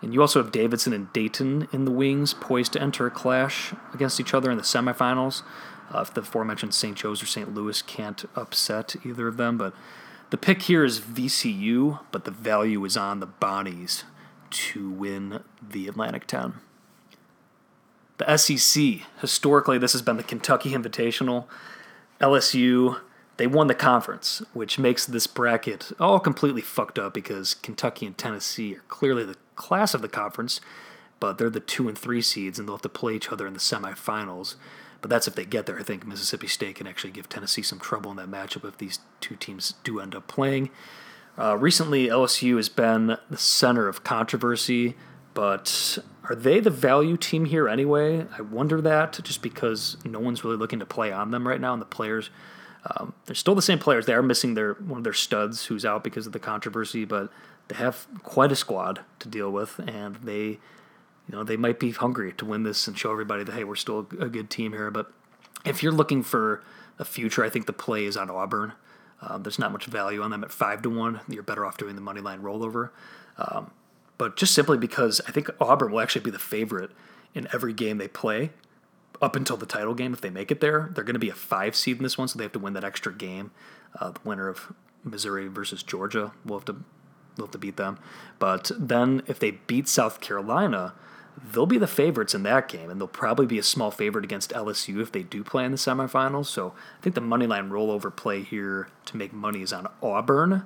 And 0.00 0.14
you 0.14 0.20
also 0.20 0.40
have 0.42 0.52
Davidson 0.52 0.92
and 0.92 1.12
Dayton 1.12 1.68
in 1.72 1.84
the 1.84 1.90
wings, 1.90 2.34
poised 2.34 2.72
to 2.74 2.82
enter 2.82 3.06
a 3.06 3.10
clash 3.10 3.72
against 3.92 4.20
each 4.20 4.34
other 4.34 4.50
in 4.50 4.56
the 4.56 4.62
semifinals. 4.62 5.42
Uh, 5.92 6.00
if 6.00 6.14
the 6.14 6.20
aforementioned 6.20 6.74
St. 6.74 6.96
Joe's 6.96 7.22
or 7.22 7.26
St. 7.26 7.52
Louis 7.52 7.82
can't 7.82 8.24
upset 8.36 8.94
either 9.04 9.26
of 9.26 9.36
them, 9.36 9.58
but 9.58 9.74
the 10.32 10.38
pick 10.38 10.62
here 10.62 10.82
is 10.82 10.98
VCU, 10.98 12.00
but 12.10 12.24
the 12.24 12.30
value 12.30 12.82
is 12.86 12.96
on 12.96 13.20
the 13.20 13.26
Bonnies 13.26 14.04
to 14.48 14.88
win 14.88 15.44
the 15.62 15.86
Atlantic 15.86 16.26
10. 16.26 16.54
The 18.16 18.38
SEC, 18.38 19.02
historically, 19.20 19.76
this 19.76 19.92
has 19.92 20.00
been 20.00 20.16
the 20.16 20.22
Kentucky 20.22 20.70
Invitational. 20.70 21.44
LSU, 22.18 22.98
they 23.36 23.46
won 23.46 23.66
the 23.66 23.74
conference, 23.74 24.40
which 24.54 24.78
makes 24.78 25.04
this 25.04 25.26
bracket 25.26 25.92
all 26.00 26.18
completely 26.18 26.62
fucked 26.62 26.98
up 26.98 27.12
because 27.12 27.52
Kentucky 27.52 28.06
and 28.06 28.16
Tennessee 28.16 28.76
are 28.76 28.84
clearly 28.88 29.24
the 29.24 29.36
class 29.54 29.92
of 29.92 30.00
the 30.00 30.08
conference, 30.08 30.62
but 31.22 31.38
they're 31.38 31.48
the 31.48 31.60
two 31.60 31.86
and 31.86 31.96
three 31.96 32.20
seeds, 32.20 32.58
and 32.58 32.66
they'll 32.66 32.74
have 32.74 32.82
to 32.82 32.88
play 32.88 33.14
each 33.14 33.30
other 33.30 33.46
in 33.46 33.52
the 33.52 33.60
semifinals. 33.60 34.56
But 35.00 35.08
that's 35.08 35.28
if 35.28 35.36
they 35.36 35.44
get 35.44 35.66
there. 35.66 35.78
I 35.78 35.84
think 35.84 36.04
Mississippi 36.04 36.48
State 36.48 36.74
can 36.74 36.88
actually 36.88 37.12
give 37.12 37.28
Tennessee 37.28 37.62
some 37.62 37.78
trouble 37.78 38.10
in 38.10 38.16
that 38.16 38.28
matchup 38.28 38.66
if 38.66 38.78
these 38.78 38.98
two 39.20 39.36
teams 39.36 39.74
do 39.84 40.00
end 40.00 40.16
up 40.16 40.26
playing. 40.26 40.70
Uh, 41.38 41.56
recently, 41.56 42.08
LSU 42.08 42.56
has 42.56 42.68
been 42.68 43.18
the 43.30 43.36
center 43.36 43.86
of 43.86 44.02
controversy, 44.02 44.96
but 45.32 45.96
are 46.28 46.34
they 46.34 46.58
the 46.58 46.70
value 46.70 47.16
team 47.16 47.44
here 47.44 47.68
anyway? 47.68 48.26
I 48.36 48.42
wonder 48.42 48.80
that 48.80 49.20
just 49.22 49.42
because 49.42 49.96
no 50.04 50.18
one's 50.18 50.42
really 50.42 50.56
looking 50.56 50.80
to 50.80 50.86
play 50.86 51.12
on 51.12 51.30
them 51.30 51.46
right 51.46 51.60
now, 51.60 51.72
and 51.72 51.80
the 51.80 51.86
players. 51.86 52.30
Um, 52.96 53.14
they're 53.26 53.36
still 53.36 53.54
the 53.54 53.62
same 53.62 53.78
players. 53.78 54.06
They 54.06 54.14
are 54.14 54.22
missing 54.22 54.54
their 54.54 54.72
one 54.74 54.98
of 54.98 55.04
their 55.04 55.12
studs 55.12 55.66
who's 55.66 55.84
out 55.84 56.02
because 56.02 56.26
of 56.26 56.32
the 56.32 56.40
controversy, 56.40 57.04
but 57.04 57.30
they 57.68 57.76
have 57.76 58.08
quite 58.24 58.50
a 58.50 58.56
squad 58.56 59.02
to 59.20 59.28
deal 59.28 59.52
with, 59.52 59.78
and 59.86 60.16
they 60.16 60.58
you 61.28 61.36
know, 61.36 61.44
they 61.44 61.56
might 61.56 61.78
be 61.78 61.90
hungry 61.90 62.32
to 62.34 62.44
win 62.44 62.62
this 62.62 62.86
and 62.86 62.98
show 62.98 63.12
everybody 63.12 63.44
that 63.44 63.54
hey, 63.54 63.64
we're 63.64 63.74
still 63.74 64.00
a 64.20 64.28
good 64.28 64.50
team 64.50 64.72
here. 64.72 64.90
But 64.90 65.12
if 65.64 65.82
you're 65.82 65.92
looking 65.92 66.22
for 66.22 66.62
a 66.98 67.04
future, 67.04 67.44
I 67.44 67.48
think 67.48 67.66
the 67.66 67.72
play 67.72 68.04
is 68.04 68.16
on 68.16 68.30
Auburn. 68.30 68.72
Um, 69.20 69.44
there's 69.44 69.58
not 69.58 69.70
much 69.70 69.86
value 69.86 70.20
on 70.22 70.30
them 70.30 70.42
at 70.42 70.50
five 70.50 70.82
to 70.82 70.90
one. 70.90 71.20
You're 71.28 71.44
better 71.44 71.64
off 71.64 71.78
doing 71.78 71.94
the 71.94 72.00
money 72.00 72.20
line 72.20 72.42
rollover. 72.42 72.90
Um, 73.38 73.70
but 74.18 74.36
just 74.36 74.54
simply 74.54 74.78
because 74.78 75.20
I 75.26 75.30
think 75.30 75.48
Auburn 75.60 75.92
will 75.92 76.00
actually 76.00 76.22
be 76.22 76.30
the 76.30 76.38
favorite 76.38 76.90
in 77.34 77.48
every 77.52 77.72
game 77.72 77.98
they 77.98 78.08
play 78.08 78.50
up 79.20 79.36
until 79.36 79.56
the 79.56 79.66
title 79.66 79.94
game. 79.94 80.12
If 80.12 80.20
they 80.20 80.30
make 80.30 80.50
it 80.50 80.60
there, 80.60 80.90
they're 80.92 81.04
going 81.04 81.14
to 81.14 81.20
be 81.20 81.28
a 81.28 81.34
five 81.34 81.76
seed 81.76 81.98
in 81.98 82.02
this 82.02 82.18
one, 82.18 82.28
so 82.28 82.36
they 82.36 82.44
have 82.44 82.52
to 82.52 82.58
win 82.58 82.72
that 82.74 82.84
extra 82.84 83.12
game. 83.14 83.52
Uh, 83.98 84.10
the 84.10 84.20
winner 84.24 84.48
of 84.48 84.72
Missouri 85.04 85.48
versus 85.48 85.82
Georgia 85.82 86.32
will 86.44 86.58
have 86.58 86.64
to 86.66 86.76
will 87.36 87.46
have 87.46 87.52
to 87.52 87.58
beat 87.58 87.76
them. 87.76 87.98
But 88.38 88.70
then 88.76 89.22
if 89.26 89.38
they 89.38 89.52
beat 89.52 89.88
South 89.88 90.20
Carolina, 90.20 90.94
they'll 91.52 91.66
be 91.66 91.78
the 91.78 91.86
favorites 91.86 92.34
in 92.34 92.42
that 92.44 92.68
game, 92.68 92.90
and 92.90 93.00
they'll 93.00 93.08
probably 93.08 93.46
be 93.46 93.58
a 93.58 93.62
small 93.62 93.90
favorite 93.90 94.24
against 94.24 94.50
LSU 94.50 95.00
if 95.00 95.12
they 95.12 95.22
do 95.22 95.42
play 95.42 95.64
in 95.64 95.72
the 95.72 95.78
semifinals. 95.78 96.46
So 96.46 96.74
I 96.98 97.02
think 97.02 97.14
the 97.14 97.20
money 97.20 97.46
line 97.46 97.70
rollover 97.70 98.14
play 98.14 98.42
here 98.42 98.88
to 99.06 99.16
make 99.16 99.32
money 99.32 99.62
is 99.62 99.72
on 99.72 99.88
Auburn 100.02 100.64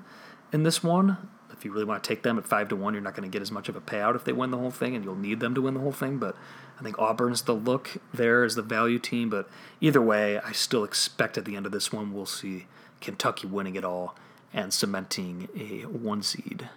in 0.52 0.62
this 0.62 0.82
one. 0.82 1.28
If 1.52 1.64
you 1.64 1.72
really 1.72 1.84
want 1.84 2.04
to 2.04 2.08
take 2.08 2.22
them 2.22 2.36
at 2.36 2.46
five 2.46 2.68
to 2.68 2.76
one, 2.76 2.92
you're 2.92 3.02
not 3.02 3.14
going 3.14 3.28
to 3.28 3.32
get 3.32 3.40
as 3.40 3.50
much 3.50 3.68
of 3.70 3.76
a 3.76 3.80
payout 3.80 4.14
if 4.14 4.24
they 4.24 4.32
win 4.32 4.50
the 4.50 4.58
whole 4.58 4.70
thing, 4.70 4.94
and 4.94 5.04
you'll 5.04 5.16
need 5.16 5.40
them 5.40 5.54
to 5.54 5.62
win 5.62 5.74
the 5.74 5.80
whole 5.80 5.92
thing. 5.92 6.18
But 6.18 6.36
I 6.78 6.82
think 6.82 6.98
Auburn's 6.98 7.42
the 7.42 7.54
look 7.54 7.96
there 8.12 8.44
as 8.44 8.56
the 8.56 8.62
value 8.62 8.98
team. 8.98 9.30
But 9.30 9.48
either 9.80 10.02
way, 10.02 10.38
I 10.38 10.52
still 10.52 10.84
expect 10.84 11.38
at 11.38 11.46
the 11.46 11.56
end 11.56 11.64
of 11.64 11.72
this 11.72 11.92
one 11.92 12.12
we'll 12.12 12.26
see 12.26 12.66
Kentucky 13.00 13.46
winning 13.46 13.76
it 13.76 13.84
all 13.84 14.16
and 14.52 14.72
cementing 14.72 15.48
a 15.56 15.86
one 15.86 16.22
seed. 16.22 16.68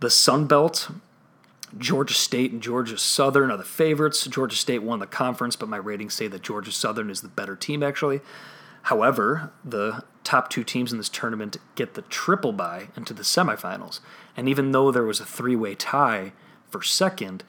The 0.00 0.10
Sun 0.10 0.46
Belt 0.46 0.90
Georgia 1.78 2.14
State 2.14 2.52
and 2.52 2.62
Georgia 2.62 2.98
Southern 2.98 3.50
are 3.50 3.56
the 3.56 3.64
favorites. 3.64 4.26
Georgia 4.26 4.56
State 4.56 4.82
won 4.82 5.00
the 5.00 5.06
conference, 5.06 5.56
but 5.56 5.68
my 5.68 5.76
ratings 5.76 6.14
say 6.14 6.28
that 6.28 6.42
Georgia 6.42 6.72
Southern 6.72 7.10
is 7.10 7.20
the 7.20 7.28
better 7.28 7.56
team, 7.56 7.82
actually. 7.82 8.20
However, 8.82 9.50
the 9.64 10.04
top 10.24 10.50
two 10.50 10.62
teams 10.62 10.92
in 10.92 10.98
this 10.98 11.08
tournament 11.08 11.56
get 11.74 11.94
the 11.94 12.02
triple 12.02 12.52
bye 12.52 12.88
into 12.96 13.14
the 13.14 13.22
semifinals. 13.22 14.00
And 14.36 14.48
even 14.48 14.72
though 14.72 14.90
there 14.90 15.04
was 15.04 15.20
a 15.20 15.26
three 15.26 15.56
way 15.56 15.74
tie 15.74 16.32
for 16.68 16.82
second, 16.82 17.44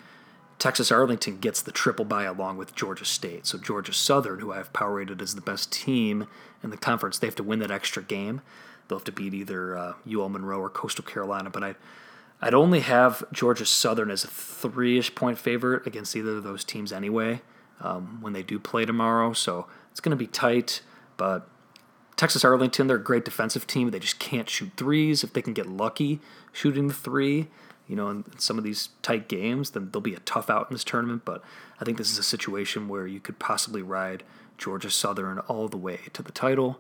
Texas 0.59 0.91
Arlington 0.91 1.39
gets 1.39 1.61
the 1.61 1.73
triple 1.73 2.05
bye 2.05 2.23
along 2.23 2.57
with 2.57 2.73
Georgia 2.73 3.05
State. 3.05 3.45
So 3.45 3.57
Georgia 3.57 3.91
Southern, 3.91 4.39
who 4.39 4.53
I 4.53 4.57
have 4.57 4.71
power 4.71 4.95
rated 4.95 5.21
as 5.21 5.35
the 5.35 5.41
best 5.41 5.71
team 5.71 6.27
in 6.63 6.69
the 6.69 6.77
conference, 6.77 7.19
they 7.19 7.27
have 7.27 7.35
to 7.35 7.43
win 7.43 7.59
that 7.59 7.71
extra 7.71 8.01
game. 8.01 8.41
They'll 8.87 8.99
have 8.99 9.05
to 9.05 9.11
beat 9.11 9.33
either 9.33 9.77
uh, 9.77 9.93
UL 10.09 10.29
Monroe 10.29 10.59
or 10.59 10.69
Coastal 10.69 11.03
Carolina. 11.03 11.49
But 11.49 11.63
I 11.63 11.75
I'd 12.41 12.53
only 12.53 12.81
have 12.81 13.23
Georgia 13.31 13.65
Southern 13.65 14.11
as 14.11 14.23
a 14.23 14.27
three-ish 14.27 15.15
point 15.15 15.37
favorite 15.37 15.87
against 15.87 16.15
either 16.15 16.37
of 16.37 16.43
those 16.43 16.63
teams 16.63 16.91
anyway 16.91 17.41
um, 17.79 18.19
when 18.21 18.33
they 18.33 18.43
do 18.43 18.59
play 18.59 18.85
tomorrow. 18.85 19.33
So 19.33 19.67
it's 19.91 19.99
going 19.99 20.11
to 20.11 20.17
be 20.17 20.27
tight. 20.27 20.81
But 21.17 21.47
Texas 22.15 22.45
Arlington, 22.45 22.87
they're 22.87 22.97
a 22.97 23.03
great 23.03 23.25
defensive 23.25 23.67
team. 23.67 23.91
They 23.91 23.99
just 23.99 24.19
can't 24.19 24.49
shoot 24.49 24.71
threes. 24.77 25.23
If 25.23 25.33
they 25.33 25.41
can 25.41 25.53
get 25.53 25.67
lucky 25.67 26.19
shooting 26.51 26.87
the 26.87 26.93
three, 26.93 27.47
you 27.87 27.95
know, 27.95 28.09
in 28.09 28.39
some 28.39 28.57
of 28.57 28.63
these 28.63 28.89
tight 29.01 29.27
games, 29.27 29.71
then 29.71 29.89
they'll 29.91 30.01
be 30.01 30.15
a 30.15 30.19
tough 30.19 30.49
out 30.49 30.69
in 30.69 30.73
this 30.73 30.83
tournament. 30.83 31.23
But 31.25 31.43
I 31.79 31.85
think 31.85 31.97
this 31.97 32.11
is 32.11 32.17
a 32.17 32.23
situation 32.23 32.87
where 32.87 33.07
you 33.07 33.19
could 33.19 33.39
possibly 33.39 33.81
ride 33.81 34.23
Georgia 34.57 34.89
Southern 34.89 35.39
all 35.39 35.67
the 35.67 35.77
way 35.77 35.99
to 36.13 36.21
the 36.21 36.31
title. 36.31 36.79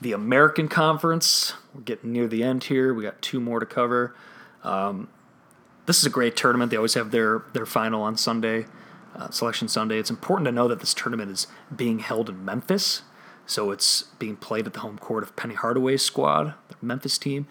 The 0.00 0.12
American 0.12 0.66
Conference, 0.66 1.54
we're 1.74 1.82
getting 1.82 2.12
near 2.12 2.26
the 2.26 2.42
end 2.42 2.64
here. 2.64 2.92
We 2.92 3.04
got 3.04 3.22
two 3.22 3.38
more 3.38 3.60
to 3.60 3.66
cover. 3.66 4.14
Um, 4.62 5.08
this 5.86 5.98
is 5.98 6.06
a 6.06 6.10
great 6.10 6.36
tournament. 6.36 6.70
They 6.70 6.76
always 6.76 6.94
have 6.94 7.10
their, 7.10 7.44
their 7.52 7.66
final 7.66 8.02
on 8.02 8.16
Sunday, 8.16 8.66
uh, 9.14 9.30
Selection 9.30 9.68
Sunday. 9.68 9.98
It's 9.98 10.10
important 10.10 10.46
to 10.46 10.52
know 10.52 10.68
that 10.68 10.80
this 10.80 10.94
tournament 10.94 11.30
is 11.30 11.46
being 11.74 11.98
held 11.98 12.28
in 12.28 12.44
Memphis. 12.44 13.02
So 13.46 13.70
it's 13.70 14.04
being 14.18 14.36
played 14.36 14.66
at 14.66 14.72
the 14.72 14.80
home 14.80 14.98
court 14.98 15.22
of 15.22 15.34
Penny 15.34 15.54
Hardaway's 15.54 16.02
squad, 16.02 16.54
the 16.68 16.76
Memphis 16.80 17.18
team. 17.18 17.46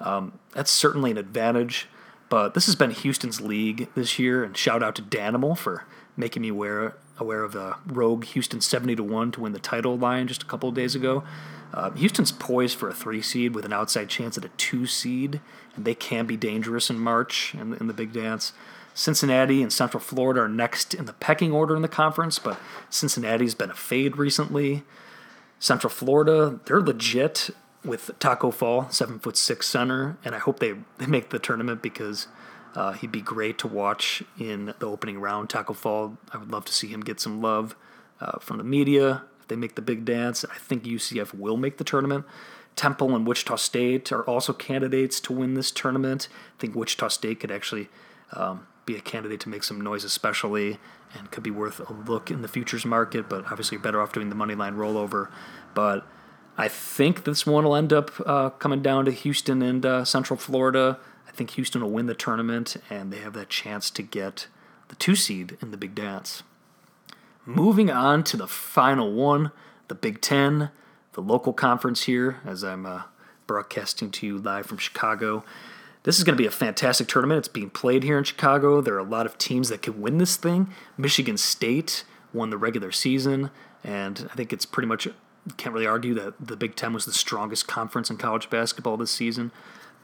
Um, 0.00 0.38
that's 0.52 0.70
certainly 0.70 1.12
an 1.12 1.18
advantage. 1.18 1.88
But 2.28 2.54
this 2.54 2.66
has 2.66 2.74
been 2.74 2.90
Houston's 2.90 3.40
league 3.40 3.88
this 3.94 4.18
year, 4.18 4.42
and 4.42 4.56
shout 4.56 4.82
out 4.82 4.96
to 4.96 5.02
Danimal 5.02 5.56
for 5.56 5.84
making 6.16 6.42
me 6.42 6.48
aware 6.48 6.94
aware 7.18 7.42
of 7.42 7.52
the 7.52 7.76
rogue 7.86 8.24
Houston 8.24 8.60
seventy 8.60 8.94
to 8.94 9.02
one 9.02 9.32
to 9.32 9.40
win 9.40 9.52
the 9.52 9.58
title 9.58 9.96
line 9.96 10.28
just 10.28 10.42
a 10.42 10.46
couple 10.46 10.70
days 10.72 10.94
ago. 10.94 11.24
Uh, 11.74 11.90
Houston's 11.90 12.32
poised 12.32 12.78
for 12.78 12.88
a 12.88 12.94
three 12.94 13.20
seed 13.20 13.54
with 13.54 13.64
an 13.64 13.72
outside 13.72 14.08
chance 14.08 14.38
at 14.38 14.44
a 14.44 14.50
two 14.56 14.86
seed, 14.86 15.40
and 15.74 15.84
they 15.84 15.94
can 15.94 16.26
be 16.26 16.36
dangerous 16.36 16.88
in 16.90 16.98
March 16.98 17.54
in, 17.54 17.74
in 17.74 17.86
the 17.86 17.92
big 17.92 18.12
dance. 18.12 18.52
Cincinnati 18.94 19.62
and 19.62 19.70
Central 19.70 20.00
Florida 20.00 20.40
are 20.42 20.48
next 20.48 20.94
in 20.94 21.04
the 21.04 21.12
pecking 21.12 21.52
order 21.52 21.76
in 21.76 21.82
the 21.82 21.88
conference, 21.88 22.38
but 22.38 22.58
Cincinnati's 22.88 23.54
been 23.54 23.70
a 23.70 23.74
fade 23.74 24.16
recently. 24.16 24.84
Central 25.58 25.90
Florida, 25.90 26.60
they're 26.64 26.80
legit 26.80 27.50
with 27.84 28.10
Tacko 28.18 28.50
Fall, 28.50 28.88
seven 28.90 29.18
foot 29.18 29.36
six 29.36 29.66
center, 29.68 30.16
and 30.24 30.34
I 30.34 30.38
hope 30.38 30.60
they, 30.60 30.74
they 30.96 31.06
make 31.06 31.28
the 31.28 31.38
tournament 31.38 31.82
because 31.82 32.26
uh, 32.76 32.92
he'd 32.92 33.10
be 33.10 33.22
great 33.22 33.58
to 33.58 33.66
watch 33.66 34.22
in 34.38 34.66
the 34.78 34.86
opening 34.86 35.18
round. 35.18 35.48
Tacko 35.48 35.74
Fall, 35.74 36.18
I 36.30 36.36
would 36.36 36.52
love 36.52 36.66
to 36.66 36.74
see 36.74 36.88
him 36.88 37.00
get 37.00 37.18
some 37.18 37.40
love 37.40 37.74
uh, 38.20 38.38
from 38.38 38.58
the 38.58 38.64
media. 38.64 39.24
If 39.40 39.48
they 39.48 39.56
make 39.56 39.76
the 39.76 39.82
big 39.82 40.04
dance, 40.04 40.44
I 40.44 40.58
think 40.58 40.84
UCF 40.84 41.34
will 41.34 41.56
make 41.56 41.78
the 41.78 41.84
tournament. 41.84 42.26
Temple 42.76 43.16
and 43.16 43.26
Wichita 43.26 43.56
State 43.56 44.12
are 44.12 44.22
also 44.24 44.52
candidates 44.52 45.18
to 45.20 45.32
win 45.32 45.54
this 45.54 45.70
tournament. 45.70 46.28
I 46.30 46.60
think 46.60 46.74
Wichita 46.76 47.08
State 47.08 47.40
could 47.40 47.50
actually 47.50 47.88
um, 48.34 48.66
be 48.84 48.94
a 48.94 49.00
candidate 49.00 49.40
to 49.40 49.48
make 49.48 49.64
some 49.64 49.80
noise, 49.80 50.04
especially, 50.04 50.78
and 51.16 51.30
could 51.30 51.42
be 51.42 51.50
worth 51.50 51.80
a 51.80 51.92
look 51.94 52.30
in 52.30 52.42
the 52.42 52.48
futures 52.48 52.84
market. 52.84 53.30
But 53.30 53.50
obviously, 53.50 53.76
you're 53.76 53.82
better 53.82 54.02
off 54.02 54.12
doing 54.12 54.28
the 54.28 54.34
money 54.34 54.54
line 54.54 54.74
rollover. 54.74 55.30
But 55.74 56.06
I 56.58 56.68
think 56.68 57.24
this 57.24 57.46
one 57.46 57.64
will 57.64 57.74
end 57.74 57.94
up 57.94 58.10
uh, 58.26 58.50
coming 58.50 58.82
down 58.82 59.06
to 59.06 59.10
Houston 59.10 59.62
and 59.62 59.86
uh, 59.86 60.04
Central 60.04 60.38
Florida. 60.38 60.98
I 61.36 61.38
think 61.38 61.50
Houston 61.50 61.82
will 61.82 61.90
win 61.90 62.06
the 62.06 62.14
tournament, 62.14 62.78
and 62.88 63.12
they 63.12 63.18
have 63.18 63.34
that 63.34 63.50
chance 63.50 63.90
to 63.90 64.02
get 64.02 64.46
the 64.88 64.94
two 64.94 65.14
seed 65.14 65.58
in 65.60 65.70
the 65.70 65.76
Big 65.76 65.94
Dance. 65.94 66.42
Moving 67.44 67.90
on 67.90 68.24
to 68.24 68.38
the 68.38 68.46
final 68.46 69.12
one, 69.12 69.52
the 69.88 69.94
Big 69.94 70.22
Ten, 70.22 70.70
the 71.12 71.20
local 71.20 71.52
conference 71.52 72.04
here, 72.04 72.40
as 72.46 72.64
I'm 72.64 72.86
uh, 72.86 73.02
broadcasting 73.46 74.10
to 74.12 74.26
you 74.26 74.38
live 74.38 74.64
from 74.64 74.78
Chicago. 74.78 75.44
This 76.04 76.16
is 76.16 76.24
going 76.24 76.38
to 76.38 76.42
be 76.42 76.46
a 76.46 76.50
fantastic 76.50 77.06
tournament. 77.06 77.40
It's 77.40 77.48
being 77.48 77.68
played 77.68 78.02
here 78.02 78.16
in 78.16 78.24
Chicago. 78.24 78.80
There 78.80 78.94
are 78.94 78.98
a 78.98 79.02
lot 79.02 79.26
of 79.26 79.36
teams 79.36 79.68
that 79.68 79.82
could 79.82 80.00
win 80.00 80.16
this 80.16 80.38
thing. 80.38 80.72
Michigan 80.96 81.36
State 81.36 82.04
won 82.32 82.48
the 82.48 82.56
regular 82.56 82.92
season, 82.92 83.50
and 83.84 84.26
I 84.32 84.34
think 84.36 84.54
it's 84.54 84.64
pretty 84.64 84.86
much 84.86 85.06
can't 85.58 85.74
really 85.74 85.86
argue 85.86 86.14
that 86.14 86.34
the 86.40 86.56
Big 86.56 86.76
Ten 86.76 86.94
was 86.94 87.04
the 87.04 87.12
strongest 87.12 87.68
conference 87.68 88.08
in 88.08 88.16
college 88.16 88.48
basketball 88.48 88.96
this 88.96 89.10
season. 89.10 89.52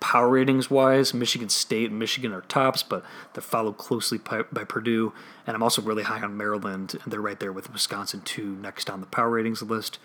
Power 0.02 0.30
ratings 0.30 0.68
wise, 0.68 1.14
Michigan 1.14 1.48
State 1.48 1.88
and 1.90 1.98
Michigan 1.98 2.32
are 2.32 2.40
tops, 2.40 2.82
but 2.82 3.04
they're 3.32 3.40
followed 3.40 3.78
closely 3.78 4.18
by, 4.18 4.42
by 4.50 4.64
Purdue. 4.64 5.12
And 5.46 5.54
I'm 5.54 5.62
also 5.62 5.80
really 5.80 6.02
high 6.02 6.20
on 6.20 6.36
Maryland, 6.36 6.98
and 7.04 7.12
they're 7.12 7.20
right 7.20 7.38
there 7.38 7.52
with 7.52 7.72
Wisconsin, 7.72 8.20
too, 8.22 8.56
next 8.56 8.90
on 8.90 8.98
the 8.98 9.06
power 9.06 9.30
ratings 9.30 9.62
list. 9.62 10.00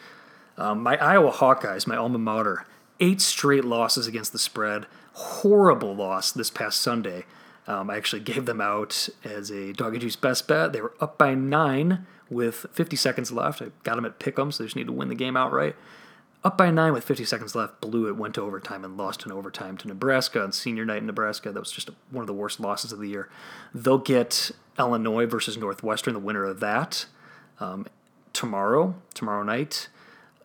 Um, 0.55 0.83
my 0.83 0.97
Iowa 0.97 1.31
Hawkeyes, 1.31 1.87
my 1.87 1.97
alma 1.97 2.19
mater, 2.19 2.67
eight 2.99 3.21
straight 3.21 3.65
losses 3.65 4.05
against 4.05 4.33
the 4.33 4.37
spread. 4.37 4.85
Horrible 5.13 5.95
loss 5.95 6.31
this 6.31 6.51
past 6.51 6.79
Sunday. 6.79 7.25
Um, 7.65 7.89
I 7.89 7.97
actually 7.97 8.21
gave 8.21 8.45
them 8.45 8.61
out 8.61 9.09
as 9.23 9.49
a 9.49 9.73
dog 9.73 9.99
juice 9.99 10.15
best 10.15 10.47
bet. 10.47 10.73
They 10.73 10.81
were 10.81 10.93
up 11.01 11.17
by 11.17 11.33
nine 11.33 12.05
with 12.29 12.67
50 12.71 12.95
seconds 12.95 13.31
left. 13.31 13.63
I 13.63 13.71
got 13.83 13.95
them 13.95 14.05
at 14.05 14.19
pick'em, 14.19 14.53
so 14.53 14.61
they 14.61 14.67
just 14.67 14.75
need 14.75 14.85
to 14.85 14.93
win 14.93 15.09
the 15.09 15.15
game 15.15 15.35
outright. 15.35 15.75
Up 16.43 16.57
by 16.57 16.69
nine 16.69 16.93
with 16.93 17.03
50 17.03 17.25
seconds 17.25 17.55
left, 17.55 17.81
blew 17.81 18.07
it, 18.07 18.15
went 18.15 18.35
to 18.35 18.41
overtime, 18.41 18.85
and 18.85 18.95
lost 18.95 19.25
in 19.25 19.31
overtime 19.31 19.75
to 19.77 19.87
Nebraska 19.87 20.41
on 20.41 20.51
senior 20.51 20.85
night 20.85 20.99
in 20.99 21.07
Nebraska. 21.07 21.51
That 21.51 21.59
was 21.59 21.71
just 21.71 21.89
one 22.11 22.21
of 22.21 22.27
the 22.27 22.33
worst 22.33 22.59
losses 22.59 22.91
of 22.91 22.99
the 22.99 23.09
year. 23.09 23.27
They'll 23.73 23.97
get 23.97 24.51
Illinois 24.77 25.25
versus 25.25 25.57
Northwestern, 25.57 26.13
the 26.13 26.19
winner 26.19 26.45
of 26.45 26.59
that, 26.59 27.07
um, 27.59 27.87
tomorrow, 28.33 28.95
tomorrow 29.13 29.43
night. 29.43 29.89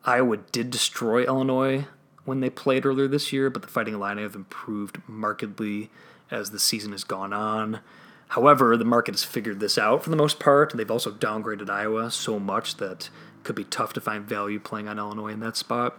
Iowa 0.04 0.38
did 0.38 0.70
destroy 0.70 1.24
Illinois 1.24 1.86
when 2.24 2.40
they 2.40 2.50
played 2.50 2.86
earlier 2.86 3.06
this 3.06 3.32
year, 3.32 3.50
but 3.50 3.62
the 3.62 3.68
Fighting 3.68 3.94
Illini 3.94 4.22
have 4.22 4.34
improved 4.34 5.00
markedly 5.06 5.90
as 6.30 6.50
the 6.50 6.58
season 6.58 6.92
has 6.92 7.04
gone 7.04 7.32
on. 7.32 7.80
However, 8.28 8.78
the 8.78 8.84
market 8.84 9.12
has 9.12 9.24
figured 9.24 9.60
this 9.60 9.76
out 9.76 10.02
for 10.02 10.08
the 10.08 10.16
most 10.16 10.40
part. 10.40 10.72
And 10.72 10.80
they've 10.80 10.90
also 10.90 11.10
downgraded 11.10 11.68
Iowa 11.68 12.10
so 12.10 12.38
much 12.38 12.78
that 12.78 13.10
could 13.42 13.56
be 13.56 13.64
tough 13.64 13.92
to 13.94 14.00
find 14.00 14.24
value 14.24 14.60
playing 14.60 14.88
on 14.88 14.98
Illinois 14.98 15.32
in 15.32 15.40
that 15.40 15.56
spot. 15.56 15.98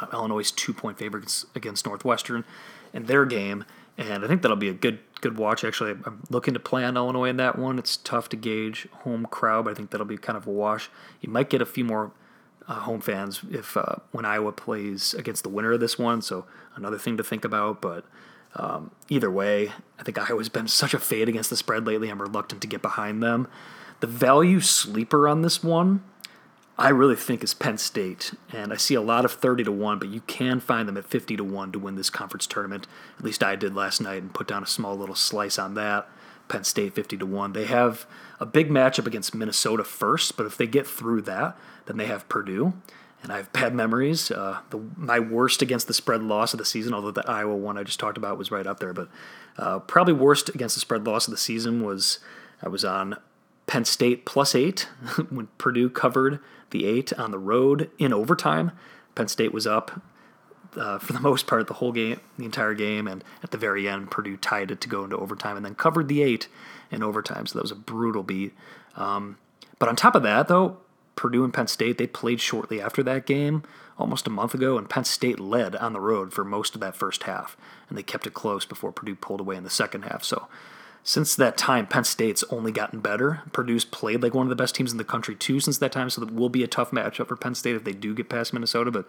Uh, 0.00 0.06
Illinois' 0.12 0.50
two 0.50 0.72
point 0.72 0.98
favorites 0.98 1.46
against 1.54 1.86
Northwestern 1.86 2.44
in 2.92 3.04
their 3.04 3.24
game, 3.24 3.64
and 3.96 4.24
I 4.24 4.28
think 4.28 4.42
that'll 4.42 4.56
be 4.56 4.68
a 4.68 4.74
good 4.74 4.98
good 5.20 5.38
watch. 5.38 5.64
Actually, 5.64 5.92
I'm 6.04 6.22
looking 6.30 6.54
to 6.54 6.60
play 6.60 6.84
on 6.84 6.96
Illinois 6.96 7.28
in 7.28 7.36
that 7.38 7.58
one. 7.58 7.78
It's 7.78 7.96
tough 7.96 8.28
to 8.30 8.36
gauge 8.36 8.88
home 9.02 9.26
crowd, 9.26 9.64
but 9.64 9.70
I 9.70 9.74
think 9.74 9.90
that'll 9.90 10.06
be 10.06 10.18
kind 10.18 10.36
of 10.36 10.46
a 10.46 10.50
wash. 10.50 10.90
You 11.20 11.30
might 11.30 11.48
get 11.48 11.62
a 11.62 11.66
few 11.66 11.84
more 11.84 12.12
uh, 12.68 12.80
home 12.80 13.00
fans 13.00 13.40
if 13.50 13.76
uh, 13.76 13.96
when 14.12 14.24
Iowa 14.24 14.52
plays 14.52 15.14
against 15.14 15.42
the 15.42 15.48
winner 15.48 15.72
of 15.72 15.80
this 15.80 15.98
one. 15.98 16.22
So 16.22 16.46
another 16.76 16.98
thing 16.98 17.16
to 17.16 17.24
think 17.24 17.44
about, 17.44 17.80
but 17.80 18.04
um, 18.56 18.90
either 19.08 19.30
way, 19.30 19.72
I 19.98 20.02
think 20.02 20.18
Iowa's 20.18 20.48
been 20.48 20.68
such 20.68 20.94
a 20.94 20.98
fade 20.98 21.28
against 21.28 21.50
the 21.50 21.56
spread 21.56 21.86
lately. 21.86 22.08
I'm 22.08 22.22
reluctant 22.22 22.60
to 22.62 22.68
get 22.68 22.82
behind 22.82 23.22
them. 23.22 23.48
The 24.00 24.06
value 24.06 24.60
sleeper 24.60 25.28
on 25.28 25.42
this 25.42 25.62
one, 25.62 26.02
I 26.76 26.88
really 26.88 27.14
think 27.14 27.44
is 27.44 27.54
Penn 27.54 27.78
State, 27.78 28.34
and 28.52 28.72
I 28.72 28.76
see 28.76 28.94
a 28.94 29.00
lot 29.00 29.24
of 29.24 29.32
30 29.32 29.64
to 29.64 29.72
1, 29.72 29.98
but 30.00 30.08
you 30.08 30.22
can 30.22 30.58
find 30.58 30.88
them 30.88 30.96
at 30.96 31.06
50 31.06 31.36
to 31.36 31.44
1 31.44 31.72
to 31.72 31.78
win 31.78 31.94
this 31.94 32.10
conference 32.10 32.48
tournament. 32.48 32.88
At 33.16 33.24
least 33.24 33.44
I 33.44 33.54
did 33.54 33.76
last 33.76 34.00
night 34.00 34.22
and 34.22 34.34
put 34.34 34.48
down 34.48 34.64
a 34.64 34.66
small 34.66 34.96
little 34.96 35.14
slice 35.14 35.58
on 35.58 35.74
that. 35.74 36.08
Penn 36.48 36.64
State 36.64 36.94
50 36.94 37.16
to 37.18 37.26
1. 37.26 37.52
They 37.52 37.66
have 37.66 38.06
a 38.40 38.46
big 38.46 38.70
matchup 38.70 39.06
against 39.06 39.34
Minnesota 39.34 39.84
first, 39.84 40.36
but 40.36 40.46
if 40.46 40.56
they 40.56 40.66
get 40.66 40.86
through 40.86 41.22
that, 41.22 41.56
then 41.86 41.96
they 41.96 42.06
have 42.06 42.28
Purdue 42.28 42.74
and 43.24 43.32
I 43.32 43.38
have 43.38 43.52
bad 43.52 43.74
memories. 43.74 44.30
Uh, 44.30 44.60
the, 44.68 44.78
my 44.96 45.18
worst 45.18 45.62
against 45.62 45.88
the 45.88 45.94
spread 45.94 46.22
loss 46.22 46.52
of 46.52 46.58
the 46.58 46.64
season, 46.64 46.92
although 46.92 47.10
the 47.10 47.28
Iowa 47.28 47.56
one 47.56 47.78
I 47.78 47.82
just 47.82 47.98
talked 47.98 48.18
about 48.18 48.36
was 48.36 48.50
right 48.50 48.66
up 48.66 48.80
there, 48.80 48.92
but 48.92 49.08
uh, 49.56 49.78
probably 49.80 50.12
worst 50.12 50.50
against 50.50 50.76
the 50.76 50.80
spread 50.80 51.06
loss 51.06 51.26
of 51.26 51.30
the 51.30 51.38
season 51.38 51.82
was 51.82 52.18
I 52.62 52.68
was 52.68 52.84
on 52.84 53.16
Penn 53.66 53.84
State 53.84 54.24
plus 54.24 54.54
eight 54.54 54.80
when 55.30 55.48
Purdue 55.58 55.88
covered 55.88 56.40
the 56.70 56.84
eight 56.86 57.12
on 57.14 57.30
the 57.30 57.38
road 57.38 57.90
in 57.98 58.12
overtime. 58.12 58.72
Penn 59.14 59.28
State 59.28 59.52
was 59.52 59.66
up 59.66 60.02
uh, 60.76 60.98
for 60.98 61.12
the 61.12 61.20
most 61.28 61.46
part 61.46 61.66
the 61.66 61.74
whole 61.74 61.92
game, 61.92 62.20
the 62.38 62.44
entire 62.44 62.74
game, 62.74 63.06
and 63.06 63.24
at 63.42 63.50
the 63.50 63.58
very 63.58 63.88
end, 63.88 64.10
Purdue 64.10 64.36
tied 64.36 64.70
it 64.70 64.80
to 64.82 64.88
go 64.88 65.04
into 65.04 65.16
overtime 65.16 65.56
and 65.56 65.64
then 65.64 65.74
covered 65.74 66.08
the 66.08 66.22
eight 66.22 66.48
in 66.90 67.02
overtime. 67.02 67.46
So 67.46 67.58
that 67.58 67.62
was 67.62 67.70
a 67.70 67.76
brutal 67.76 68.22
beat. 68.22 68.52
Um, 68.96 69.38
but 69.78 69.88
on 69.88 69.96
top 69.96 70.14
of 70.14 70.22
that, 70.22 70.48
though, 70.48 70.78
Purdue 71.16 71.44
and 71.44 71.54
Penn 71.54 71.66
State, 71.66 71.98
they 71.98 72.06
played 72.06 72.40
shortly 72.40 72.80
after 72.80 73.02
that 73.04 73.26
game, 73.26 73.62
almost 73.98 74.26
a 74.26 74.30
month 74.30 74.54
ago, 74.54 74.76
and 74.76 74.88
Penn 74.88 75.04
State 75.04 75.38
led 75.38 75.76
on 75.76 75.92
the 75.92 76.00
road 76.00 76.32
for 76.32 76.44
most 76.44 76.74
of 76.74 76.80
that 76.80 76.96
first 76.96 77.24
half, 77.24 77.56
and 77.88 77.96
they 77.96 78.02
kept 78.02 78.26
it 78.26 78.34
close 78.34 78.64
before 78.64 78.92
Purdue 78.92 79.14
pulled 79.14 79.40
away 79.40 79.56
in 79.56 79.64
the 79.64 79.70
second 79.70 80.02
half. 80.02 80.24
So 80.24 80.48
since 81.06 81.36
that 81.36 81.58
time, 81.58 81.86
Penn 81.86 82.04
State's 82.04 82.42
only 82.44 82.72
gotten 82.72 83.00
better. 83.00 83.42
Purdue's 83.52 83.84
played 83.84 84.22
like 84.22 84.34
one 84.34 84.46
of 84.46 84.50
the 84.50 84.56
best 84.56 84.74
teams 84.74 84.90
in 84.90 84.98
the 84.98 85.04
country 85.04 85.36
too 85.36 85.60
since 85.60 85.76
that 85.78 85.92
time, 85.92 86.08
so 86.08 86.22
it 86.22 86.32
will 86.32 86.48
be 86.48 86.64
a 86.64 86.66
tough 86.66 86.90
matchup 86.92 87.28
for 87.28 87.36
Penn 87.36 87.54
State 87.54 87.76
if 87.76 87.84
they 87.84 87.92
do 87.92 88.14
get 88.14 88.30
past 88.30 88.54
Minnesota. 88.54 88.90
But 88.90 89.06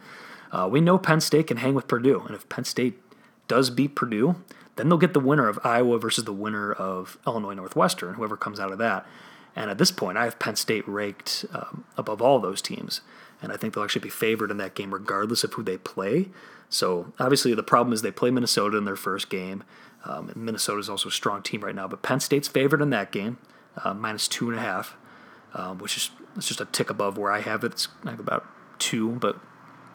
uh, 0.52 0.68
we 0.70 0.82
know 0.82 0.98
Penn 0.98 1.22
State 1.22 1.48
can 1.48 1.58
hang 1.58 1.74
with 1.74 1.88
Purdue, 1.88 2.20
and 2.28 2.36
if 2.36 2.48
Penn 2.50 2.66
State 2.66 3.02
does 3.48 3.70
beat 3.70 3.96
Purdue, 3.96 4.36
then 4.76 4.90
they'll 4.90 4.98
get 4.98 5.14
the 5.14 5.22
winner 5.22 5.48
of 5.48 5.58
Iowa 5.64 5.98
versus 5.98 6.26
the 6.26 6.34
winner 6.34 6.74
of 6.74 7.18
Illinois 7.26 7.54
Northwestern, 7.54 8.16
whoever 8.16 8.36
comes 8.36 8.60
out 8.60 8.74
of 8.74 8.78
that. 8.80 9.08
And 9.56 9.72
at 9.72 9.78
this 9.78 9.92
point, 9.92 10.18
I 10.18 10.26
have 10.26 10.38
Penn 10.38 10.58
State 10.58 10.86
ranked 10.88 11.46
um, 11.54 11.86
above 11.98 12.22
all 12.22 12.40
those 12.40 12.62
teams. 12.62 13.00
And 13.42 13.52
I 13.52 13.58
think 13.58 13.74
they'll 13.74 13.84
actually 13.84 14.02
be 14.02 14.10
favored 14.10 14.52
in 14.52 14.58
that 14.58 14.76
game 14.76 14.94
regardless 14.94 15.44
of 15.44 15.54
who 15.54 15.64
they 15.64 15.78
play. 15.78 16.30
So 16.70 17.14
obviously, 17.20 17.54
the 17.54 17.64
problem 17.64 17.94
is 17.94 18.02
they 18.02 18.12
play 18.12 18.32
Minnesota 18.32 18.78
in 18.78 18.86
their 18.86 18.96
first 18.96 19.30
game. 19.30 19.64
Um, 20.06 20.32
Minnesota 20.36 20.80
is 20.80 20.90
also 20.90 21.10
a 21.10 21.12
strong 21.12 21.42
team 21.42 21.62
right 21.62 21.76
now. 21.76 21.88
But 21.88 22.02
Penn 22.02 22.20
State's 22.20 22.48
favored 22.48 22.82
in 22.82 22.92
that 22.92 23.12
game, 23.12 23.38
uh, 23.84 23.94
minus 23.94 24.28
two 24.28 24.50
and 24.50 24.58
a 24.58 24.62
half, 24.62 24.96
um, 25.54 25.80
which 25.80 25.98
is 25.98 26.12
it's 26.38 26.48
just 26.48 26.62
a 26.62 26.66
tick 26.66 26.90
above 26.90 27.18
where 27.18 27.32
I 27.32 27.42
have 27.42 27.64
it. 27.64 27.74
It's, 27.74 27.88
have 28.04 28.20
about 28.20 28.46
two, 28.80 29.12
but 29.14 29.36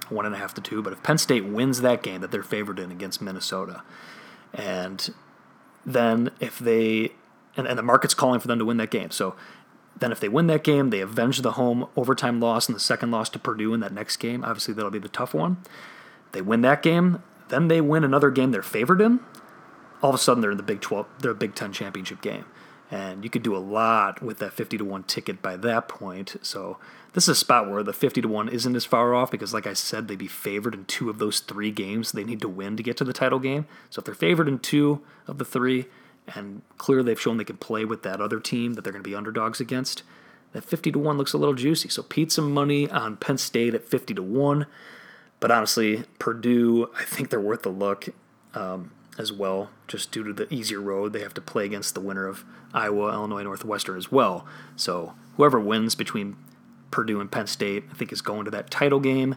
one 0.08 0.26
and 0.26 0.34
a 0.34 0.38
half 0.38 0.52
to 0.54 0.60
two. 0.60 0.82
But 0.82 0.92
if 0.92 1.02
Penn 1.02 1.18
State 1.18 1.44
wins 1.44 1.80
that 1.80 2.02
game 2.02 2.20
that 2.20 2.30
they're 2.30 2.42
favored 2.42 2.78
in 2.78 2.90
against 2.90 3.22
Minnesota, 3.22 3.82
and 4.52 5.14
then 5.86 6.30
if 6.40 6.58
they 6.58 7.12
and, 7.56 7.66
and 7.66 7.78
the 7.78 7.82
market's 7.82 8.14
calling 8.14 8.40
for 8.40 8.48
them 8.48 8.58
to 8.58 8.64
win 8.64 8.76
that 8.78 8.90
game. 8.90 9.10
So 9.10 9.34
Then, 9.98 10.12
if 10.12 10.20
they 10.20 10.28
win 10.28 10.46
that 10.46 10.64
game, 10.64 10.90
they 10.90 11.00
avenge 11.00 11.42
the 11.42 11.52
home 11.52 11.86
overtime 11.96 12.40
loss 12.40 12.68
and 12.68 12.76
the 12.76 12.80
second 12.80 13.10
loss 13.10 13.28
to 13.30 13.38
Purdue 13.38 13.74
in 13.74 13.80
that 13.80 13.92
next 13.92 14.16
game. 14.16 14.44
Obviously, 14.44 14.72
that'll 14.72 14.90
be 14.90 14.98
the 14.98 15.08
tough 15.08 15.34
one. 15.34 15.58
They 16.32 16.40
win 16.40 16.62
that 16.62 16.82
game, 16.82 17.22
then 17.48 17.68
they 17.68 17.80
win 17.80 18.04
another 18.04 18.30
game 18.30 18.50
they're 18.50 18.62
favored 18.62 19.00
in. 19.00 19.20
All 20.02 20.10
of 20.10 20.14
a 20.14 20.18
sudden, 20.18 20.40
they're 20.40 20.50
in 20.50 20.56
the 20.56 20.62
Big 20.62 20.80
12, 20.80 21.06
they're 21.20 21.30
a 21.32 21.34
Big 21.34 21.54
10 21.54 21.72
championship 21.72 22.20
game. 22.20 22.46
And 22.90 23.22
you 23.22 23.30
could 23.30 23.44
do 23.44 23.56
a 23.56 23.58
lot 23.58 24.20
with 24.20 24.38
that 24.38 24.52
50 24.52 24.78
to 24.78 24.84
1 24.84 25.04
ticket 25.04 25.40
by 25.40 25.56
that 25.56 25.86
point. 25.86 26.36
So, 26.42 26.78
this 27.12 27.24
is 27.24 27.28
a 27.28 27.34
spot 27.34 27.70
where 27.70 27.82
the 27.82 27.92
50 27.92 28.22
to 28.22 28.28
1 28.28 28.48
isn't 28.48 28.74
as 28.74 28.84
far 28.84 29.14
off 29.14 29.30
because, 29.30 29.54
like 29.54 29.66
I 29.66 29.74
said, 29.74 30.08
they'd 30.08 30.18
be 30.18 30.26
favored 30.26 30.74
in 30.74 30.84
two 30.86 31.08
of 31.08 31.18
those 31.18 31.40
three 31.40 31.70
games 31.70 32.12
they 32.12 32.24
need 32.24 32.40
to 32.40 32.48
win 32.48 32.76
to 32.76 32.82
get 32.82 32.96
to 32.96 33.04
the 33.04 33.12
title 33.12 33.38
game. 33.38 33.66
So, 33.90 34.00
if 34.00 34.06
they're 34.06 34.14
favored 34.14 34.48
in 34.48 34.58
two 34.58 35.02
of 35.28 35.38
the 35.38 35.44
three, 35.44 35.86
and 36.34 36.62
clearly 36.78 37.04
they've 37.04 37.20
shown 37.20 37.36
they 37.36 37.44
can 37.44 37.58
play 37.58 37.84
with 37.84 38.02
that 38.02 38.20
other 38.20 38.40
team 38.40 38.74
that 38.74 38.82
they're 38.82 38.92
going 38.92 39.04
to 39.04 39.08
be 39.08 39.14
underdogs 39.14 39.60
against, 39.60 40.02
that 40.52 40.64
50 40.64 40.90
to 40.90 40.98
1 40.98 41.16
looks 41.16 41.32
a 41.32 41.38
little 41.38 41.54
juicy. 41.54 41.88
So, 41.88 42.02
Pete 42.02 42.32
some 42.32 42.52
money 42.52 42.90
on 42.90 43.18
Penn 43.18 43.38
State 43.38 43.74
at 43.74 43.88
50 43.88 44.14
to 44.14 44.22
1. 44.22 44.66
But 45.38 45.52
honestly, 45.52 46.04
Purdue, 46.18 46.90
I 46.98 47.04
think 47.04 47.30
they're 47.30 47.40
worth 47.40 47.64
a 47.64 47.70
look 47.70 48.08
um, 48.52 48.90
as 49.20 49.32
well, 49.32 49.70
just 49.86 50.10
due 50.10 50.24
to 50.24 50.32
the 50.32 50.52
easier 50.52 50.80
road. 50.80 51.12
They 51.12 51.20
have 51.20 51.34
to 51.34 51.40
play 51.40 51.64
against 51.64 51.94
the 51.94 52.00
winner 52.00 52.26
of 52.26 52.44
Iowa, 52.72 53.12
Illinois, 53.12 53.42
Northwestern 53.42 53.96
as 53.96 54.10
well. 54.10 54.46
So 54.76 55.14
whoever 55.36 55.60
wins 55.60 55.94
between 55.94 56.36
Purdue 56.90 57.20
and 57.20 57.30
Penn 57.30 57.46
State, 57.46 57.84
I 57.90 57.94
think, 57.94 58.12
is 58.12 58.22
going 58.22 58.46
to 58.46 58.50
that 58.50 58.70
title 58.70 58.98
game. 58.98 59.36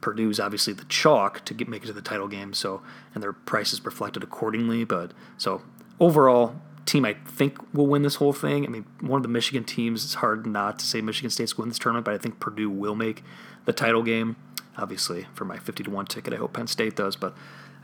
Purdue's 0.00 0.38
obviously 0.38 0.72
the 0.72 0.84
chalk 0.84 1.44
to 1.46 1.54
get 1.54 1.68
make 1.68 1.82
it 1.82 1.86
to 1.86 1.92
the 1.92 2.02
title 2.02 2.28
game, 2.28 2.52
so 2.54 2.82
and 3.14 3.22
their 3.22 3.32
price 3.32 3.72
is 3.72 3.84
reflected 3.84 4.22
accordingly. 4.22 4.84
But 4.84 5.12
so 5.38 5.62
overall, 5.98 6.56
team 6.84 7.04
I 7.04 7.14
think 7.26 7.58
will 7.74 7.86
win 7.86 8.02
this 8.02 8.16
whole 8.16 8.34
thing. 8.34 8.66
I 8.66 8.68
mean, 8.68 8.84
one 9.00 9.18
of 9.18 9.22
the 9.22 9.28
Michigan 9.28 9.64
teams. 9.64 10.04
It's 10.04 10.14
hard 10.14 10.46
not 10.46 10.78
to 10.78 10.86
say 10.86 11.00
Michigan 11.00 11.30
State's 11.30 11.56
win 11.56 11.68
this 11.68 11.78
tournament, 11.78 12.04
but 12.04 12.14
I 12.14 12.18
think 12.18 12.38
Purdue 12.38 12.70
will 12.70 12.94
make 12.94 13.24
the 13.64 13.72
title 13.72 14.02
game 14.02 14.36
obviously 14.76 15.26
for 15.34 15.44
my 15.44 15.56
50 15.58 15.84
to 15.84 15.90
1 15.90 16.06
ticket. 16.06 16.32
I 16.32 16.36
hope 16.36 16.52
Penn 16.52 16.66
State 16.66 16.96
does, 16.96 17.16
but 17.16 17.34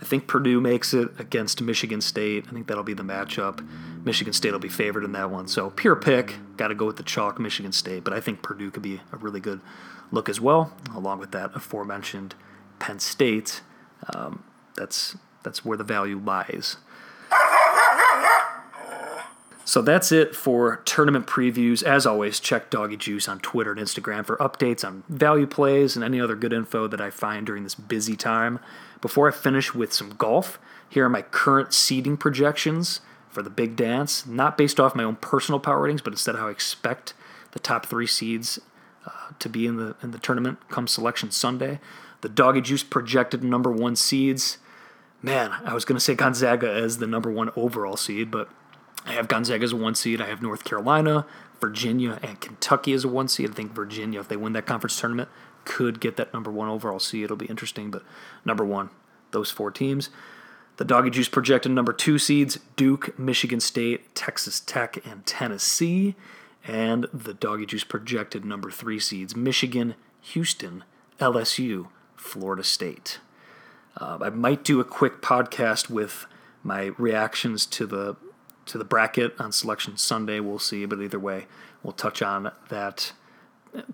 I 0.00 0.04
think 0.04 0.26
Purdue 0.26 0.60
makes 0.60 0.94
it 0.94 1.10
against 1.18 1.60
Michigan 1.60 2.00
State. 2.00 2.46
I 2.48 2.52
think 2.52 2.66
that'll 2.68 2.82
be 2.82 2.94
the 2.94 3.02
matchup. 3.02 3.66
Michigan 4.02 4.32
State 4.32 4.52
will 4.52 4.58
be 4.58 4.68
favored 4.68 5.04
in 5.04 5.12
that 5.12 5.30
one. 5.30 5.46
So 5.46 5.70
pure 5.70 5.94
pick, 5.94 6.36
got 6.56 6.68
to 6.68 6.74
go 6.74 6.86
with 6.86 6.96
the 6.96 7.02
chalk 7.02 7.38
Michigan 7.38 7.72
State, 7.72 8.02
but 8.02 8.14
I 8.14 8.20
think 8.20 8.42
Purdue 8.42 8.70
could 8.70 8.82
be 8.82 9.00
a 9.12 9.16
really 9.16 9.40
good 9.40 9.60
look 10.10 10.28
as 10.28 10.40
well, 10.40 10.72
along 10.94 11.18
with 11.18 11.32
that 11.32 11.54
aforementioned 11.54 12.34
Penn 12.78 12.98
State. 12.98 13.60
Um, 14.14 14.44
that's 14.74 15.16
that's 15.42 15.64
where 15.64 15.76
the 15.76 15.84
value 15.84 16.18
lies. 16.18 16.78
So 19.70 19.82
that's 19.82 20.10
it 20.10 20.34
for 20.34 20.78
tournament 20.78 21.28
previews. 21.28 21.84
As 21.84 22.04
always, 22.04 22.40
check 22.40 22.70
Doggy 22.70 22.96
Juice 22.96 23.28
on 23.28 23.38
Twitter 23.38 23.70
and 23.70 23.80
Instagram 23.80 24.26
for 24.26 24.36
updates 24.38 24.84
on 24.84 25.04
value 25.08 25.46
plays 25.46 25.94
and 25.94 26.04
any 26.04 26.20
other 26.20 26.34
good 26.34 26.52
info 26.52 26.88
that 26.88 27.00
I 27.00 27.10
find 27.10 27.46
during 27.46 27.62
this 27.62 27.76
busy 27.76 28.16
time. 28.16 28.58
Before 29.00 29.28
I 29.28 29.30
finish 29.30 29.72
with 29.72 29.92
some 29.92 30.16
golf, 30.18 30.58
here 30.88 31.04
are 31.04 31.08
my 31.08 31.22
current 31.22 31.72
seeding 31.72 32.16
projections 32.16 33.00
for 33.28 33.42
the 33.42 33.48
big 33.48 33.76
dance, 33.76 34.26
not 34.26 34.58
based 34.58 34.80
off 34.80 34.96
my 34.96 35.04
own 35.04 35.14
personal 35.14 35.60
power 35.60 35.82
ratings, 35.82 36.02
but 36.02 36.14
instead 36.14 36.34
how 36.34 36.48
I 36.48 36.50
expect 36.50 37.14
the 37.52 37.60
top 37.60 37.86
three 37.86 38.08
seeds 38.08 38.58
uh, 39.06 39.34
to 39.38 39.48
be 39.48 39.68
in 39.68 39.76
the 39.76 39.94
in 40.02 40.10
the 40.10 40.18
tournament 40.18 40.58
come 40.68 40.88
selection 40.88 41.30
Sunday. 41.30 41.78
The 42.22 42.28
Doggy 42.28 42.62
Juice 42.62 42.82
projected 42.82 43.44
number 43.44 43.70
one 43.70 43.94
seeds. 43.94 44.58
Man, 45.22 45.52
I 45.64 45.74
was 45.74 45.84
going 45.84 45.96
to 45.96 46.04
say 46.04 46.16
Gonzaga 46.16 46.68
as 46.68 46.98
the 46.98 47.06
number 47.06 47.30
one 47.30 47.50
overall 47.54 47.96
seed, 47.96 48.32
but 48.32 48.48
I 49.06 49.12
have 49.12 49.28
Gonzaga 49.28 49.64
as 49.64 49.72
a 49.72 49.76
one 49.76 49.94
seed. 49.94 50.20
I 50.20 50.26
have 50.26 50.42
North 50.42 50.64
Carolina, 50.64 51.26
Virginia, 51.60 52.18
and 52.22 52.40
Kentucky 52.40 52.92
as 52.92 53.04
a 53.04 53.08
one 53.08 53.28
seed. 53.28 53.50
I 53.50 53.52
think 53.54 53.72
Virginia, 53.72 54.20
if 54.20 54.28
they 54.28 54.36
win 54.36 54.52
that 54.52 54.66
conference 54.66 54.98
tournament, 54.98 55.28
could 55.64 56.00
get 56.00 56.16
that 56.16 56.32
number 56.32 56.50
one 56.50 56.68
overall 56.68 56.98
seed. 56.98 57.24
It'll 57.24 57.36
be 57.36 57.46
interesting, 57.46 57.90
but 57.90 58.02
number 58.44 58.64
one, 58.64 58.90
those 59.30 59.50
four 59.50 59.70
teams. 59.70 60.10
The 60.76 60.84
Doggy 60.84 61.10
Juice 61.10 61.28
projected 61.28 61.72
number 61.72 61.92
two 61.92 62.18
seeds 62.18 62.58
Duke, 62.76 63.18
Michigan 63.18 63.60
State, 63.60 64.14
Texas 64.14 64.60
Tech, 64.60 65.04
and 65.06 65.26
Tennessee. 65.26 66.14
And 66.66 67.06
the 67.12 67.34
Doggy 67.34 67.66
Juice 67.66 67.84
projected 67.84 68.44
number 68.44 68.70
three 68.70 68.98
seeds 68.98 69.34
Michigan, 69.36 69.94
Houston, 70.22 70.84
LSU, 71.18 71.88
Florida 72.16 72.64
State. 72.64 73.18
Uh, 73.96 74.18
I 74.22 74.30
might 74.30 74.64
do 74.64 74.80
a 74.80 74.84
quick 74.84 75.20
podcast 75.20 75.90
with 75.90 76.26
my 76.62 76.92
reactions 76.96 77.66
to 77.66 77.86
the 77.86 78.16
to 78.70 78.78
the 78.78 78.84
bracket 78.84 79.34
on 79.40 79.50
Selection 79.50 79.96
Sunday. 79.96 80.38
We'll 80.38 80.60
see, 80.60 80.86
but 80.86 81.00
either 81.00 81.18
way, 81.18 81.46
we'll 81.82 81.92
touch 81.92 82.22
on 82.22 82.52
that 82.68 83.12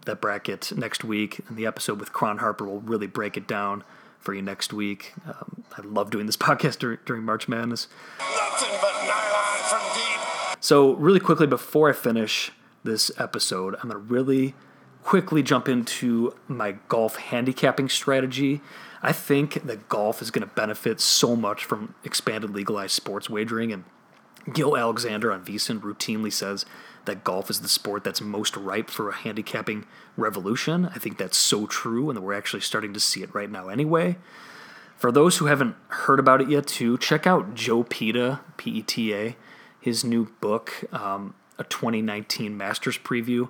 that 0.05 0.21
bracket 0.21 0.73
next 0.77 1.03
week. 1.03 1.41
And 1.49 1.57
the 1.57 1.67
episode 1.67 1.99
with 1.99 2.13
Cron 2.13 2.39
Harper 2.39 2.65
will 2.65 2.81
really 2.81 3.07
break 3.07 3.37
it 3.37 3.47
down 3.47 3.85
for 4.19 4.35
you 4.35 4.43
next 4.43 4.73
week. 4.73 5.13
Um, 5.27 5.65
I 5.77 5.83
love 5.83 6.11
doing 6.11 6.27
this 6.27 6.37
podcast 6.37 6.79
during, 6.79 6.99
during 7.05 7.23
March 7.23 7.49
Madness. 7.49 7.89
Nothing 8.19 8.77
but 8.81 8.93
nylon 9.07 9.59
from 9.65 9.81
deep. 9.95 10.63
So, 10.63 10.93
really 10.93 11.21
quickly 11.21 11.47
before 11.47 11.89
I 11.91 11.93
finish 11.93 12.53
this 12.85 13.11
episode, 13.19 13.75
I'm 13.77 13.89
going 13.89 13.93
to 13.93 14.13
really 14.13 14.55
quickly 15.03 15.43
jump 15.43 15.69
into 15.69 16.35
my 16.49 16.73
golf 16.89 17.17
handicapping 17.17 17.89
strategy. 17.89 18.61
I 19.03 19.13
think 19.13 19.67
that 19.67 19.89
golf 19.89 20.21
is 20.21 20.31
going 20.31 20.47
to 20.47 20.55
benefit 20.55 21.01
so 21.01 21.37
much 21.37 21.65
from 21.65 21.95
expanded 22.05 22.51
legalized 22.51 22.93
sports 22.93 23.31
wagering 23.31 23.73
and 23.73 23.85
Gill 24.53 24.77
Alexander 24.77 25.33
on 25.33 25.45
VSiN 25.45 25.81
routinely 25.81 26.33
says 26.33 26.65
that 27.05 27.25
golf 27.25 27.51
is 27.51 27.61
the 27.61 27.69
sport 27.69 28.05
that's 28.05 28.21
most 28.21 28.57
ripe 28.57 28.91
for 28.91 29.09
a 29.09 29.15
handicapping 29.15 29.87
revolution. 30.17 30.87
I 30.87 30.99
think 30.99 31.19
that's 31.19 31.37
so 31.37 31.67
true, 31.67 32.09
and 32.11 32.17
that 32.17 32.23
we're 32.23 32.35
actually 32.35 32.61
starting 32.61 32.93
to 32.95 33.01
see 33.01 33.23
it 33.23 33.35
right 33.35 33.51
now 33.51 33.69
anyway. 33.69 34.17
For 34.97 35.13
those 35.13 35.39
who 35.39 35.47
haven't 35.47 35.77
heard 35.89 36.19
about 36.19 36.41
it 36.41 36.49
yet, 36.49 36.67
too, 36.67 36.97
check 36.99 37.27
out 37.27 37.55
Joe 37.55 37.83
Peta, 37.83 38.41
P 38.57 38.71
E 38.71 38.83
T 38.83 39.15
A, 39.15 39.37
his 39.81 40.05
new 40.05 40.27
book, 40.41 40.85
um, 40.93 41.35
a 41.59 41.65
2019 41.65 42.57
Masters 42.57 42.99
preview, 42.99 43.49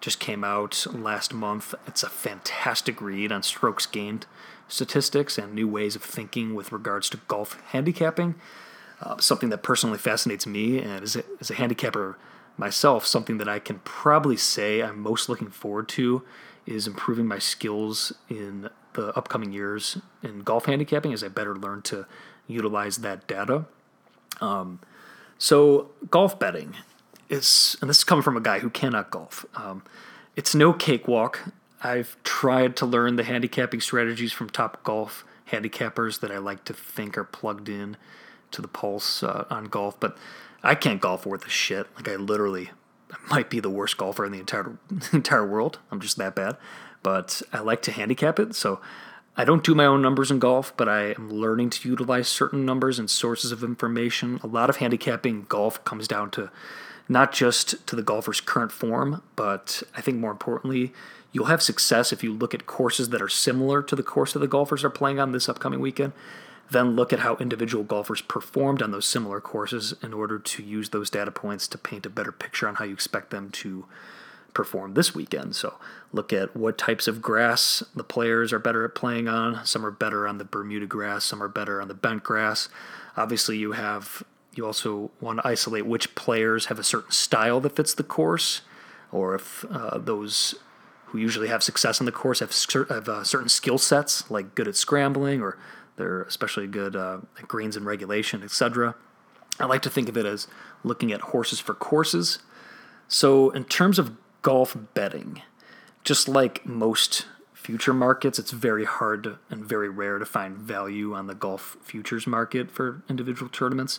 just 0.00 0.18
came 0.18 0.44
out 0.44 0.86
last 0.92 1.34
month. 1.34 1.74
It's 1.86 2.02
a 2.02 2.08
fantastic 2.08 3.00
read 3.00 3.32
on 3.32 3.42
strokes 3.42 3.86
gained 3.86 4.26
statistics 4.66 5.38
and 5.38 5.54
new 5.54 5.66
ways 5.68 5.96
of 5.96 6.02
thinking 6.02 6.54
with 6.54 6.72
regards 6.72 7.08
to 7.10 7.16
golf 7.28 7.60
handicapping 7.68 8.34
uh, 9.00 9.16
something 9.18 9.48
that 9.50 9.62
personally 9.62 9.98
fascinates 9.98 10.46
me, 10.46 10.78
and 10.78 11.02
as 11.02 11.16
a, 11.16 11.24
as 11.40 11.50
a 11.50 11.54
handicapper 11.54 12.18
myself, 12.56 13.06
something 13.06 13.38
that 13.38 13.48
I 13.48 13.58
can 13.58 13.78
probably 13.80 14.36
say 14.36 14.82
I'm 14.82 15.00
most 15.00 15.28
looking 15.28 15.50
forward 15.50 15.88
to 15.90 16.24
is 16.66 16.86
improving 16.86 17.26
my 17.26 17.38
skills 17.38 18.12
in 18.28 18.68
the 18.94 19.16
upcoming 19.16 19.52
years 19.52 19.98
in 20.22 20.40
golf 20.40 20.66
handicapping 20.66 21.12
as 21.12 21.22
I 21.22 21.28
better 21.28 21.56
learn 21.56 21.82
to 21.82 22.06
utilize 22.46 22.98
that 22.98 23.26
data. 23.26 23.66
Um, 24.40 24.80
so, 25.38 25.90
golf 26.10 26.38
betting 26.38 26.74
is, 27.28 27.76
and 27.80 27.88
this 27.88 27.98
is 27.98 28.04
coming 28.04 28.22
from 28.22 28.36
a 28.36 28.40
guy 28.40 28.58
who 28.58 28.70
cannot 28.70 29.10
golf. 29.10 29.46
Um, 29.54 29.82
it's 30.34 30.54
no 30.54 30.72
cakewalk. 30.72 31.52
I've 31.82 32.16
tried 32.24 32.74
to 32.76 32.86
learn 32.86 33.16
the 33.16 33.24
handicapping 33.24 33.80
strategies 33.80 34.32
from 34.32 34.50
top 34.50 34.82
golf 34.82 35.24
handicappers 35.52 36.20
that 36.20 36.30
I 36.30 36.38
like 36.38 36.64
to 36.64 36.72
think 36.72 37.16
are 37.16 37.24
plugged 37.24 37.68
in 37.68 37.96
to 38.50 38.62
the 38.62 38.68
pulse 38.68 39.22
uh, 39.22 39.44
on 39.50 39.64
golf, 39.64 39.98
but 40.00 40.16
I 40.62 40.74
can't 40.74 41.00
golf 41.00 41.26
worth 41.26 41.46
a 41.46 41.50
shit. 41.50 41.86
Like 41.96 42.08
I 42.08 42.16
literally 42.16 42.70
might 43.30 43.50
be 43.50 43.60
the 43.60 43.70
worst 43.70 43.96
golfer 43.96 44.24
in 44.24 44.32
the 44.32 44.40
entire 44.40 44.78
entire 45.12 45.46
world. 45.46 45.78
I'm 45.90 46.00
just 46.00 46.16
that 46.18 46.34
bad. 46.34 46.56
But 47.02 47.42
I 47.52 47.60
like 47.60 47.80
to 47.82 47.92
handicap 47.92 48.40
it, 48.40 48.54
so 48.54 48.80
I 49.36 49.44
don't 49.44 49.62
do 49.62 49.74
my 49.74 49.86
own 49.86 50.02
numbers 50.02 50.32
in 50.32 50.40
golf, 50.40 50.76
but 50.76 50.88
I 50.88 51.12
am 51.12 51.30
learning 51.30 51.70
to 51.70 51.88
utilize 51.88 52.26
certain 52.26 52.64
numbers 52.64 52.98
and 52.98 53.08
sources 53.08 53.52
of 53.52 53.62
information. 53.62 54.40
A 54.42 54.48
lot 54.48 54.68
of 54.68 54.76
handicapping 54.76 55.46
golf 55.48 55.82
comes 55.84 56.08
down 56.08 56.32
to 56.32 56.50
not 57.08 57.32
just 57.32 57.86
to 57.86 57.94
the 57.94 58.02
golfer's 58.02 58.40
current 58.40 58.72
form, 58.72 59.22
but 59.36 59.84
I 59.96 60.00
think 60.00 60.18
more 60.18 60.32
importantly, 60.32 60.92
you'll 61.30 61.46
have 61.46 61.62
success 61.62 62.12
if 62.12 62.24
you 62.24 62.32
look 62.32 62.52
at 62.52 62.66
courses 62.66 63.10
that 63.10 63.22
are 63.22 63.28
similar 63.28 63.80
to 63.80 63.94
the 63.94 64.02
course 64.02 64.32
that 64.32 64.40
the 64.40 64.48
golfers 64.48 64.82
are 64.82 64.90
playing 64.90 65.20
on 65.20 65.30
this 65.30 65.48
upcoming 65.48 65.78
weekend 65.78 66.12
then 66.70 66.96
look 66.96 67.12
at 67.12 67.20
how 67.20 67.36
individual 67.36 67.84
golfers 67.84 68.20
performed 68.20 68.82
on 68.82 68.90
those 68.90 69.06
similar 69.06 69.40
courses 69.40 69.94
in 70.02 70.12
order 70.12 70.38
to 70.38 70.62
use 70.62 70.90
those 70.90 71.10
data 71.10 71.30
points 71.30 71.66
to 71.68 71.78
paint 71.78 72.06
a 72.06 72.10
better 72.10 72.32
picture 72.32 72.68
on 72.68 72.76
how 72.76 72.84
you 72.84 72.92
expect 72.92 73.30
them 73.30 73.50
to 73.50 73.86
perform 74.54 74.94
this 74.94 75.14
weekend. 75.14 75.54
So 75.54 75.74
look 76.12 76.32
at 76.32 76.56
what 76.56 76.76
types 76.76 77.06
of 77.06 77.22
grass 77.22 77.82
the 77.94 78.04
players 78.04 78.52
are 78.52 78.58
better 78.58 78.84
at 78.84 78.94
playing 78.94 79.28
on. 79.28 79.64
Some 79.64 79.84
are 79.86 79.90
better 79.90 80.26
on 80.26 80.38
the 80.38 80.44
Bermuda 80.44 80.86
grass, 80.86 81.24
some 81.24 81.42
are 81.42 81.48
better 81.48 81.80
on 81.80 81.88
the 81.88 81.94
bent 81.94 82.24
grass. 82.24 82.68
Obviously, 83.16 83.56
you 83.56 83.72
have 83.72 84.22
you 84.54 84.66
also 84.66 85.10
want 85.20 85.38
to 85.38 85.46
isolate 85.46 85.86
which 85.86 86.14
players 86.16 86.66
have 86.66 86.78
a 86.78 86.82
certain 86.82 87.12
style 87.12 87.60
that 87.60 87.76
fits 87.76 87.94
the 87.94 88.02
course, 88.02 88.62
or 89.12 89.36
if 89.36 89.64
uh, 89.70 89.98
those 89.98 90.56
who 91.06 91.18
usually 91.18 91.48
have 91.48 91.62
success 91.62 92.00
on 92.00 92.06
the 92.06 92.12
course 92.12 92.40
have, 92.40 92.52
have 92.90 93.08
uh, 93.08 93.24
certain 93.24 93.48
skill 93.48 93.78
sets, 93.78 94.28
like 94.30 94.54
good 94.54 94.68
at 94.68 94.76
scrambling 94.76 95.40
or 95.40 95.56
they're 95.98 96.22
especially 96.22 96.66
good 96.66 96.96
uh, 96.96 97.18
at 97.38 97.46
greens 97.46 97.76
and 97.76 97.84
regulation, 97.84 98.42
etc. 98.42 98.94
I 99.60 99.66
like 99.66 99.82
to 99.82 99.90
think 99.90 100.08
of 100.08 100.16
it 100.16 100.24
as 100.24 100.48
looking 100.82 101.12
at 101.12 101.20
horses 101.20 101.60
for 101.60 101.74
courses. 101.74 102.38
So, 103.08 103.50
in 103.50 103.64
terms 103.64 103.98
of 103.98 104.16
golf 104.42 104.76
betting. 104.94 105.42
Just 106.04 106.28
like 106.28 106.64
most 106.64 107.26
future 107.52 107.92
markets, 107.92 108.38
it's 108.38 108.50
very 108.50 108.84
hard 108.84 109.36
and 109.50 109.64
very 109.64 109.88
rare 109.88 110.18
to 110.18 110.24
find 110.24 110.56
value 110.56 111.14
on 111.14 111.26
the 111.26 111.34
golf 111.34 111.76
futures 111.82 112.26
market 112.26 112.70
for 112.70 113.02
individual 113.08 113.50
tournaments. 113.50 113.98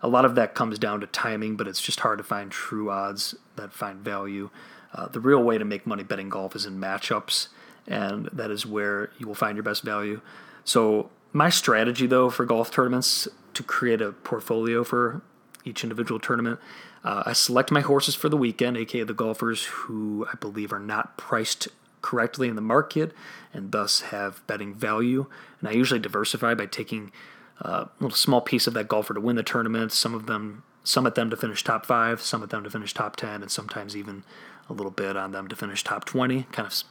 A 0.00 0.08
lot 0.08 0.24
of 0.24 0.34
that 0.34 0.54
comes 0.54 0.78
down 0.78 1.00
to 1.00 1.06
timing, 1.06 1.56
but 1.56 1.68
it's 1.68 1.80
just 1.80 2.00
hard 2.00 2.18
to 2.18 2.24
find 2.24 2.50
true 2.50 2.90
odds 2.90 3.34
that 3.56 3.72
find 3.72 4.00
value. 4.00 4.50
Uh, 4.94 5.08
the 5.08 5.20
real 5.20 5.42
way 5.42 5.58
to 5.58 5.64
make 5.64 5.86
money 5.86 6.02
betting 6.02 6.28
golf 6.28 6.56
is 6.56 6.66
in 6.66 6.80
matchups, 6.80 7.48
and 7.86 8.26
that 8.32 8.50
is 8.50 8.66
where 8.66 9.10
you 9.18 9.26
will 9.26 9.34
find 9.34 9.56
your 9.56 9.62
best 9.62 9.82
value. 9.82 10.20
So, 10.64 11.10
my 11.32 11.48
strategy 11.48 12.06
though 12.06 12.30
for 12.30 12.44
golf 12.44 12.70
tournaments 12.70 13.28
to 13.54 13.62
create 13.62 14.00
a 14.00 14.12
portfolio 14.12 14.84
for 14.84 15.22
each 15.64 15.82
individual 15.82 16.18
tournament, 16.18 16.58
uh, 17.04 17.22
I 17.26 17.32
select 17.32 17.70
my 17.70 17.80
horses 17.80 18.14
for 18.14 18.28
the 18.28 18.36
weekend, 18.36 18.76
aka 18.76 19.04
the 19.04 19.14
golfers 19.14 19.64
who 19.64 20.26
I 20.32 20.36
believe 20.36 20.72
are 20.72 20.80
not 20.80 21.16
priced 21.16 21.68
correctly 22.00 22.48
in 22.48 22.56
the 22.56 22.62
market 22.62 23.12
and 23.52 23.72
thus 23.72 24.00
have 24.02 24.44
betting 24.46 24.74
value. 24.74 25.26
And 25.60 25.68
I 25.68 25.72
usually 25.72 26.00
diversify 26.00 26.54
by 26.54 26.66
taking 26.66 27.12
uh, 27.64 27.84
a 27.84 27.90
little 28.00 28.16
small 28.16 28.40
piece 28.40 28.66
of 28.66 28.74
that 28.74 28.88
golfer 28.88 29.14
to 29.14 29.20
win 29.20 29.36
the 29.36 29.42
tournament. 29.42 29.92
Some 29.92 30.14
of 30.14 30.26
them, 30.26 30.64
some 30.84 31.06
at 31.06 31.14
them 31.14 31.30
to 31.30 31.36
finish 31.36 31.62
top 31.62 31.86
five, 31.86 32.20
some 32.20 32.42
at 32.42 32.50
them 32.50 32.64
to 32.64 32.70
finish 32.70 32.92
top 32.92 33.16
ten, 33.16 33.42
and 33.42 33.50
sometimes 33.50 33.96
even 33.96 34.24
a 34.68 34.72
little 34.72 34.90
bit 34.90 35.16
on 35.16 35.30
them 35.30 35.46
to 35.48 35.54
finish 35.54 35.84
top 35.84 36.04
twenty. 36.04 36.44
Kind 36.50 36.66
of, 36.66 36.82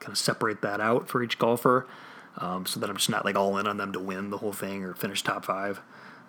kind 0.00 0.12
of 0.12 0.18
separate 0.18 0.62
that 0.62 0.80
out 0.80 1.08
for 1.08 1.22
each 1.22 1.38
golfer 1.38 1.86
um, 2.38 2.66
so 2.66 2.80
that 2.80 2.88
I'm 2.90 2.96
just 2.96 3.10
not 3.10 3.24
like 3.24 3.36
all 3.36 3.58
in 3.58 3.66
on 3.66 3.76
them 3.76 3.92
to 3.92 4.00
win 4.00 4.30
the 4.30 4.38
whole 4.38 4.52
thing 4.52 4.84
or 4.84 4.94
finish 4.94 5.22
top 5.22 5.44
five. 5.44 5.80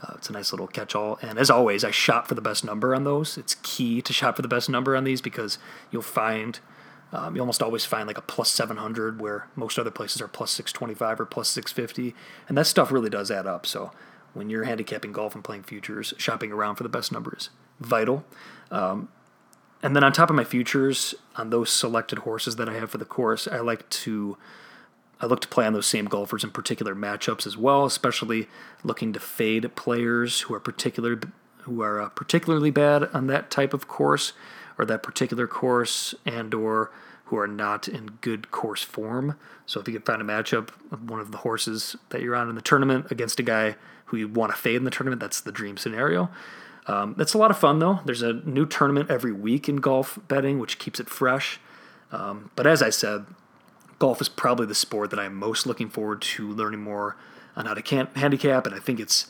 Uh, 0.01 0.13
it's 0.15 0.29
a 0.29 0.33
nice 0.33 0.51
little 0.51 0.67
catch-all. 0.67 1.19
And 1.21 1.37
as 1.37 1.51
always, 1.51 1.83
I 1.83 1.91
shop 1.91 2.27
for 2.27 2.33
the 2.33 2.41
best 2.41 2.65
number 2.65 2.95
on 2.95 3.03
those. 3.03 3.37
It's 3.37 3.55
key 3.61 4.01
to 4.01 4.11
shop 4.11 4.35
for 4.35 4.41
the 4.41 4.47
best 4.47 4.67
number 4.67 4.95
on 4.95 5.03
these 5.03 5.21
because 5.21 5.59
you'll 5.91 6.01
find 6.01 6.59
um, 7.13 7.35
you 7.35 7.41
almost 7.41 7.61
always 7.61 7.85
find 7.85 8.07
like 8.07 8.17
a 8.17 8.21
plus 8.21 8.49
700 8.49 9.19
where 9.19 9.47
most 9.55 9.77
other 9.77 9.91
places 9.91 10.21
are 10.21 10.27
plus 10.27 10.51
625 10.51 11.19
or 11.19 11.25
plus 11.25 11.49
650, 11.49 12.15
and 12.47 12.57
that 12.57 12.67
stuff 12.67 12.91
really 12.91 13.09
does 13.09 13.29
add 13.29 13.45
up. 13.45 13.65
So 13.65 13.91
when 14.33 14.49
you're 14.49 14.63
handicapping 14.63 15.11
golf 15.11 15.35
and 15.35 15.43
playing 15.43 15.63
futures, 15.63 16.13
shopping 16.17 16.51
around 16.51 16.75
for 16.75 16.83
the 16.83 16.89
best 16.89 17.11
numbers 17.11 17.49
vital. 17.79 18.23
Um, 18.69 19.09
and 19.83 19.95
then 19.95 20.03
on 20.03 20.13
top 20.13 20.29
of 20.29 20.35
my 20.35 20.43
futures 20.43 21.15
on 21.35 21.49
those 21.49 21.69
selected 21.71 22.19
horses 22.19 22.55
that 22.57 22.69
I 22.69 22.73
have 22.75 22.91
for 22.91 22.97
the 22.97 23.05
course, 23.05 23.47
I 23.47 23.59
like 23.59 23.89
to 23.89 24.37
I 25.21 25.27
look 25.27 25.41
to 25.41 25.47
play 25.47 25.65
on 25.65 25.73
those 25.73 25.87
same 25.87 26.05
golfers 26.05 26.43
in 26.43 26.49
particular 26.49 26.95
matchups 26.95 27.45
as 27.45 27.55
well, 27.55 27.85
especially 27.85 28.47
looking 28.83 29.13
to 29.13 29.19
fade 29.19 29.75
players 29.75 30.41
who 30.41 30.53
are 30.53 30.59
particular 30.59 31.19
who 31.59 31.81
are 31.83 32.01
uh, 32.01 32.09
particularly 32.09 32.71
bad 32.71 33.03
on 33.13 33.27
that 33.27 33.51
type 33.51 33.73
of 33.73 33.87
course 33.87 34.33
or 34.79 34.85
that 34.85 35.03
particular 35.03 35.45
course 35.45 36.15
and 36.25 36.55
or 36.55 36.91
who 37.25 37.37
are 37.37 37.47
not 37.47 37.87
in 37.87 38.17
good 38.21 38.49
course 38.49 38.81
form. 38.81 39.37
So 39.67 39.79
if 39.79 39.87
you 39.87 39.93
can 39.93 40.01
find 40.01 40.21
a 40.21 40.25
matchup 40.25 40.69
of 40.91 41.07
one 41.07 41.19
of 41.19 41.31
the 41.31 41.37
horses 41.37 41.95
that 42.09 42.21
you're 42.21 42.35
on 42.35 42.49
in 42.49 42.55
the 42.55 42.61
tournament 42.61 43.11
against 43.11 43.39
a 43.39 43.43
guy 43.43 43.75
who 44.05 44.17
you 44.17 44.27
want 44.27 44.51
to 44.51 44.57
fade 44.57 44.75
in 44.75 44.83
the 44.83 44.91
tournament, 44.91 45.21
that's 45.21 45.39
the 45.39 45.51
dream 45.51 45.77
scenario. 45.77 46.31
Um, 46.87 47.13
that's 47.15 47.35
a 47.35 47.37
lot 47.37 47.51
of 47.51 47.57
fun 47.59 47.77
though. 47.77 47.99
There's 48.05 48.23
a 48.23 48.33
new 48.33 48.65
tournament 48.65 49.11
every 49.11 49.31
week 49.31 49.69
in 49.69 49.77
golf 49.77 50.17
betting, 50.27 50.57
which 50.57 50.79
keeps 50.79 50.99
it 50.99 51.09
fresh. 51.09 51.59
Um, 52.11 52.49
but 52.55 52.65
as 52.65 52.81
I 52.81 52.89
said, 52.89 53.25
golf 54.01 54.19
is 54.19 54.27
probably 54.27 54.65
the 54.65 54.73
sport 54.73 55.11
that 55.11 55.19
I'm 55.19 55.35
most 55.35 55.67
looking 55.67 55.87
forward 55.87 56.23
to 56.23 56.51
learning 56.51 56.81
more 56.81 57.17
on 57.55 57.67
how 57.67 57.75
to 57.75 58.07
handicap, 58.15 58.65
and 58.65 58.73
I 58.73 58.79
think 58.79 58.99
it's 58.99 59.27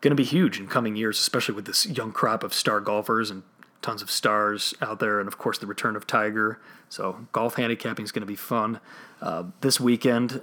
going 0.00 0.12
to 0.12 0.14
be 0.14 0.22
huge 0.22 0.60
in 0.60 0.68
coming 0.68 0.94
years, 0.94 1.18
especially 1.18 1.56
with 1.56 1.64
this 1.64 1.86
young 1.86 2.12
crop 2.12 2.44
of 2.44 2.54
star 2.54 2.80
golfers 2.80 3.32
and 3.32 3.42
tons 3.82 4.02
of 4.02 4.10
stars 4.12 4.74
out 4.80 5.00
there, 5.00 5.18
and 5.18 5.26
of 5.26 5.38
course 5.38 5.58
the 5.58 5.66
return 5.66 5.96
of 5.96 6.06
Tiger. 6.06 6.60
So 6.88 7.26
golf 7.32 7.56
handicapping 7.56 8.04
is 8.04 8.12
going 8.12 8.20
to 8.20 8.26
be 8.26 8.36
fun. 8.36 8.78
Uh, 9.20 9.46
this 9.60 9.80
weekend, 9.80 10.42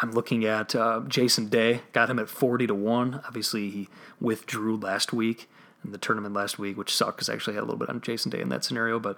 I'm 0.00 0.10
looking 0.10 0.44
at 0.44 0.74
uh, 0.74 1.02
Jason 1.06 1.46
Day. 1.46 1.82
Got 1.92 2.10
him 2.10 2.18
at 2.18 2.28
40 2.28 2.66
to 2.66 2.74
one. 2.74 3.22
Obviously, 3.24 3.70
he 3.70 3.88
withdrew 4.20 4.76
last 4.76 5.12
week 5.12 5.48
in 5.84 5.92
the 5.92 5.98
tournament 5.98 6.34
last 6.34 6.58
week, 6.58 6.76
which 6.76 6.92
sucked 6.92 7.18
because 7.18 7.28
I 7.28 7.34
actually 7.34 7.54
had 7.54 7.60
a 7.60 7.66
little 7.66 7.78
bit 7.78 7.90
on 7.90 8.00
Jason 8.00 8.32
Day 8.32 8.40
in 8.40 8.48
that 8.48 8.64
scenario, 8.64 8.98
but 8.98 9.16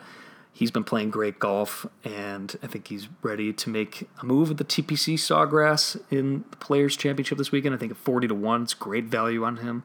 he's 0.55 0.70
been 0.70 0.84
playing 0.84 1.11
great 1.11 1.38
golf, 1.38 1.84
and 2.05 2.57
I 2.62 2.68
think 2.68 2.88
he's 2.88 3.09
ready 3.20 3.52
to 3.52 3.68
make 3.68 4.09
a 4.22 4.24
move 4.24 4.52
at 4.52 4.57
the 4.57 4.64
TPC 4.64 5.14
Sawgrass 5.14 6.00
in 6.11 6.44
the 6.50 6.57
Players 6.57 6.96
Championship 6.96 7.36
this 7.36 7.52
weekend. 7.52 7.74
I 7.74 7.78
think 7.78 7.92
at 7.92 7.98
40 7.98 8.28
to 8.28 8.34
1, 8.34 8.62
it's 8.62 8.72
great 8.72 9.05
value 9.07 9.44
on 9.44 9.59
him. 9.59 9.82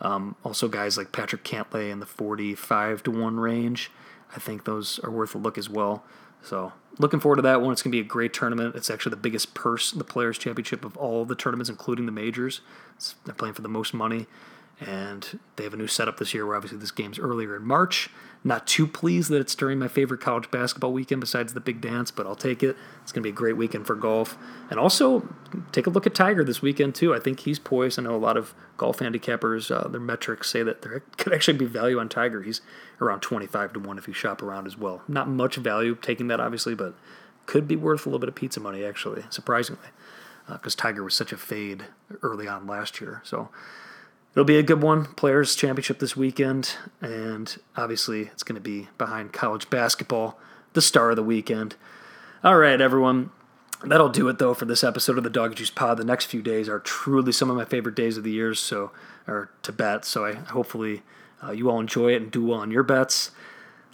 Um, 0.00 0.36
also, 0.44 0.68
guys 0.68 0.96
like 0.96 1.12
Patrick 1.12 1.44
Cantlay 1.44 1.90
in 1.90 2.00
the 2.00 2.06
45 2.06 3.02
to 3.02 3.10
1 3.10 3.40
range. 3.40 3.90
I 4.34 4.38
think 4.38 4.64
those 4.64 4.98
are 5.00 5.10
worth 5.10 5.34
a 5.34 5.38
look 5.38 5.58
as 5.58 5.68
well. 5.68 6.04
So, 6.42 6.72
looking 6.98 7.20
forward 7.20 7.36
to 7.36 7.42
that 7.42 7.60
one. 7.60 7.72
It's 7.72 7.82
going 7.82 7.92
to 7.92 7.96
be 7.96 8.00
a 8.00 8.08
great 8.08 8.32
tournament. 8.32 8.76
It's 8.76 8.90
actually 8.90 9.10
the 9.10 9.16
biggest 9.16 9.54
purse, 9.54 9.90
the 9.90 10.04
Players 10.04 10.38
Championship, 10.38 10.84
of 10.84 10.96
all 10.96 11.24
the 11.24 11.34
tournaments, 11.34 11.70
including 11.70 12.06
the 12.06 12.12
majors. 12.12 12.60
It's, 12.96 13.14
they're 13.24 13.34
playing 13.34 13.54
for 13.54 13.62
the 13.62 13.68
most 13.68 13.94
money. 13.94 14.26
And 14.80 15.40
they 15.56 15.64
have 15.64 15.74
a 15.74 15.76
new 15.76 15.86
setup 15.86 16.18
this 16.18 16.34
year 16.34 16.46
where 16.46 16.56
obviously 16.56 16.78
this 16.78 16.90
game's 16.90 17.18
earlier 17.18 17.56
in 17.56 17.64
March. 17.64 18.10
Not 18.46 18.66
too 18.66 18.86
pleased 18.86 19.30
that 19.30 19.40
it's 19.40 19.54
during 19.54 19.78
my 19.78 19.88
favorite 19.88 20.20
college 20.20 20.50
basketball 20.50 20.92
weekend 20.92 21.22
besides 21.22 21.54
the 21.54 21.60
big 21.60 21.80
dance, 21.80 22.10
but 22.10 22.26
I'll 22.26 22.36
take 22.36 22.62
it. 22.62 22.76
It's 23.02 23.10
going 23.10 23.22
to 23.22 23.26
be 23.26 23.30
a 23.30 23.32
great 23.32 23.56
weekend 23.56 23.86
for 23.86 23.94
golf. 23.94 24.36
And 24.68 24.78
also, 24.78 25.26
take 25.72 25.86
a 25.86 25.90
look 25.90 26.06
at 26.06 26.14
Tiger 26.14 26.44
this 26.44 26.60
weekend, 26.60 26.94
too. 26.94 27.14
I 27.14 27.18
think 27.18 27.40
he's 27.40 27.58
poised. 27.58 27.98
I 27.98 28.02
know 28.02 28.14
a 28.14 28.18
lot 28.18 28.36
of 28.36 28.54
golf 28.76 28.98
handicappers, 28.98 29.74
uh, 29.74 29.88
their 29.88 30.00
metrics 30.00 30.50
say 30.50 30.62
that 30.62 30.82
there 30.82 31.02
could 31.16 31.32
actually 31.32 31.56
be 31.56 31.64
value 31.64 31.98
on 31.98 32.10
Tiger. 32.10 32.42
He's 32.42 32.60
around 33.00 33.20
25 33.20 33.72
to 33.72 33.80
1 33.80 33.96
if 33.96 34.06
you 34.06 34.12
shop 34.12 34.42
around 34.42 34.66
as 34.66 34.76
well. 34.76 35.02
Not 35.08 35.26
much 35.26 35.56
value 35.56 35.94
taking 35.94 36.28
that, 36.28 36.38
obviously, 36.38 36.74
but 36.74 36.94
could 37.46 37.66
be 37.66 37.76
worth 37.76 38.04
a 38.04 38.10
little 38.10 38.18
bit 38.18 38.28
of 38.28 38.34
pizza 38.34 38.60
money, 38.60 38.84
actually, 38.84 39.24
surprisingly, 39.30 39.88
because 40.50 40.74
uh, 40.74 40.82
Tiger 40.82 41.02
was 41.02 41.14
such 41.14 41.32
a 41.32 41.38
fade 41.38 41.86
early 42.20 42.46
on 42.46 42.66
last 42.66 43.00
year. 43.00 43.22
So, 43.24 43.48
It'll 44.34 44.44
be 44.44 44.58
a 44.58 44.64
good 44.64 44.82
one. 44.82 45.04
Players 45.04 45.54
Championship 45.54 46.00
this 46.00 46.16
weekend, 46.16 46.74
and 47.00 47.56
obviously 47.76 48.22
it's 48.22 48.42
going 48.42 48.56
to 48.56 48.60
be 48.60 48.88
behind 48.98 49.32
college 49.32 49.70
basketball, 49.70 50.40
the 50.72 50.82
star 50.82 51.10
of 51.10 51.16
the 51.16 51.22
weekend. 51.22 51.76
All 52.42 52.56
right, 52.56 52.80
everyone. 52.80 53.30
That'll 53.84 54.08
do 54.08 54.28
it 54.28 54.38
though 54.38 54.54
for 54.54 54.64
this 54.64 54.82
episode 54.82 55.18
of 55.18 55.24
the 55.24 55.30
Dog 55.30 55.54
Juice 55.54 55.70
Pod. 55.70 55.98
The 55.98 56.04
next 56.04 56.26
few 56.26 56.42
days 56.42 56.68
are 56.68 56.80
truly 56.80 57.30
some 57.30 57.48
of 57.48 57.56
my 57.56 57.64
favorite 57.64 57.94
days 57.94 58.16
of 58.16 58.24
the 58.24 58.32
year, 58.32 58.54
so 58.54 58.90
or 59.28 59.50
to 59.62 59.70
bet. 59.70 60.04
So 60.04 60.24
I 60.24 60.32
hopefully 60.32 61.02
uh, 61.42 61.52
you 61.52 61.70
all 61.70 61.78
enjoy 61.78 62.14
it 62.14 62.22
and 62.22 62.30
do 62.32 62.44
well 62.44 62.60
on 62.60 62.72
your 62.72 62.82
bets. 62.82 63.30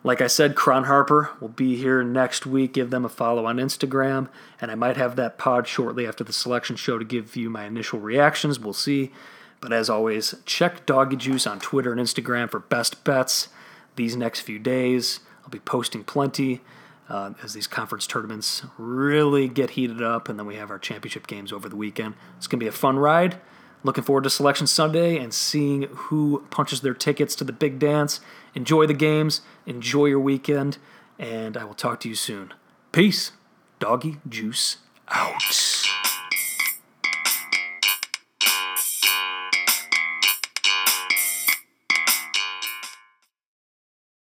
Like 0.03 0.23
I 0.23 0.27
said, 0.29 0.55
Cron 0.55 0.85
Harper 0.85 1.31
will 1.41 1.49
be 1.49 1.77
here 1.77 2.03
next 2.03 2.47
week. 2.47 2.73
Give 2.73 2.89
them 2.89 3.05
a 3.05 3.11
follow 3.11 3.45
on 3.45 3.59
Instagram, 3.59 4.29
and 4.59 4.71
I 4.71 4.75
might 4.75 4.97
have 4.97 5.17
that 5.17 5.37
pod 5.37 5.69
shortly 5.69 6.07
after 6.07 6.25
the 6.25 6.33
selection 6.33 6.77
show 6.77 6.99
to 6.99 7.05
give 7.05 7.37
you 7.37 7.51
my 7.51 7.65
initial 7.65 7.99
reactions. 7.99 8.59
We'll 8.59 8.73
see. 8.73 9.13
But 9.61 9.73
as 9.73 9.91
always, 9.91 10.35
check 10.47 10.87
Doggy 10.87 11.17
Juice 11.17 11.47
on 11.47 11.61
Twitter 11.61 11.93
and 11.93 12.01
Instagram 12.01 12.51
for 12.51 12.61
best 12.61 13.05
bets 13.05 13.49
these 13.97 14.17
next 14.17 14.41
few 14.41 14.59
days. 14.59 15.21
I'll 15.43 15.51
be 15.51 15.59
posting 15.59 16.05
plenty 16.05 16.63
uh, 17.09 17.33
as 17.43 17.53
these 17.53 17.67
conference 17.67 18.07
tournaments 18.07 18.63
really 18.79 19.49
get 19.49 19.71
heated 19.71 20.03
up, 20.03 20.29
and 20.29 20.39
then 20.39 20.47
we 20.47 20.57
have 20.57 20.71
our 20.71 20.79
championship 20.79 21.27
games 21.27 21.53
over 21.53 21.69
the 21.69 21.77
weekend. 21.77 22.15
It's 22.39 22.47
going 22.47 22.61
to 22.61 22.65
be 22.65 22.69
a 22.69 22.73
fun 22.73 22.99
ride. 22.99 23.39
Looking 23.83 24.05
forward 24.05 24.25
to 24.25 24.31
Selection 24.31 24.67
Sunday 24.67 25.19
and 25.19 25.33
seeing 25.33 25.83
who 25.83 26.47
punches 26.51 26.83
their 26.83 26.95
tickets 26.95 27.35
to 27.37 27.45
the 27.45 27.53
big 27.53 27.79
dance. 27.79 28.21
Enjoy 28.55 28.87
the 28.87 28.95
games, 28.95 29.41
enjoy 29.67 30.07
your 30.07 30.21
weekend, 30.21 30.79
and 31.19 31.57
I 31.57 31.65
will 31.65 31.75
talk 31.75 32.01
to 32.01 32.09
you 32.09 32.15
soon. 32.15 32.53
Peace. 32.93 33.33
Doggy 33.79 34.19
Juice 34.29 34.77
out. 35.09 35.80